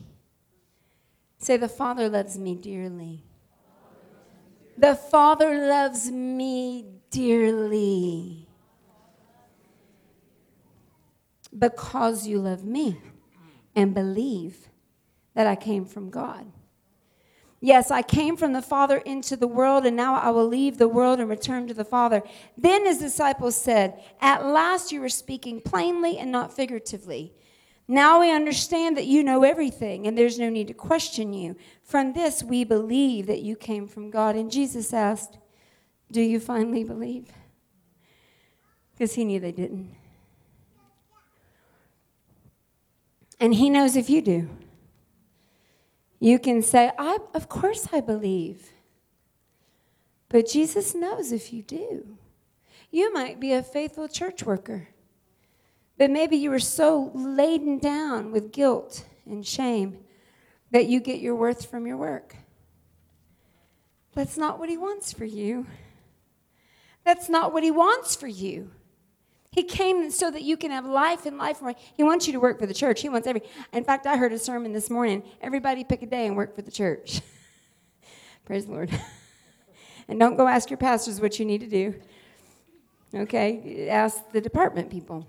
Say, 1.36 1.58
The 1.58 1.68
Father 1.68 2.08
loves 2.08 2.38
me 2.38 2.54
dearly. 2.54 3.22
The 4.78 4.94
Father 4.94 5.68
loves 5.68 6.10
me 6.10 6.86
dearly. 7.10 8.48
Because 11.56 12.26
you 12.26 12.38
love 12.38 12.64
me 12.64 12.98
and 13.76 13.92
believe 13.94 14.70
that 15.34 15.46
I 15.46 15.54
came 15.54 15.84
from 15.84 16.08
God. 16.08 16.46
Yes, 17.64 17.90
I 17.90 18.02
came 18.02 18.36
from 18.36 18.52
the 18.52 18.60
Father 18.60 18.98
into 18.98 19.36
the 19.36 19.46
world, 19.46 19.86
and 19.86 19.96
now 19.96 20.16
I 20.16 20.28
will 20.28 20.46
leave 20.46 20.76
the 20.76 20.86
world 20.86 21.18
and 21.18 21.30
return 21.30 21.66
to 21.68 21.72
the 21.72 21.82
Father. 21.82 22.22
Then 22.58 22.84
his 22.84 22.98
disciples 22.98 23.56
said, 23.56 24.02
At 24.20 24.44
last 24.44 24.92
you 24.92 25.02
are 25.02 25.08
speaking 25.08 25.62
plainly 25.62 26.18
and 26.18 26.30
not 26.30 26.54
figuratively. 26.54 27.32
Now 27.88 28.20
we 28.20 28.30
understand 28.30 28.98
that 28.98 29.06
you 29.06 29.22
know 29.22 29.44
everything, 29.44 30.06
and 30.06 30.18
there's 30.18 30.38
no 30.38 30.50
need 30.50 30.68
to 30.68 30.74
question 30.74 31.32
you. 31.32 31.56
From 31.82 32.12
this, 32.12 32.42
we 32.42 32.64
believe 32.64 33.26
that 33.28 33.40
you 33.40 33.56
came 33.56 33.88
from 33.88 34.10
God. 34.10 34.36
And 34.36 34.52
Jesus 34.52 34.92
asked, 34.92 35.38
Do 36.12 36.20
you 36.20 36.40
finally 36.40 36.84
believe? 36.84 37.32
Because 38.92 39.14
he 39.14 39.24
knew 39.24 39.40
they 39.40 39.52
didn't. 39.52 39.90
And 43.40 43.54
he 43.54 43.70
knows 43.70 43.96
if 43.96 44.10
you 44.10 44.20
do. 44.20 44.50
You 46.24 46.38
can 46.38 46.62
say, 46.62 46.90
I, 46.98 47.18
Of 47.34 47.50
course 47.50 47.88
I 47.92 48.00
believe. 48.00 48.70
But 50.30 50.48
Jesus 50.48 50.94
knows 50.94 51.32
if 51.32 51.52
you 51.52 51.62
do. 51.62 52.16
You 52.90 53.12
might 53.12 53.38
be 53.40 53.52
a 53.52 53.62
faithful 53.62 54.08
church 54.08 54.42
worker. 54.42 54.88
But 55.98 56.10
maybe 56.10 56.36
you 56.36 56.48
were 56.48 56.58
so 56.58 57.10
laden 57.14 57.78
down 57.78 58.32
with 58.32 58.52
guilt 58.52 59.04
and 59.26 59.46
shame 59.46 59.98
that 60.70 60.86
you 60.86 60.98
get 60.98 61.20
your 61.20 61.34
worth 61.34 61.70
from 61.70 61.86
your 61.86 61.98
work. 61.98 62.36
That's 64.14 64.38
not 64.38 64.58
what 64.58 64.70
He 64.70 64.78
wants 64.78 65.12
for 65.12 65.26
you. 65.26 65.66
That's 67.04 67.28
not 67.28 67.52
what 67.52 67.64
He 67.64 67.70
wants 67.70 68.16
for 68.16 68.28
you. 68.28 68.70
He 69.54 69.62
came 69.62 70.10
so 70.10 70.32
that 70.32 70.42
you 70.42 70.56
can 70.56 70.72
have 70.72 70.84
life 70.84 71.26
and 71.26 71.38
life 71.38 71.62
more. 71.62 71.74
He 71.96 72.02
wants 72.02 72.26
you 72.26 72.32
to 72.32 72.40
work 72.40 72.58
for 72.58 72.66
the 72.66 72.74
church. 72.74 73.02
He 73.02 73.08
wants 73.08 73.28
every. 73.28 73.42
In 73.72 73.84
fact, 73.84 74.04
I 74.04 74.16
heard 74.16 74.32
a 74.32 74.38
sermon 74.38 74.72
this 74.72 74.90
morning. 74.90 75.22
Everybody 75.40 75.84
pick 75.84 76.02
a 76.02 76.06
day 76.06 76.26
and 76.26 76.36
work 76.36 76.56
for 76.56 76.62
the 76.62 76.72
church. 76.72 77.20
Praise 78.46 78.66
the 78.66 78.72
Lord. 78.72 78.90
and 80.08 80.18
don't 80.18 80.36
go 80.36 80.48
ask 80.48 80.70
your 80.70 80.76
pastors 80.76 81.20
what 81.20 81.38
you 81.38 81.44
need 81.44 81.60
to 81.60 81.68
do. 81.68 81.94
Okay, 83.14 83.88
ask 83.88 84.28
the 84.32 84.40
department 84.40 84.90
people. 84.90 85.24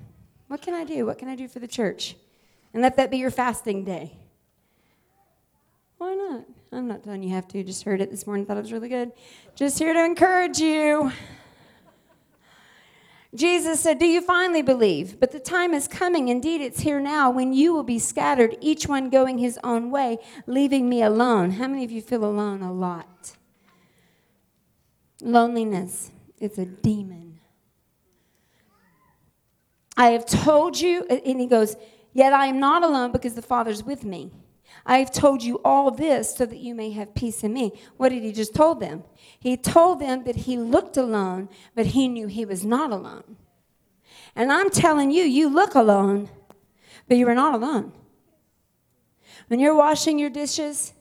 What 0.48 0.60
can 0.60 0.74
I 0.74 0.86
do? 0.86 1.06
What 1.06 1.20
can 1.20 1.28
I 1.28 1.36
do 1.36 1.48
for 1.48 1.60
the 1.60 1.68
church? 1.68 2.16
And 2.74 2.82
let 2.82 2.98
that 2.98 3.12
be 3.12 3.18
your 3.18 3.30
fasting 3.30 3.86
day. 3.86 4.18
Why 6.00 6.16
not? 6.16 6.46
I'm 6.72 6.88
not 6.88 7.04
telling 7.04 7.22
you 7.22 7.30
have 7.30 7.48
to. 7.50 7.64
Just 7.64 7.84
heard 7.84 8.02
it 8.02 8.10
this 8.10 8.26
morning, 8.26 8.48
thought 8.48 8.58
it 8.58 8.62
was 8.62 8.74
really 8.74 8.90
good. 8.90 9.12
Just 9.54 9.78
here 9.78 9.94
to 9.94 10.04
encourage 10.04 10.58
you. 10.58 11.12
Jesus 13.36 13.82
said, 13.82 14.00
Do 14.00 14.06
you 14.06 14.22
finally 14.22 14.62
believe? 14.62 15.20
But 15.20 15.32
the 15.32 15.40
time 15.40 15.74
is 15.74 15.88
coming, 15.88 16.30
indeed, 16.30 16.62
it's 16.62 16.82
here 16.82 17.00
now, 17.00 17.30
when 17.30 17.54
you 17.54 17.74
will 17.74 17.84
be 17.84 18.00
scattered, 18.00 18.58
each 18.62 18.88
one 18.88 19.10
going 19.10 19.38
his 19.38 19.60
own 19.64 19.92
way, 19.92 20.18
leaving 20.48 20.88
me 20.90 21.02
alone. 21.02 21.52
How 21.52 21.68
many 21.68 21.84
of 21.84 21.92
you 21.92 22.02
feel 22.02 22.24
alone 22.24 22.62
a 22.62 22.72
lot? 22.72 23.36
Loneliness, 25.22 26.12
it's 26.40 26.58
a 26.58 26.66
demon. 26.66 27.40
I 29.98 30.08
have 30.08 30.26
told 30.26 30.80
you, 30.80 31.06
and 31.06 31.40
he 31.40 31.48
goes, 31.48 31.76
Yet 32.14 32.32
I 32.32 32.48
am 32.48 32.60
not 32.60 32.84
alone 32.84 33.12
because 33.12 33.34
the 33.34 33.42
Father's 33.42 33.84
with 33.84 34.06
me. 34.06 34.32
I 34.86 35.00
have 35.00 35.12
told 35.12 35.44
you 35.44 35.60
all 35.66 35.90
this 35.90 36.36
so 36.36 36.46
that 36.46 36.60
you 36.60 36.76
may 36.76 36.92
have 36.92 37.16
peace 37.16 37.44
in 37.44 37.54
me. 37.54 37.72
What 37.98 38.10
did 38.10 38.24
he 38.24 38.32
just 38.32 38.54
told 38.54 38.80
them? 38.80 39.04
He 39.40 39.58
told 39.58 40.00
them 40.00 40.24
that 40.26 40.36
he 40.36 40.58
looked 40.58 40.96
alone, 40.96 41.50
but 41.74 41.88
he 41.88 42.08
knew 42.08 42.28
he 42.28 42.46
was 42.46 42.64
not 42.64 42.92
alone. 42.92 43.38
And 44.36 44.52
I'm 44.52 44.70
telling 44.70 45.12
you, 45.12 45.24
you 45.24 45.50
look 45.50 45.74
alone, 45.74 46.30
but 47.08 47.18
you 47.18 47.28
are 47.28 47.36
not 47.36 47.56
alone. 47.56 47.94
When 49.48 49.60
you're 49.60 49.76
washing 49.76 50.20
your 50.20 50.30
dishes, 50.30 50.94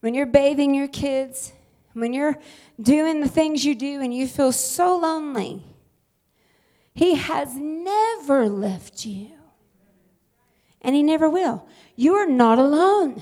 when 0.00 0.14
you're 0.14 0.26
bathing 0.26 0.74
your 0.74 0.88
kids, 0.88 1.52
when 1.94 2.12
you're 2.12 2.38
doing 2.80 3.20
the 3.20 3.28
things 3.28 3.64
you 3.64 3.74
do 3.74 4.00
and 4.00 4.14
you 4.14 4.28
feel 4.28 4.52
so 4.52 4.96
lonely, 4.96 5.64
he 6.94 7.14
has 7.14 7.54
never 7.54 8.48
left 8.48 9.04
you. 9.06 9.30
And 10.80 10.94
He 10.94 11.02
never 11.02 11.28
will. 11.28 11.66
You 11.98 12.14
are 12.14 12.28
not 12.28 12.60
alone. 12.60 13.20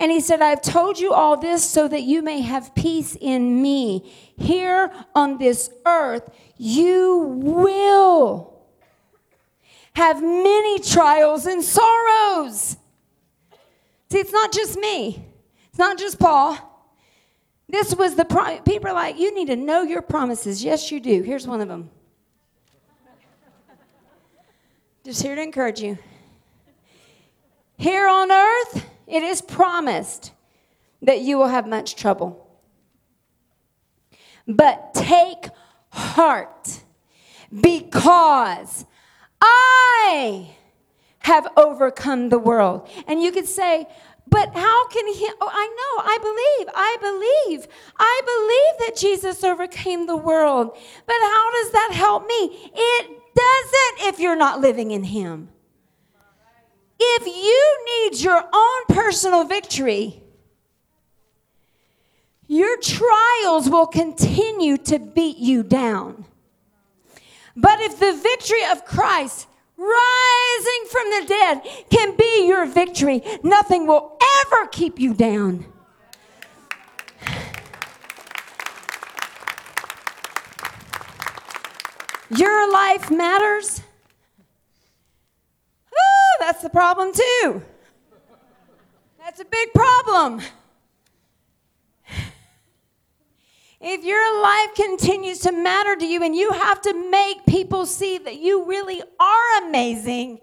And 0.00 0.10
he 0.10 0.20
said, 0.20 0.40
I've 0.40 0.62
told 0.62 0.98
you 0.98 1.12
all 1.12 1.36
this 1.36 1.62
so 1.62 1.86
that 1.86 2.00
you 2.04 2.22
may 2.22 2.40
have 2.40 2.74
peace 2.74 3.14
in 3.20 3.60
me. 3.60 4.10
Here 4.38 4.90
on 5.14 5.36
this 5.36 5.70
earth, 5.84 6.30
you 6.56 7.18
will 7.42 8.64
have 9.92 10.22
many 10.22 10.78
trials 10.78 11.44
and 11.44 11.62
sorrows. 11.62 12.78
See, 14.10 14.18
it's 14.18 14.32
not 14.32 14.50
just 14.50 14.78
me, 14.78 15.22
it's 15.68 15.78
not 15.78 15.98
just 15.98 16.18
Paul. 16.18 16.56
This 17.68 17.94
was 17.94 18.14
the 18.14 18.24
pro- 18.24 18.60
people 18.60 18.88
are 18.88 18.94
like, 18.94 19.18
you 19.18 19.34
need 19.34 19.48
to 19.48 19.56
know 19.56 19.82
your 19.82 20.00
promises. 20.00 20.64
Yes, 20.64 20.90
you 20.90 21.00
do. 21.00 21.20
Here's 21.20 21.46
one 21.46 21.60
of 21.60 21.68
them. 21.68 21.90
Just 25.04 25.22
here 25.22 25.34
to 25.34 25.42
encourage 25.42 25.82
you. 25.82 25.98
Here 27.80 28.06
on 28.06 28.30
earth, 28.30 28.90
it 29.06 29.22
is 29.22 29.40
promised 29.40 30.32
that 31.00 31.22
you 31.22 31.38
will 31.38 31.48
have 31.48 31.66
much 31.66 31.96
trouble. 31.96 32.46
But 34.46 34.92
take 34.92 35.46
heart 35.88 36.82
because 37.50 38.84
I 39.40 40.50
have 41.20 41.48
overcome 41.56 42.28
the 42.28 42.38
world. 42.38 42.86
And 43.06 43.22
you 43.22 43.32
could 43.32 43.46
say, 43.46 43.86
but 44.28 44.54
how 44.54 44.88
can 44.88 45.06
he? 45.14 45.30
Oh, 45.40 45.50
I 45.50 45.66
know, 45.66 46.02
I 46.04 46.18
believe, 46.20 46.68
I 46.74 46.96
believe, 47.00 47.66
I 47.98 48.20
believe 48.26 48.88
that 48.88 49.00
Jesus 49.00 49.42
overcame 49.42 50.04
the 50.04 50.18
world. 50.18 50.76
But 51.06 51.16
how 51.18 51.50
does 51.52 51.72
that 51.72 51.92
help 51.94 52.26
me? 52.26 52.70
It 52.74 53.06
doesn't 53.34 54.08
if 54.12 54.20
you're 54.20 54.36
not 54.36 54.60
living 54.60 54.90
in 54.90 55.04
him. 55.04 55.48
If 57.02 57.26
you 57.26 58.10
need 58.10 58.20
your 58.20 58.44
own 58.52 58.82
personal 58.88 59.44
victory, 59.44 60.22
your 62.46 62.78
trials 62.80 63.70
will 63.70 63.86
continue 63.86 64.76
to 64.76 64.98
beat 64.98 65.38
you 65.38 65.62
down. 65.62 66.26
But 67.56 67.80
if 67.80 67.98
the 67.98 68.12
victory 68.12 68.64
of 68.70 68.84
Christ 68.84 69.46
rising 69.78 70.84
from 70.90 71.10
the 71.10 71.24
dead 71.26 71.62
can 71.90 72.16
be 72.16 72.46
your 72.46 72.66
victory, 72.66 73.22
nothing 73.42 73.86
will 73.86 74.18
ever 74.46 74.66
keep 74.66 74.98
you 74.98 75.14
down. 75.14 75.64
Your 82.36 82.70
life 82.70 83.10
matters. 83.10 83.82
That's 86.40 86.62
the 86.62 86.70
problem, 86.70 87.12
too. 87.12 87.62
That's 89.18 89.40
a 89.40 89.44
big 89.44 89.72
problem. 89.74 90.40
If 93.78 94.04
your 94.04 94.42
life 94.42 94.74
continues 94.74 95.40
to 95.40 95.52
matter 95.52 95.96
to 95.96 96.04
you 96.04 96.22
and 96.22 96.34
you 96.34 96.50
have 96.52 96.80
to 96.82 97.10
make 97.10 97.44
people 97.46 97.84
see 97.84 98.16
that 98.16 98.38
you 98.38 98.64
really 98.64 99.02
are 99.20 99.62
amazing, 99.66 100.40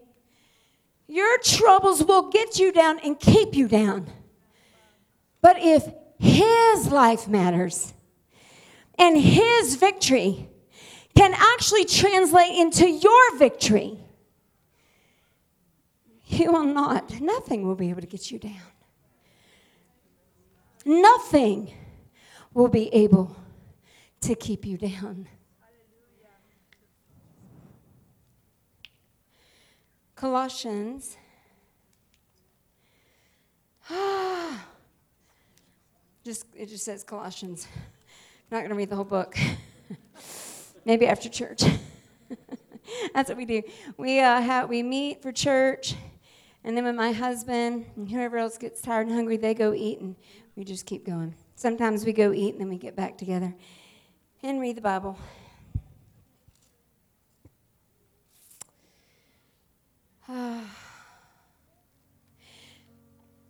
your 1.07 1.39
troubles 1.39 2.03
will 2.03 2.29
get 2.29 2.59
you 2.59 2.71
down 2.71 2.99
and 2.99 3.19
keep 3.19 3.55
you 3.55 3.67
down. 3.67 4.07
But 5.41 5.57
if 5.59 5.83
His 6.19 6.91
life 6.91 7.27
matters 7.27 7.91
and 8.99 9.17
His 9.17 9.75
victory 9.75 10.47
can 11.15 11.33
actually 11.35 11.85
translate 11.85 12.53
into 12.53 12.87
your 12.87 13.37
victory, 13.37 13.99
you 16.27 16.51
will 16.51 16.63
not, 16.63 17.19
nothing 17.21 17.65
will 17.65 17.75
be 17.75 17.89
able 17.89 18.01
to 18.01 18.07
get 18.07 18.31
you 18.31 18.39
down. 18.39 18.61
Nothing 20.85 21.73
will 22.53 22.67
be 22.67 22.93
able 22.93 23.35
to 24.21 24.35
keep 24.35 24.65
you 24.65 24.77
down. 24.77 25.27
Colossians. 30.15 31.15
Ah, 33.89 34.65
just 36.25 36.45
it 36.55 36.67
just 36.67 36.83
says 36.83 37.03
Colossians. 37.03 37.67
I'm 38.49 38.57
not 38.57 38.59
going 38.59 38.69
to 38.69 38.75
read 38.75 38.89
the 38.89 38.95
whole 38.95 39.05
book. 39.05 39.37
Maybe 40.85 41.05
after 41.05 41.29
church. 41.29 41.63
That's 43.13 43.29
what 43.29 43.37
we 43.37 43.45
do. 43.45 43.61
We 43.97 44.19
uh, 44.19 44.41
have, 44.41 44.69
we 44.69 44.81
meet 44.81 45.21
for 45.21 45.31
church, 45.31 45.95
and 46.67 46.75
then 46.75 46.83
when 46.83 46.97
my 46.97 47.13
husband 47.13 47.85
and 47.95 48.11
whoever 48.11 48.37
else 48.37 48.57
gets 48.57 48.81
tired 48.81 49.07
and 49.07 49.15
hungry, 49.15 49.37
they 49.37 49.53
go 49.53 49.73
eat, 49.73 50.01
and 50.01 50.17
we 50.57 50.65
just 50.65 50.85
keep 50.85 51.05
going. 51.05 51.33
Sometimes 51.55 52.05
we 52.05 52.11
go 52.11 52.33
eat 52.33 52.55
and 52.55 52.59
then 52.59 52.67
we 52.67 52.77
get 52.77 52.93
back 52.93 53.17
together 53.17 53.55
and 54.43 54.59
read 54.59 54.75
the 54.75 54.81
Bible. 54.81 55.17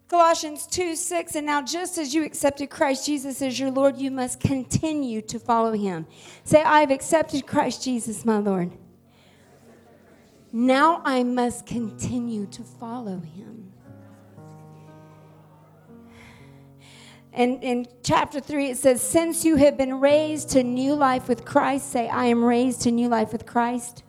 Colossians 0.07 0.68
2 0.68 0.95
6, 0.95 1.36
and 1.38 1.47
now 1.47 1.63
just 1.63 1.97
as 1.97 2.13
you 2.13 2.24
accepted 2.24 2.70
Christ 2.70 3.07
Jesus 3.07 3.41
as 3.41 3.59
your 3.59 3.72
Lord, 3.72 3.97
you 3.97 4.11
must 4.11 4.39
continue 4.39 5.24
to 5.24 5.39
follow 5.39 5.72
him. 5.72 6.05
Say, 6.43 6.61
I 6.61 6.82
have 6.82 6.91
accepted 6.91 7.47
Christ 7.47 7.84
Jesus, 7.84 8.24
my 8.26 8.38
Lord. 8.38 8.74
Now 10.58 11.03
I 11.05 11.22
must 11.22 11.68
continue 11.68 12.47
to 12.47 12.64
follow 12.64 13.20
him. 13.20 13.72
And 17.32 17.64
in 17.64 17.86
chapter 18.01 18.39
3, 18.39 18.72
it 18.72 18.78
says, 18.80 18.99
Since 18.99 19.45
you 19.45 19.58
have 19.58 19.78
been 19.78 19.99
raised 19.99 20.49
to 20.49 20.64
new 20.64 20.95
life 20.95 21.28
with 21.28 21.45
Christ, 21.45 21.91
say, 21.91 22.10
I 22.10 22.26
am 22.26 22.43
raised 22.43 22.82
to 22.82 22.91
new 22.91 23.08
life 23.08 23.32
with 23.32 23.45
Christ. 23.45 24.01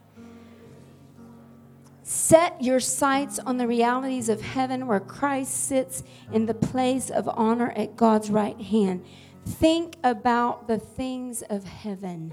Set 2.02 2.62
your 2.62 2.80
sights 2.80 3.38
on 3.38 3.58
the 3.58 3.66
realities 3.66 4.30
of 4.30 4.40
heaven 4.40 4.86
where 4.86 5.00
Christ 5.00 5.52
sits 5.52 6.02
in 6.32 6.46
the 6.46 6.54
place 6.54 7.10
of 7.10 7.28
honor 7.28 7.72
at 7.72 7.94
God's 7.94 8.30
right 8.30 8.58
hand. 8.58 9.04
Think 9.44 9.96
about 10.02 10.66
the 10.66 10.78
things 10.78 11.42
of 11.42 11.64
heaven 11.64 12.32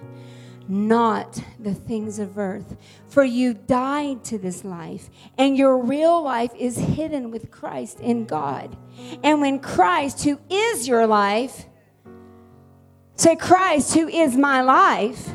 not 0.68 1.42
the 1.60 1.74
things 1.74 2.20
of 2.20 2.38
earth. 2.38 2.76
For 3.08 3.24
you 3.24 3.54
died 3.54 4.24
to 4.26 4.38
this 4.38 4.64
life, 4.64 5.10
and 5.38 5.58
your 5.58 5.78
real 5.78 6.22
life 6.22 6.52
is 6.58 6.78
hidden 6.78 7.32
with 7.32 7.52
Christ 7.52 8.00
in 8.00 8.26
God. 8.26 8.76
And 9.24 9.42
when 9.42 9.60
Christ, 9.60 10.24
who 10.24 10.40
is 10.50 10.88
your 10.88 11.08
life, 11.08 11.66
say, 13.16 13.36
Christ, 13.36 13.94
who 13.94 14.08
is 14.08 14.36
my 14.36 14.62
life, 14.62 15.30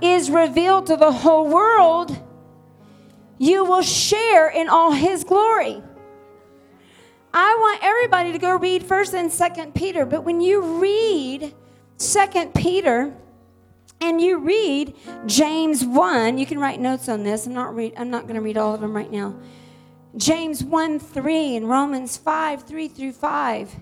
is 0.00 0.30
revealed 0.30 0.86
to 0.86 0.96
the 0.96 1.12
whole 1.12 1.48
world, 1.48 2.16
you 3.38 3.64
will 3.64 3.82
share 3.82 4.48
in 4.48 4.68
all 4.68 4.92
his 4.92 5.24
glory. 5.24 5.82
I 7.32 7.56
want 7.58 7.80
everybody 7.82 8.32
to 8.32 8.38
go 8.38 8.56
read 8.56 8.84
1st 8.84 9.14
and 9.14 9.30
2nd 9.30 9.74
Peter, 9.74 10.06
but 10.06 10.22
when 10.22 10.40
you 10.40 10.80
read 10.80 11.52
2nd 11.98 12.54
Peter, 12.54 13.12
and 14.04 14.20
you 14.20 14.38
read 14.38 14.94
James 15.26 15.84
1, 15.84 16.36
you 16.38 16.44
can 16.46 16.58
write 16.58 16.78
notes 16.78 17.08
on 17.08 17.22
this. 17.22 17.46
I'm 17.46 17.54
not 17.54 17.74
read 17.74 17.94
I'm 17.96 18.10
not 18.10 18.22
going 18.22 18.34
to 18.34 18.42
read 18.42 18.58
all 18.58 18.74
of 18.74 18.80
them 18.80 18.94
right 18.94 19.10
now. 19.10 19.34
James 20.16 20.62
1 20.62 20.98
3 20.98 21.56
and 21.56 21.68
Romans 21.68 22.16
5 22.16 22.62
3 22.62 22.88
through 22.88 23.12
5. 23.12 23.74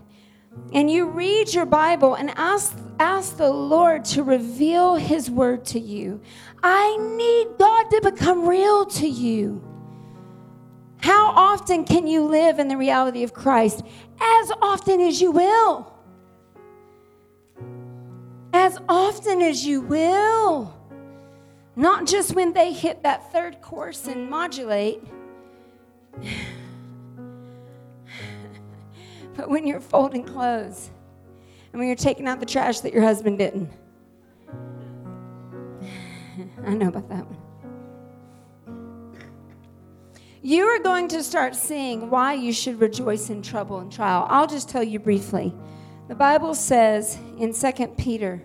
And 0.72 0.90
you 0.90 1.06
read 1.06 1.52
your 1.52 1.66
Bible 1.66 2.14
and 2.14 2.30
ask, 2.36 2.76
ask 2.98 3.36
the 3.36 3.50
Lord 3.50 4.04
to 4.06 4.22
reveal 4.22 4.96
His 4.96 5.30
word 5.30 5.64
to 5.66 5.80
you. 5.80 6.20
I 6.62 6.96
need 6.98 7.58
God 7.58 7.90
to 7.90 8.00
become 8.02 8.46
real 8.46 8.86
to 8.86 9.08
you. 9.08 9.62
How 10.98 11.32
often 11.32 11.84
can 11.84 12.06
you 12.06 12.24
live 12.24 12.58
in 12.58 12.68
the 12.68 12.76
reality 12.76 13.24
of 13.24 13.34
Christ? 13.34 13.82
As 14.20 14.52
often 14.62 15.00
as 15.00 15.20
you 15.20 15.32
will 15.32 15.91
as 18.62 18.78
often 18.88 19.42
as 19.42 19.66
you 19.66 19.80
will. 19.80 20.72
Not 21.74 22.06
just 22.06 22.36
when 22.36 22.52
they 22.52 22.72
hit 22.72 23.02
that 23.02 23.32
third 23.32 23.60
course 23.60 24.06
and 24.06 24.30
modulate, 24.30 25.02
but 29.36 29.50
when 29.50 29.66
you're 29.66 29.80
folding 29.80 30.22
clothes 30.22 30.90
and 31.72 31.80
when 31.80 31.88
you're 31.88 31.96
taking 31.96 32.28
out 32.28 32.38
the 32.38 32.46
trash 32.46 32.78
that 32.80 32.92
your 32.92 33.02
husband 33.02 33.38
didn't. 33.38 33.68
I 36.64 36.74
know 36.74 36.86
about 36.86 37.08
that 37.08 37.26
one. 37.26 37.38
You 40.40 40.66
are 40.66 40.78
going 40.78 41.08
to 41.08 41.24
start 41.24 41.56
seeing 41.56 42.10
why 42.10 42.34
you 42.34 42.52
should 42.52 42.80
rejoice 42.80 43.28
in 43.28 43.42
trouble 43.42 43.80
and 43.80 43.90
trial. 43.90 44.24
I'll 44.30 44.46
just 44.46 44.68
tell 44.68 44.84
you 44.84 45.00
briefly. 45.00 45.52
The 46.06 46.14
Bible 46.14 46.54
says 46.54 47.18
in 47.38 47.52
2 47.52 47.88
Peter 47.96 48.40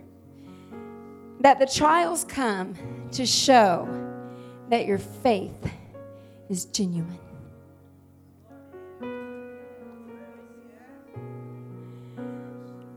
that 1.41 1.59
the 1.59 1.65
trials 1.65 2.23
come 2.23 2.75
to 3.11 3.25
show 3.25 3.87
that 4.69 4.85
your 4.85 4.97
faith 4.97 5.71
is 6.49 6.65
genuine. 6.65 7.19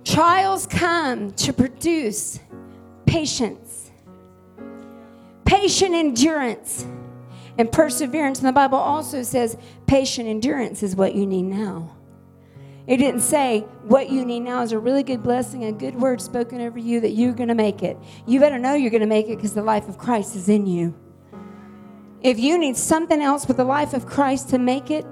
Trials 0.05 0.67
come 0.67 1.33
to 1.33 1.53
produce 1.53 2.41
patience, 3.07 3.91
patient 5.45 5.95
endurance, 5.95 6.85
and 7.59 7.71
perseverance. 7.71 8.39
And 8.41 8.49
the 8.49 8.53
Bible 8.53 8.79
also 8.79 9.23
says 9.23 9.57
patient 9.87 10.29
endurance 10.29 10.83
is 10.83 10.97
what 10.97 11.15
you 11.15 11.27
need 11.27 11.43
now. 11.43 11.95
It 12.91 12.97
didn't 12.97 13.21
say 13.21 13.61
what 13.85 14.11
you 14.11 14.25
need 14.25 14.41
now 14.41 14.63
is 14.63 14.73
a 14.73 14.79
really 14.81 15.05
good 15.05 15.23
blessing, 15.23 15.63
a 15.63 15.71
good 15.71 15.95
word 15.95 16.21
spoken 16.21 16.61
over 16.61 16.77
you 16.77 16.99
that 17.03 17.11
you're 17.11 17.33
going 17.33 17.49
to 17.49 17.55
make 17.55 17.85
it. 17.85 17.97
You 18.27 18.41
better 18.41 18.59
know 18.59 18.75
you're 18.75 18.91
going 18.91 19.01
to 19.03 19.07
make 19.07 19.29
it 19.29 19.37
because 19.37 19.55
the 19.55 19.63
life 19.63 19.89
of 19.89 19.97
Christ 19.97 20.35
is 20.35 20.49
in 20.49 20.67
you. 20.67 20.93
If 22.21 22.41
you 22.41 22.59
need 22.59 22.77
something 22.77 23.23
else 23.23 23.47
with 23.47 23.59
the 23.59 23.65
life 23.65 23.95
of 23.95 24.07
Christ 24.07 24.49
to 24.49 24.59
make 24.59 24.91
it, 24.91 25.07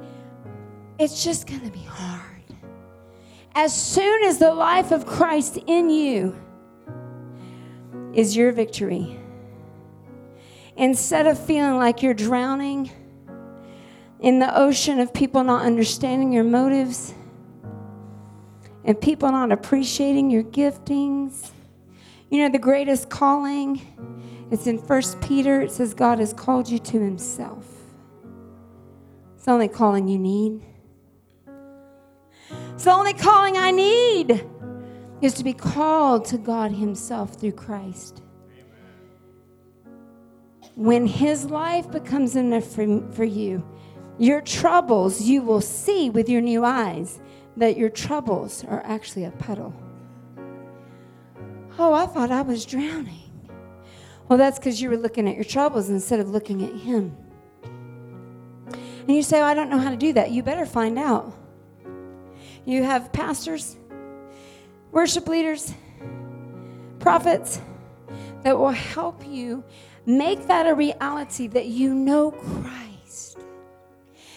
it's 0.99 1.23
just 1.23 1.47
going 1.47 1.61
to 1.61 1.71
be 1.71 1.85
hard. 1.85 2.43
As 3.55 3.81
soon 3.81 4.25
as 4.25 4.39
the 4.39 4.53
life 4.53 4.91
of 4.91 5.07
Christ 5.07 5.57
in 5.69 5.89
you 5.89 6.37
is 8.13 8.37
your 8.37 8.51
victory. 8.51 9.21
Instead 10.77 11.29
of 11.29 11.39
feeling 11.39 11.77
like 11.77 12.03
you're 12.03 12.13
drowning 12.13 12.91
in 14.19 14.41
the 14.41 14.53
ocean 14.59 14.99
of 14.99 15.15
people 15.15 15.45
not 15.45 15.65
understanding 15.65 16.33
your 16.33 16.43
motives 16.43 17.15
and 18.89 18.99
people 18.99 19.31
not 19.31 19.53
appreciating 19.53 20.31
your 20.31 20.43
giftings, 20.43 21.51
you 22.31 22.39
know, 22.39 22.49
the 22.49 22.59
greatest 22.59 23.11
calling, 23.11 23.83
it's 24.51 24.67
in 24.67 24.79
First 24.79 25.21
Peter. 25.21 25.61
It 25.61 25.71
says, 25.71 25.93
God 25.93 26.19
has 26.21 26.33
called 26.33 26.71
you 26.71 26.79
to 26.79 26.99
himself. 26.99 27.67
It's 29.37 29.45
the 29.45 29.51
only 29.51 29.69
calling 29.69 30.09
you 30.09 30.19
need. 30.19 30.63
It's 32.73 32.85
the 32.85 32.93
only 32.93 33.13
calling 33.13 33.59
I 33.59 33.73
need 33.73 34.47
is 35.21 35.35
to 35.35 35.45
be 35.45 35.53
called 35.53 36.25
to 36.27 36.39
God 36.39 36.73
Himself 36.73 37.35
through 37.35 37.53
Christ. 37.53 38.23
When 40.77 41.07
His 41.07 41.45
life 41.45 41.91
becomes 41.91 42.37
enough 42.37 42.65
for, 42.65 43.07
for 43.13 43.25
you, 43.25 43.63
your 44.17 44.41
troubles, 44.41 45.21
you 45.21 45.43
will 45.43 45.61
see 45.61 46.09
with 46.09 46.29
your 46.29 46.41
new 46.41 46.65
eyes 46.65 47.21
that 47.59 47.77
your 47.77 47.91
troubles 47.91 48.65
are 48.65 48.83
actually 48.85 49.25
a 49.25 49.31
puddle. 49.33 49.75
Oh, 51.79 51.93
I 51.93 52.07
thought 52.07 52.31
I 52.31 52.43
was 52.43 52.65
drowning. 52.65 53.31
Well, 54.29 54.39
that's 54.39 54.59
because 54.59 54.81
you 54.81 54.91
were 54.91 54.97
looking 54.97 55.29
at 55.29 55.35
your 55.35 55.45
troubles 55.45 55.91
instead 55.91 56.21
of 56.21 56.31
looking 56.31 56.65
at 56.65 56.73
Him. 56.73 57.17
And 58.73 59.17
you 59.17 59.23
say, 59.23 59.41
I 59.41 59.55
don't 59.55 59.71
know 59.71 59.79
how 59.79 59.91
to 59.91 59.97
do 59.97 60.13
that. 60.15 60.31
You 60.31 60.43
better 60.43 60.67
find 60.67 60.99
out. 60.99 61.35
You 62.65 62.83
have 62.83 63.13
pastors, 63.13 63.77
worship 64.93 65.27
leaders, 65.29 65.73
prophets 66.99 67.61
that 68.43 68.59
will 68.59 68.71
help 68.71 69.27
you 69.27 69.65
make 70.05 70.47
that 70.49 70.67
a 70.67 70.75
reality 70.75 71.47
that 71.49 71.67
you 71.67 71.95
know 71.95 72.31
Christ. 72.31 72.88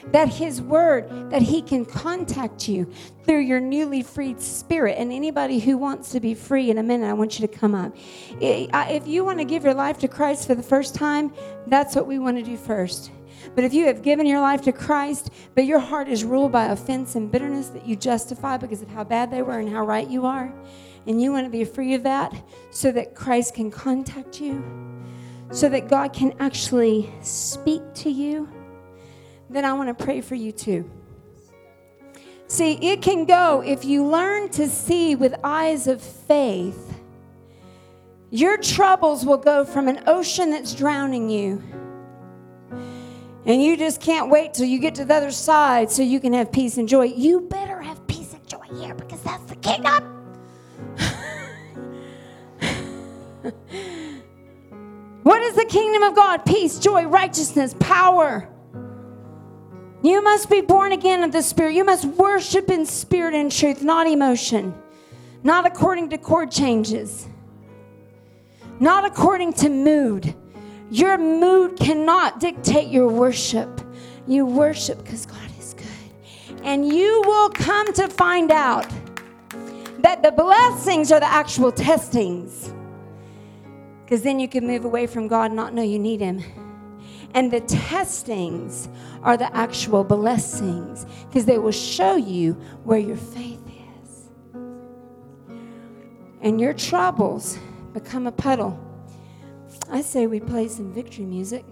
That 0.07 0.29
His 0.29 0.61
Word, 0.61 1.29
that 1.29 1.41
He 1.41 1.61
can 1.61 1.85
contact 1.85 2.67
you 2.67 2.91
through 3.25 3.39
your 3.39 3.59
newly 3.59 4.03
freed 4.03 4.41
spirit. 4.41 4.97
And 4.97 5.11
anybody 5.11 5.59
who 5.59 5.77
wants 5.77 6.11
to 6.11 6.19
be 6.19 6.33
free 6.33 6.69
in 6.69 6.77
a 6.77 6.83
minute, 6.83 7.07
I 7.07 7.13
want 7.13 7.39
you 7.39 7.47
to 7.47 7.53
come 7.53 7.75
up. 7.75 7.95
If 8.39 9.07
you 9.07 9.23
want 9.23 9.39
to 9.39 9.45
give 9.45 9.63
your 9.63 9.73
life 9.73 9.99
to 9.99 10.07
Christ 10.07 10.47
for 10.47 10.55
the 10.55 10.63
first 10.63 10.95
time, 10.95 11.31
that's 11.67 11.95
what 11.95 12.07
we 12.07 12.19
want 12.19 12.37
to 12.37 12.43
do 12.43 12.57
first. 12.57 13.11
But 13.55 13.63
if 13.63 13.73
you 13.73 13.87
have 13.87 14.03
given 14.03 14.27
your 14.27 14.39
life 14.39 14.61
to 14.63 14.71
Christ, 14.71 15.31
but 15.55 15.65
your 15.65 15.79
heart 15.79 16.07
is 16.07 16.23
ruled 16.23 16.51
by 16.51 16.65
offense 16.65 17.15
and 17.15 17.31
bitterness 17.31 17.69
that 17.69 17.87
you 17.87 17.95
justify 17.95 18.57
because 18.57 18.81
of 18.81 18.89
how 18.89 19.03
bad 19.03 19.31
they 19.31 19.41
were 19.41 19.59
and 19.59 19.67
how 19.67 19.83
right 19.83 20.07
you 20.07 20.25
are, 20.25 20.53
and 21.07 21.19
you 21.19 21.31
want 21.31 21.45
to 21.45 21.49
be 21.49 21.63
free 21.63 21.95
of 21.95 22.03
that 22.03 22.33
so 22.69 22.91
that 22.91 23.15
Christ 23.15 23.55
can 23.55 23.71
contact 23.71 24.39
you, 24.39 24.63
so 25.51 25.69
that 25.69 25.89
God 25.89 26.13
can 26.13 26.35
actually 26.39 27.11
speak 27.21 27.81
to 27.95 28.11
you, 28.11 28.47
then 29.51 29.65
I 29.65 29.73
want 29.73 29.95
to 29.95 30.03
pray 30.03 30.21
for 30.21 30.35
you 30.35 30.51
too. 30.51 30.89
See, 32.47 32.73
it 32.73 33.01
can 33.01 33.25
go 33.25 33.61
if 33.65 33.85
you 33.85 34.05
learn 34.05 34.49
to 34.49 34.67
see 34.67 35.15
with 35.15 35.33
eyes 35.43 35.87
of 35.87 36.01
faith. 36.01 36.99
Your 38.29 38.57
troubles 38.57 39.25
will 39.25 39.37
go 39.37 39.65
from 39.65 39.87
an 39.87 40.03
ocean 40.07 40.51
that's 40.51 40.73
drowning 40.73 41.29
you 41.29 41.61
and 43.45 43.61
you 43.61 43.77
just 43.77 44.01
can't 44.01 44.29
wait 44.29 44.53
till 44.53 44.65
you 44.65 44.79
get 44.79 44.95
to 44.95 45.05
the 45.05 45.13
other 45.13 45.31
side 45.31 45.91
so 45.91 46.03
you 46.03 46.19
can 46.19 46.33
have 46.33 46.51
peace 46.51 46.77
and 46.77 46.87
joy. 46.87 47.05
You 47.05 47.41
better 47.41 47.81
have 47.81 48.05
peace 48.07 48.33
and 48.33 48.47
joy 48.47 48.65
here 48.79 48.93
because 48.93 49.21
that's 49.23 49.43
the 49.45 49.55
kingdom. 49.55 50.03
what 55.23 55.41
is 55.41 55.55
the 55.55 55.65
kingdom 55.65 56.03
of 56.03 56.15
God? 56.15 56.45
Peace, 56.45 56.77
joy, 56.77 57.05
righteousness, 57.05 57.75
power. 57.79 58.47
You 60.03 60.23
must 60.23 60.49
be 60.49 60.61
born 60.61 60.91
again 60.91 61.23
of 61.23 61.31
the 61.31 61.41
Spirit. 61.41 61.75
You 61.75 61.83
must 61.83 62.05
worship 62.05 62.69
in 62.69 62.85
spirit 62.85 63.35
and 63.35 63.51
truth, 63.51 63.83
not 63.83 64.07
emotion, 64.07 64.73
not 65.43 65.65
according 65.65 66.09
to 66.09 66.17
chord 66.17 66.51
changes, 66.51 67.27
not 68.79 69.05
according 69.05 69.53
to 69.53 69.69
mood 69.69 70.35
your 70.91 71.17
mood 71.17 71.79
cannot 71.79 72.41
dictate 72.41 72.89
your 72.89 73.07
worship. 73.07 73.81
You 74.27 74.45
worship 74.45 75.01
because 75.01 75.25
God 75.25 75.49
is 75.57 75.73
good. 75.73 76.61
And 76.63 76.85
you 76.85 77.23
will 77.25 77.49
come 77.49 77.93
to 77.93 78.09
find 78.09 78.51
out 78.51 78.85
that 79.99 80.21
the 80.21 80.33
blessings 80.33 81.09
are 81.13 81.21
the 81.21 81.31
actual 81.31 81.71
testings. 81.71 82.73
Because 84.03 84.21
then 84.21 84.37
you 84.37 84.49
can 84.49 84.67
move 84.67 84.83
away 84.83 85.07
from 85.07 85.29
God 85.29 85.45
and 85.45 85.55
not 85.55 85.73
know 85.73 85.81
you 85.81 85.97
need 85.97 86.19
Him. 86.19 86.43
And 87.33 87.51
the 87.51 87.61
testings 87.61 88.89
are 89.23 89.37
the 89.37 89.55
actual 89.55 90.03
blessings 90.03 91.05
because 91.27 91.45
they 91.45 91.57
will 91.57 91.71
show 91.71 92.15
you 92.15 92.53
where 92.83 92.99
your 92.99 93.17
faith 93.17 93.61
is. 94.03 94.29
And 96.41 96.59
your 96.59 96.73
troubles 96.73 97.57
become 97.93 98.27
a 98.27 98.31
puddle 98.31 98.79
I 99.91 100.01
say 100.01 100.25
we 100.25 100.39
play 100.39 100.69
some 100.69 100.93
victory 100.93 101.25
music 101.25 101.65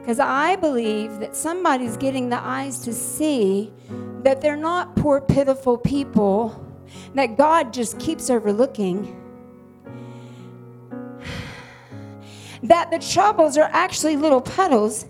because 0.00 0.18
I 0.18 0.56
believe 0.56 1.20
that 1.20 1.36
somebody's 1.36 1.96
getting 1.98 2.30
the 2.30 2.38
eyes 2.38 2.78
to 2.80 2.92
see 2.92 3.70
that 4.22 4.40
they're 4.40 4.56
not 4.56 4.96
poor, 4.96 5.20
pitiful 5.20 5.76
people 5.76 6.58
that 7.14 7.36
God 7.36 7.72
just 7.72 7.98
keeps 7.98 8.30
overlooking. 8.30 9.20
That 12.64 12.90
the 12.90 12.98
troubles 12.98 13.56
are 13.56 13.70
actually 13.72 14.16
little 14.16 14.40
puddles 14.40 15.06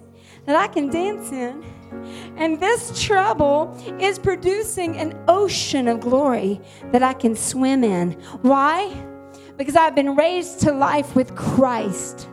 that 0.47 0.55
I 0.55 0.69
can 0.69 0.91
dance 0.91 1.33
in. 1.33 1.65
And 2.37 2.61
this 2.61 3.03
trouble 3.03 3.77
is 3.99 4.19
producing 4.19 4.97
an 4.97 5.19
ocean 5.27 5.89
of 5.89 6.01
glory 6.01 6.61
that 6.93 7.03
I 7.03 7.15
can 7.15 7.35
swim 7.35 7.83
in. 7.83 8.13
Why? 8.43 8.93
because 9.57 9.77
I've 9.77 9.95
been 9.95 10.17
raised 10.17 10.61
to 10.61 10.73
life 10.73 11.15
with 11.15 11.35
Christ. 11.35 12.29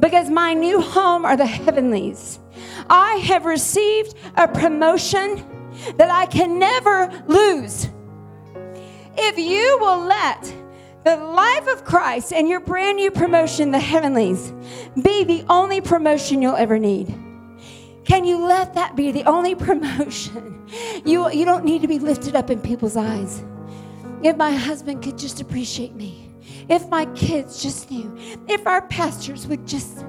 Because 0.00 0.30
my 0.30 0.54
new 0.54 0.80
home 0.80 1.24
are 1.24 1.36
the 1.36 1.46
heavenlies. 1.46 2.38
I 2.88 3.16
have 3.16 3.44
received 3.44 4.14
a 4.36 4.48
promotion 4.48 5.46
that 5.96 6.10
I 6.10 6.26
can 6.26 6.58
never 6.58 7.24
lose. 7.26 7.88
If 9.16 9.38
you 9.38 9.78
will 9.80 10.04
let 10.04 10.54
the 11.04 11.16
life 11.16 11.66
of 11.66 11.84
Christ 11.84 12.32
and 12.32 12.48
your 12.48 12.60
brand 12.60 12.96
new 12.96 13.10
promotion, 13.10 13.70
the 13.70 13.80
heavenlies, 13.80 14.52
be 15.02 15.24
the 15.24 15.44
only 15.48 15.80
promotion 15.80 16.42
you'll 16.42 16.56
ever 16.56 16.78
need. 16.78 17.08
Can 18.04 18.24
you 18.24 18.44
let 18.44 18.74
that 18.74 18.96
be 18.96 19.12
the 19.12 19.24
only 19.24 19.54
promotion? 19.66 20.66
You, 21.04 21.30
you 21.30 21.44
don't 21.44 21.64
need 21.64 21.82
to 21.82 21.88
be 21.88 21.98
lifted 21.98 22.36
up 22.36 22.50
in 22.50 22.60
people's 22.60 22.96
eyes. 22.96 23.44
If 24.22 24.36
my 24.36 24.52
husband 24.52 25.02
could 25.02 25.18
just 25.18 25.40
appreciate 25.40 25.94
me, 25.94 26.30
if 26.68 26.88
my 26.88 27.06
kids 27.06 27.62
just 27.62 27.90
knew, 27.90 28.16
if 28.48 28.66
our 28.66 28.82
pastors 28.82 29.46
would 29.46 29.66
just, 29.66 30.04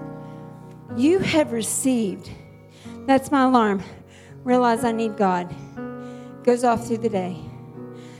you 0.95 1.19
have 1.19 1.51
received. 1.51 2.29
That's 3.07 3.31
my 3.31 3.43
alarm. 3.45 3.83
Realize 4.43 4.83
I 4.83 4.91
need 4.91 5.17
God. 5.17 5.53
Goes 6.43 6.63
off 6.63 6.87
through 6.87 6.99
the 6.99 7.09
day. 7.09 7.37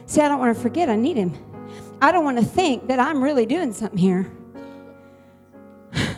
See, 0.06 0.22
I 0.22 0.28
don't 0.28 0.40
want 0.40 0.56
to 0.56 0.62
forget 0.62 0.90
I 0.90 0.96
need 0.96 1.18
Him. 1.18 1.34
I 2.04 2.12
don't 2.12 2.26
want 2.26 2.38
to 2.38 2.44
think 2.44 2.88
that 2.88 3.00
I'm 3.00 3.24
really 3.24 3.46
doing 3.46 3.72
something 3.72 3.98
here. 3.98 4.30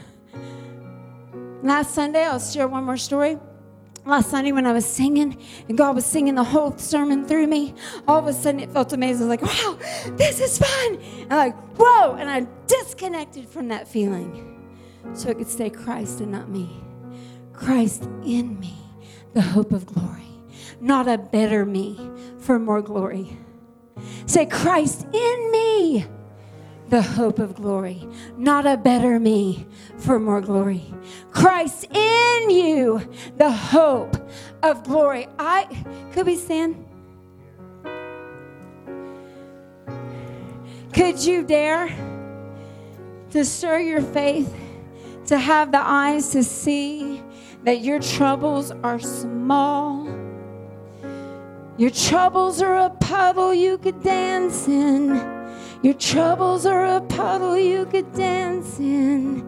Last 1.62 1.94
Sunday, 1.94 2.26
I'll 2.26 2.40
share 2.40 2.68
one 2.68 2.84
more 2.84 2.98
story 2.98 3.38
last 4.04 4.32
Sunday 4.32 4.52
when 4.52 4.66
I 4.66 4.72
was 4.72 4.86
singing 4.86 5.40
and 5.68 5.78
God 5.78 5.96
was 5.96 6.06
singing 6.06 6.34
the 6.36 6.44
whole 6.44 6.76
sermon 6.78 7.26
through 7.26 7.46
me, 7.48 7.76
all 8.08 8.20
of 8.20 8.26
a 8.26 8.34
sudden 8.34 8.62
it 8.62 8.72
felt 8.72 8.94
amazing. 8.94 9.28
I 9.28 9.30
was 9.30 9.42
like, 9.42 9.64
wow, 9.64 9.78
this 10.16 10.40
is 10.40 10.58
fun. 10.58 10.96
And 10.96 11.34
I'm 11.34 11.38
like, 11.38 11.56
whoa. 11.78 12.16
And 12.16 12.30
I 12.30 12.48
disconnected 12.66 13.48
from 13.48 13.68
that 13.68 13.88
feeling 13.88 14.68
so 15.14 15.30
it 15.30 15.38
could 15.38 15.50
stay 15.50 15.70
Christ 15.70 16.20
and 16.20 16.32
not 16.32 16.50
me. 16.50 16.70
Christ 17.54 18.04
in 18.24 18.60
me, 18.60 18.76
the 19.34 19.42
hope 19.42 19.72
of 19.72 19.86
glory, 19.86 20.30
not 20.80 21.08
a 21.08 21.18
better 21.18 21.64
me 21.64 22.10
for 22.40 22.58
more 22.58 22.82
glory. 22.82 23.38
Say, 24.26 24.46
Christ 24.46 25.06
in 25.14 25.52
me 25.52 26.06
the 26.90 27.02
hope 27.02 27.40
of 27.40 27.56
glory, 27.56 28.08
not 28.38 28.66
a 28.66 28.78
better 28.78 29.20
me 29.20 29.66
for 29.98 30.20
more 30.20 30.42
glory. 30.42 30.84
Christ 31.32 31.86
in 31.92 32.50
you, 32.50 33.02
the 33.38 33.52
hope 33.52 34.16
of 34.62 34.84
glory. 34.84 35.28
I 35.40 35.66
could 36.12 36.28
we 36.28 36.36
stand? 36.36 36.86
Could 40.94 41.24
you 41.24 41.44
dare 41.44 41.90
to 43.32 43.44
stir 43.44 43.80
your 43.80 44.02
faith, 44.02 44.54
to 45.26 45.38
have 45.38 45.72
the 45.72 45.82
eyes 45.82 46.30
to 46.30 46.44
see 46.44 47.22
that 47.64 47.82
your 47.82 48.00
troubles 48.00 48.72
are 48.72 49.00
small? 49.00 50.25
Your 51.78 51.90
troubles 51.90 52.62
are 52.62 52.78
a 52.78 52.90
puddle 52.90 53.54
you 53.54 53.78
could 53.78 54.02
dance 54.02 54.66
in. 54.66 55.10
Your 55.82 55.94
troubles 55.94 56.66
are 56.66 56.86
a 56.86 57.02
puddle 57.02 57.58
you 57.58 57.86
could 57.88 58.14
dance 58.14 58.80
in. 58.80 59.46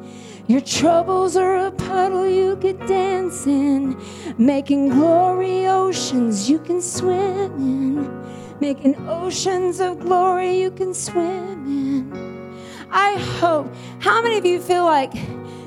Your 0.48 0.60
troubles 0.60 1.38
are 1.38 1.56
a 1.68 1.72
puddle 1.72 2.28
you 2.28 2.58
could 2.58 2.86
dance 2.86 3.48
in. 3.48 3.98
Making 4.38 4.90
glory 4.90 5.68
oceans 5.68 6.50
you 6.50 6.60
can 6.60 6.82
swim 6.82 7.56
in. 7.56 8.60
Making 8.60 8.98
oceans 9.08 9.80
of 9.80 10.02
glory 10.02 10.60
you 10.60 10.72
can 10.72 10.94
swim 10.94 11.66
in. 11.66 12.58
I 12.92 13.14
hope. 13.40 13.74
How 14.00 14.22
many 14.22 14.38
of 14.38 14.46
you 14.46 14.60
feel 14.60 14.84
like 14.84 15.14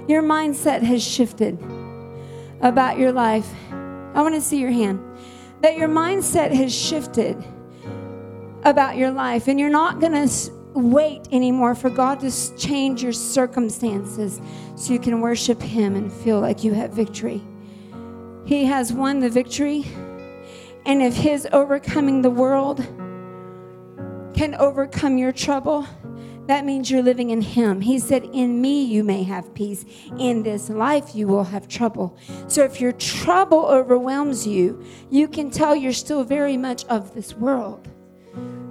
your 0.09 0.23
mindset 0.23 0.83
has 0.83 1.03
shifted 1.03 1.59
about 2.61 2.99
your 2.99 3.13
life? 3.13 3.51
I 4.15 4.21
want 4.21 4.35
to 4.35 4.43
see 4.43 4.59
your 4.59 4.73
hand. 4.73 5.10
That 5.61 5.77
your 5.77 5.89
mindset 5.89 6.53
has 6.53 6.75
shifted 6.75 7.43
about 8.65 8.97
your 8.97 9.11
life 9.11 9.49
and 9.49 9.59
you're 9.59 9.71
not 9.71 10.01
going 10.01 10.13
to 10.13 10.53
wait 10.75 11.29
anymore 11.33 11.75
for 11.75 11.91
God 11.91 12.21
to 12.21 12.57
change 12.57 13.03
your 13.03 13.13
circumstances 13.13 14.41
so 14.77 14.93
you 14.93 14.99
can 14.99 15.21
worship 15.21 15.61
Him 15.61 15.97
and 15.97 16.13
feel 16.13 16.41
like 16.41 16.63
you 16.65 16.73
have 16.75 16.93
victory. 16.93 17.43
He 18.45 18.65
has 18.65 18.93
won 18.93 19.21
the 19.21 19.31
victory. 19.31 19.85
And 20.87 21.03
if 21.03 21.15
His 21.15 21.47
overcoming 21.53 22.23
the 22.23 22.31
world 22.31 22.79
can 24.35 24.55
overcome 24.59 25.19
your 25.19 25.33
trouble, 25.33 25.87
that 26.47 26.65
means 26.65 26.91
you're 26.91 27.03
living 27.03 27.31
in 27.31 27.43
Him. 27.43 27.81
He 27.81 27.99
said, 27.99 28.25
In 28.33 28.61
me 28.61 28.83
you 28.83 29.05
may 29.05 29.23
have 29.23 29.55
peace. 29.55 29.85
In 30.19 30.43
this 30.43 30.69
life 30.69 31.15
you 31.15 31.27
will 31.27 31.45
have 31.45 31.69
trouble. 31.69 32.17
So 32.49 32.65
if 32.65 32.81
your 32.81 32.93
trouble 32.93 33.67
overwhelms 33.67 34.47
you, 34.47 34.83
you 35.11 35.29
can 35.29 35.51
tell 35.51 35.77
you're 35.77 35.93
still 35.93 36.25
very 36.25 36.57
much 36.57 36.85
of 36.87 37.15
this 37.15 37.35
world. 37.35 37.89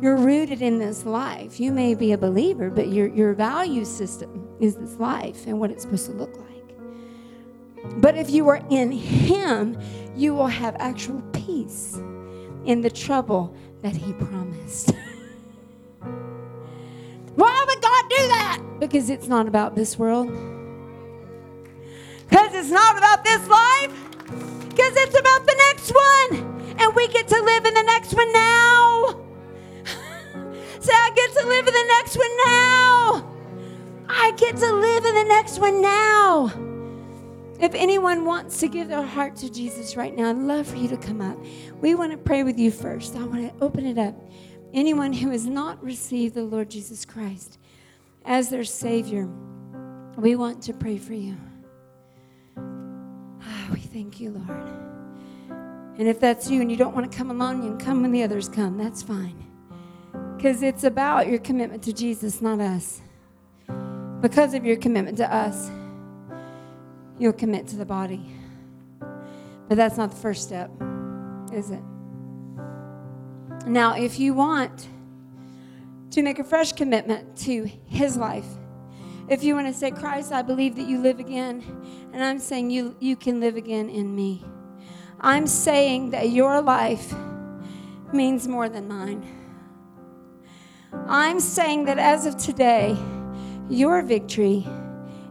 You're 0.02 0.18
rooted 0.18 0.62
in 0.62 0.80
this 0.80 1.06
life. 1.06 1.60
You 1.60 1.72
may 1.72 1.94
be 1.94 2.14
a 2.14 2.18
believer, 2.18 2.70
but 2.70 2.88
your, 2.88 3.08
your 3.08 3.34
value 3.34 3.84
system 3.84 4.48
is 4.60 4.76
this 4.76 4.96
life 4.96 5.46
and 5.46 5.60
what 5.60 5.72
it's 5.72 5.84
supposed 5.84 6.06
to 6.06 6.14
look 6.14 6.38
like. 6.38 6.48
But 8.02 8.18
if 8.18 8.30
you 8.30 8.48
are 8.48 8.62
in 8.70 8.92
Him, 8.92 9.78
you 10.16 10.34
will 10.34 10.48
have 10.48 10.76
actual 10.80 11.22
peace 11.34 11.96
in 12.66 12.82
the 12.82 12.90
trouble 12.90 13.56
that 13.82 13.96
He 13.96 14.14
promised. 14.14 14.94
Why 17.36 17.66
would 17.68 17.82
God 17.82 18.10
do 18.10 18.28
that? 18.28 18.62
Because 18.80 19.10
it's 19.10 19.28
not 19.28 19.48
about 19.48 19.76
this 19.76 19.98
world. 19.98 20.28
Because 22.30 22.54
it's 22.54 22.70
not 22.70 22.98
about 22.98 23.24
this 23.24 23.48
life. 23.48 23.92
Because 24.70 24.96
it's 24.96 25.20
about 25.20 25.46
the 25.46 25.56
next 25.68 25.92
one. 25.92 26.76
And 26.80 26.96
we 26.96 27.08
get 27.10 27.28
to 27.28 27.42
live 27.42 27.66
in 27.66 27.74
the 27.74 27.84
next 27.84 28.14
one 28.14 28.32
now. 28.34 29.26
Say, 30.80 30.94
I 30.94 31.12
get 31.16 31.42
to 31.42 31.48
live 31.48 31.68
in 31.68 31.74
the 31.74 31.86
next 31.88 32.16
one 32.16 32.38
now. 32.46 33.36
I 34.08 34.32
get 34.38 34.58
to 34.58 34.74
live 34.74 35.06
in 35.06 35.16
the 35.16 35.24
next 35.26 35.60
one 35.60 35.82
now. 35.82 36.52
If 37.60 37.76
anyone 37.76 38.24
wants 38.24 38.60
to 38.62 38.70
give 38.70 38.88
their 38.88 39.04
heart 39.04 39.36
to 39.38 39.52
Jesus 39.52 39.98
right 39.98 40.16
now, 40.16 40.30
I'd 40.30 40.38
love 40.38 40.68
for 40.68 40.78
you 40.78 40.88
to 40.88 40.98
come 40.98 41.20
up. 41.20 41.38
We 41.82 41.94
want 41.94 42.14
to 42.14 42.18
pray 42.18 42.44
with 42.44 42.58
you 42.58 42.72
first. 42.72 43.16
I 43.16 43.24
want 43.24 43.42
to 43.48 43.64
open 43.64 43.86
it 43.86 43.98
up. 43.98 44.16
Anyone 44.74 45.14
who 45.14 45.32
has 45.32 45.46
not 45.46 45.84
received 45.84 46.36
the 46.36 46.44
Lord 46.44 46.70
Jesus 46.70 47.06
Christ 47.06 47.58
as 48.26 48.50
their 48.50 48.64
Savior, 48.64 49.28
we 50.16 50.36
want 50.36 50.62
to 50.64 50.74
pray 50.74 50.98
for 50.98 51.14
you. 51.14 51.36
Ah, 53.42 53.70
we 53.74 53.80
thank 53.80 54.20
you, 54.20 54.32
Lord. 54.32 54.70
And 55.98 56.08
if 56.08 56.20
that's 56.20 56.50
you 56.50 56.62
and 56.62 56.70
you 56.70 56.78
don't 56.78 56.96
want 56.96 57.12
to 57.12 57.18
come 57.18 57.32
alone, 57.32 57.64
you 57.64 57.70
can 57.72 57.80
come 57.80 58.02
when 58.04 58.12
the 58.12 58.24
others 58.24 58.48
come. 58.48 58.78
That's 58.78 59.02
fine. 59.02 59.46
Because 60.38 60.62
it's 60.62 60.84
about 60.84 61.28
your 61.28 61.40
commitment 61.40 61.84
to 61.84 61.94
Jesus, 61.94 62.42
not 62.42 62.60
us. 62.62 63.02
Because 64.22 64.54
of 64.54 64.66
your 64.66 64.78
commitment 64.78 65.18
to 65.18 65.34
us, 65.34 65.70
you'll 67.18 67.34
commit 67.34 67.68
to 67.68 67.76
the 67.76 67.86
body. 67.86 68.26
But 69.68 69.78
that's 69.78 69.98
not 69.98 70.12
the 70.12 70.18
first 70.18 70.44
step, 70.44 70.72
is 71.54 71.72
it? 71.72 71.82
Now, 73.66 73.96
if 73.96 74.20
you 74.20 74.34
want 74.34 74.88
to 76.12 76.24
make 76.24 76.40
a 76.40 76.44
fresh 76.44 76.74
commitment 76.74 77.38
to 77.38 77.70
His 77.88 78.18
life, 78.18 78.48
if 79.28 79.44
you 79.44 79.54
want 79.54 79.68
to 79.68 79.74
say, 79.74 79.92
Christ, 79.92 80.32
I 80.32 80.42
believe 80.42 80.76
that 80.76 80.88
you 80.88 81.00
live 81.00 81.20
again, 81.20 81.64
and 82.14 82.24
I'm 82.24 82.40
saying 82.40 82.72
you, 82.72 82.96
you 83.00 83.16
can 83.16 83.40
live 83.40 83.58
again 83.58 83.90
in 83.90 84.16
me, 84.16 84.44
I'm 85.22 85.46
saying 85.46 86.12
that 86.12 86.30
your 86.30 86.62
life 86.62 87.14
means 88.12 88.48
more 88.48 88.70
than 88.70 88.88
mine. 88.88 89.24
I'm 91.08 91.40
saying 91.40 91.86
that 91.86 92.00
as 92.00 92.26
of 92.26 92.38
today, 92.38 92.98
your 93.70 94.02
victory 94.02 94.66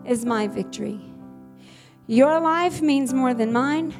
is 0.06 0.24
my 0.24 0.46
victory. 0.46 1.00
Your 2.06 2.38
life 2.38 2.80
means 2.80 3.12
more 3.12 3.34
than 3.34 3.52
mine. 3.52 3.92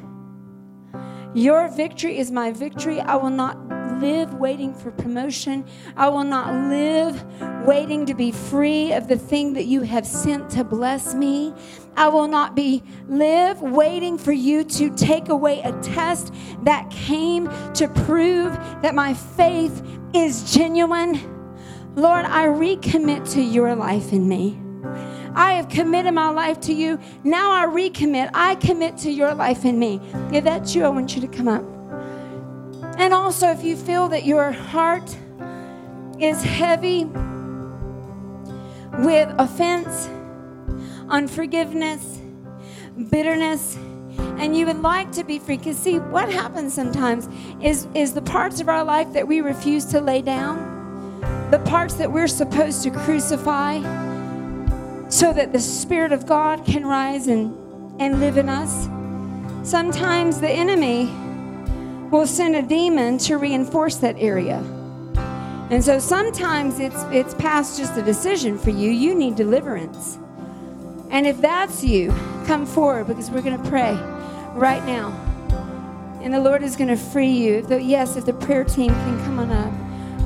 Your 1.33 1.67
victory 1.67 2.17
is 2.17 2.31
my 2.31 2.51
victory. 2.51 3.01
I 3.01 3.15
will 3.17 3.29
not 3.29 3.57
live 3.99 4.33
waiting 4.35 4.73
for 4.73 4.91
promotion. 4.91 5.65
I 5.95 6.09
will 6.09 6.23
not 6.23 6.53
live 6.69 7.23
waiting 7.65 8.05
to 8.05 8.13
be 8.13 8.31
free 8.31 8.93
of 8.93 9.07
the 9.07 9.17
thing 9.17 9.53
that 9.53 9.65
you 9.65 9.81
have 9.81 10.05
sent 10.05 10.49
to 10.51 10.63
bless 10.63 11.13
me. 11.13 11.53
I 11.95 12.07
will 12.07 12.27
not 12.27 12.55
be 12.55 12.83
live 13.07 13.61
waiting 13.61 14.17
for 14.17 14.31
you 14.31 14.63
to 14.63 14.89
take 14.95 15.29
away 15.29 15.61
a 15.61 15.71
test 15.81 16.33
that 16.63 16.89
came 16.89 17.49
to 17.73 17.87
prove 18.05 18.53
that 18.81 18.95
my 18.95 19.13
faith 19.13 19.83
is 20.13 20.53
genuine. 20.53 21.19
Lord, 21.95 22.25
I 22.25 22.45
recommit 22.45 23.31
to 23.33 23.41
your 23.41 23.75
life 23.75 24.13
in 24.13 24.27
me. 24.27 24.59
I 25.35 25.53
have 25.53 25.69
committed 25.69 26.13
my 26.13 26.29
life 26.29 26.59
to 26.61 26.73
you. 26.73 26.99
Now 27.23 27.51
I 27.51 27.65
recommit. 27.65 28.31
I 28.33 28.55
commit 28.55 28.97
to 28.99 29.11
your 29.11 29.33
life 29.33 29.65
in 29.65 29.77
me. 29.77 30.01
If 30.33 30.43
that's 30.43 30.73
you, 30.73 30.83
I 30.83 30.89
want 30.89 31.15
you 31.15 31.21
to 31.21 31.27
come 31.27 31.47
up. 31.47 31.78
And 32.99 33.13
also, 33.13 33.49
if 33.49 33.63
you 33.63 33.77
feel 33.77 34.09
that 34.09 34.25
your 34.25 34.51
heart 34.51 35.15
is 36.19 36.43
heavy 36.43 37.05
with 39.05 39.33
offense, 39.39 40.09
unforgiveness, 41.07 42.19
bitterness, 43.09 43.77
and 44.37 44.55
you 44.55 44.65
would 44.65 44.81
like 44.81 45.13
to 45.13 45.23
be 45.23 45.39
free, 45.39 45.55
because 45.55 45.77
see, 45.77 45.99
what 45.99 46.29
happens 46.29 46.73
sometimes 46.73 47.29
is, 47.63 47.87
is 47.95 48.13
the 48.13 48.21
parts 48.21 48.59
of 48.59 48.67
our 48.67 48.83
life 48.83 49.13
that 49.13 49.25
we 49.25 49.39
refuse 49.39 49.85
to 49.85 50.01
lay 50.01 50.21
down, 50.21 51.21
the 51.51 51.59
parts 51.59 51.93
that 51.93 52.11
we're 52.11 52.27
supposed 52.27 52.83
to 52.83 52.91
crucify, 52.91 53.79
so 55.07 55.31
that 55.31 55.53
the 55.53 55.59
Spirit 55.59 56.11
of 56.11 56.25
God 56.25 56.65
can 56.65 56.85
rise 56.85 57.27
and, 57.27 57.55
and 58.01 58.19
live 58.19 58.35
in 58.35 58.49
us. 58.49 58.89
Sometimes 59.63 60.41
the 60.41 60.49
enemy 60.49 61.13
will 62.11 62.25
send 62.25 62.55
a 62.55 62.61
demon 62.61 63.17
to 63.19 63.37
reinforce 63.37 63.97
that 63.97 64.15
area. 64.17 64.57
And 65.69 65.83
so 65.83 65.99
sometimes 65.99 66.79
it's 66.79 67.03
it's 67.11 67.35
past 67.35 67.77
just 67.77 67.95
a 67.95 68.01
decision 68.01 68.57
for 68.57 68.71
you. 68.71 68.89
You 68.89 69.13
need 69.13 69.35
deliverance. 69.35 70.17
And 71.11 71.27
if 71.27 71.39
that's 71.41 71.83
you, 71.83 72.09
come 72.45 72.65
forward 72.65 73.07
because 73.07 73.29
we're 73.29 73.43
going 73.43 73.61
to 73.61 73.69
pray 73.69 73.93
right 74.53 74.83
now. 74.85 75.09
And 76.21 76.33
the 76.33 76.39
Lord 76.39 76.63
is 76.63 76.75
going 76.75 76.89
to 76.89 76.97
free 76.97 77.31
you. 77.31 77.57
If 77.59 77.67
the, 77.67 77.81
yes, 77.81 78.15
if 78.15 78.25
the 78.25 78.33
prayer 78.33 78.63
team 78.63 78.89
can 78.89 79.19
come 79.25 79.39
on 79.39 79.51
up. 79.51 79.73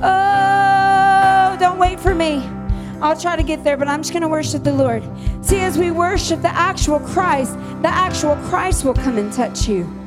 Oh, 0.05 1.57
don't 1.59 1.77
wait 1.77 1.99
for 1.99 2.15
me. 2.15 2.41
I'll 3.01 3.19
try 3.19 3.35
to 3.35 3.43
get 3.43 3.63
there, 3.63 3.75
but 3.77 3.87
I'm 3.87 4.01
just 4.01 4.13
going 4.13 4.21
to 4.23 4.29
worship 4.29 4.63
the 4.63 4.73
Lord. 4.73 5.03
See, 5.41 5.59
as 5.59 5.77
we 5.77 5.91
worship 5.91 6.41
the 6.41 6.55
actual 6.55 6.99
Christ, 6.99 7.53
the 7.81 7.89
actual 7.89 8.35
Christ 8.47 8.85
will 8.85 8.93
come 8.93 9.17
and 9.17 9.31
touch 9.31 9.67
you 9.67 10.02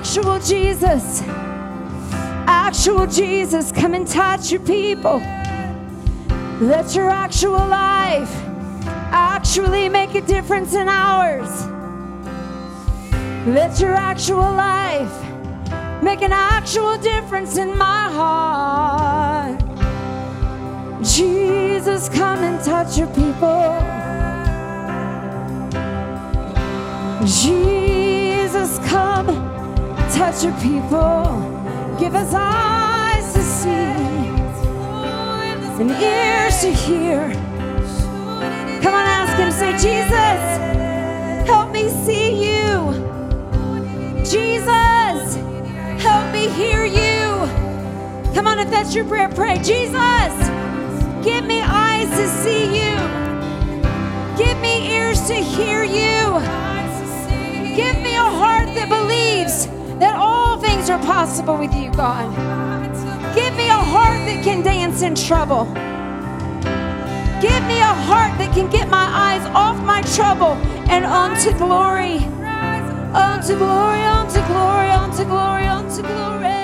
actual 0.00 0.38
Jesus. 0.40 1.22
Actual 2.46 3.06
Jesus, 3.06 3.70
come 3.70 3.92
and 3.92 4.08
touch 4.08 4.50
your 4.50 4.62
people. 4.62 5.18
Let 6.58 6.94
your 6.94 7.10
actual 7.10 7.66
life 7.66 8.34
actually 9.12 9.90
make 9.90 10.14
a 10.14 10.22
difference 10.22 10.72
in 10.72 10.88
ours. 10.88 11.66
Let 13.46 13.78
your 13.78 13.92
actual 13.94 14.38
life 14.38 15.12
make 16.02 16.22
an 16.22 16.32
actual 16.32 16.96
difference 16.96 17.58
in 17.58 17.76
my 17.76 18.08
heart. 18.10 19.60
Jesus, 21.04 22.08
come 22.08 22.38
and 22.38 22.58
touch 22.64 22.96
your 22.96 23.08
people. 23.08 23.76
Jesus, 27.26 28.78
come 28.88 29.49
touch 30.12 30.44
your 30.44 30.54
people. 30.60 31.24
Give 31.98 32.14
us 32.14 32.32
eyes 32.34 33.32
to 33.34 33.42
see 33.42 33.70
and 35.80 35.90
ears 35.90 36.60
to 36.60 36.72
hear. 36.72 37.30
Come 38.82 38.94
on, 38.94 39.06
ask 39.06 39.36
him. 39.38 39.50
Say, 39.50 39.72
Jesus, 39.72 40.40
help 41.46 41.72
me 41.72 41.88
see 42.04 42.44
you. 42.44 42.92
Jesus, 44.24 45.36
help 46.02 46.32
me 46.32 46.48
hear 46.48 46.84
you. 46.84 47.48
Come 48.34 48.46
on, 48.46 48.58
if 48.58 48.70
that's 48.70 48.94
your 48.94 49.04
prayer, 49.04 49.28
pray. 49.28 49.56
Jesus, 49.56 50.32
give 51.24 51.44
me 51.44 51.62
eyes 51.62 52.10
to 52.10 52.28
see 52.42 52.64
you. 52.64 52.96
Give 54.36 54.58
me 54.60 54.92
ears 54.92 55.26
to 55.28 55.34
hear 55.34 55.82
you. 55.82 56.40
Give 57.76 57.96
me 58.02 58.16
a 58.16 58.30
heart 58.40 58.74
that 58.74 58.88
believes 58.88 59.68
that 60.00 60.16
all 60.16 60.58
things 60.58 60.90
are 60.90 60.98
possible 61.00 61.56
with 61.56 61.74
you, 61.74 61.90
God. 61.92 62.28
Give 63.34 63.54
me 63.56 63.68
a 63.68 63.82
heart 63.94 64.18
that 64.26 64.42
can 64.42 64.62
dance 64.62 65.02
in 65.02 65.14
trouble. 65.14 65.66
Give 67.40 67.62
me 67.68 67.78
a 67.80 67.94
heart 68.08 68.36
that 68.38 68.50
can 68.54 68.68
get 68.70 68.88
my 68.88 69.06
eyes 69.06 69.46
off 69.54 69.78
my 69.84 70.02
trouble 70.16 70.54
and 70.90 71.04
onto 71.04 71.52
glory. 71.58 72.18
onto 73.14 73.56
glory, 73.56 74.02
onto 74.02 74.40
glory, 74.46 74.90
onto 74.90 75.24
glory, 75.24 75.66
onto 75.66 76.02
glory. 76.02 76.59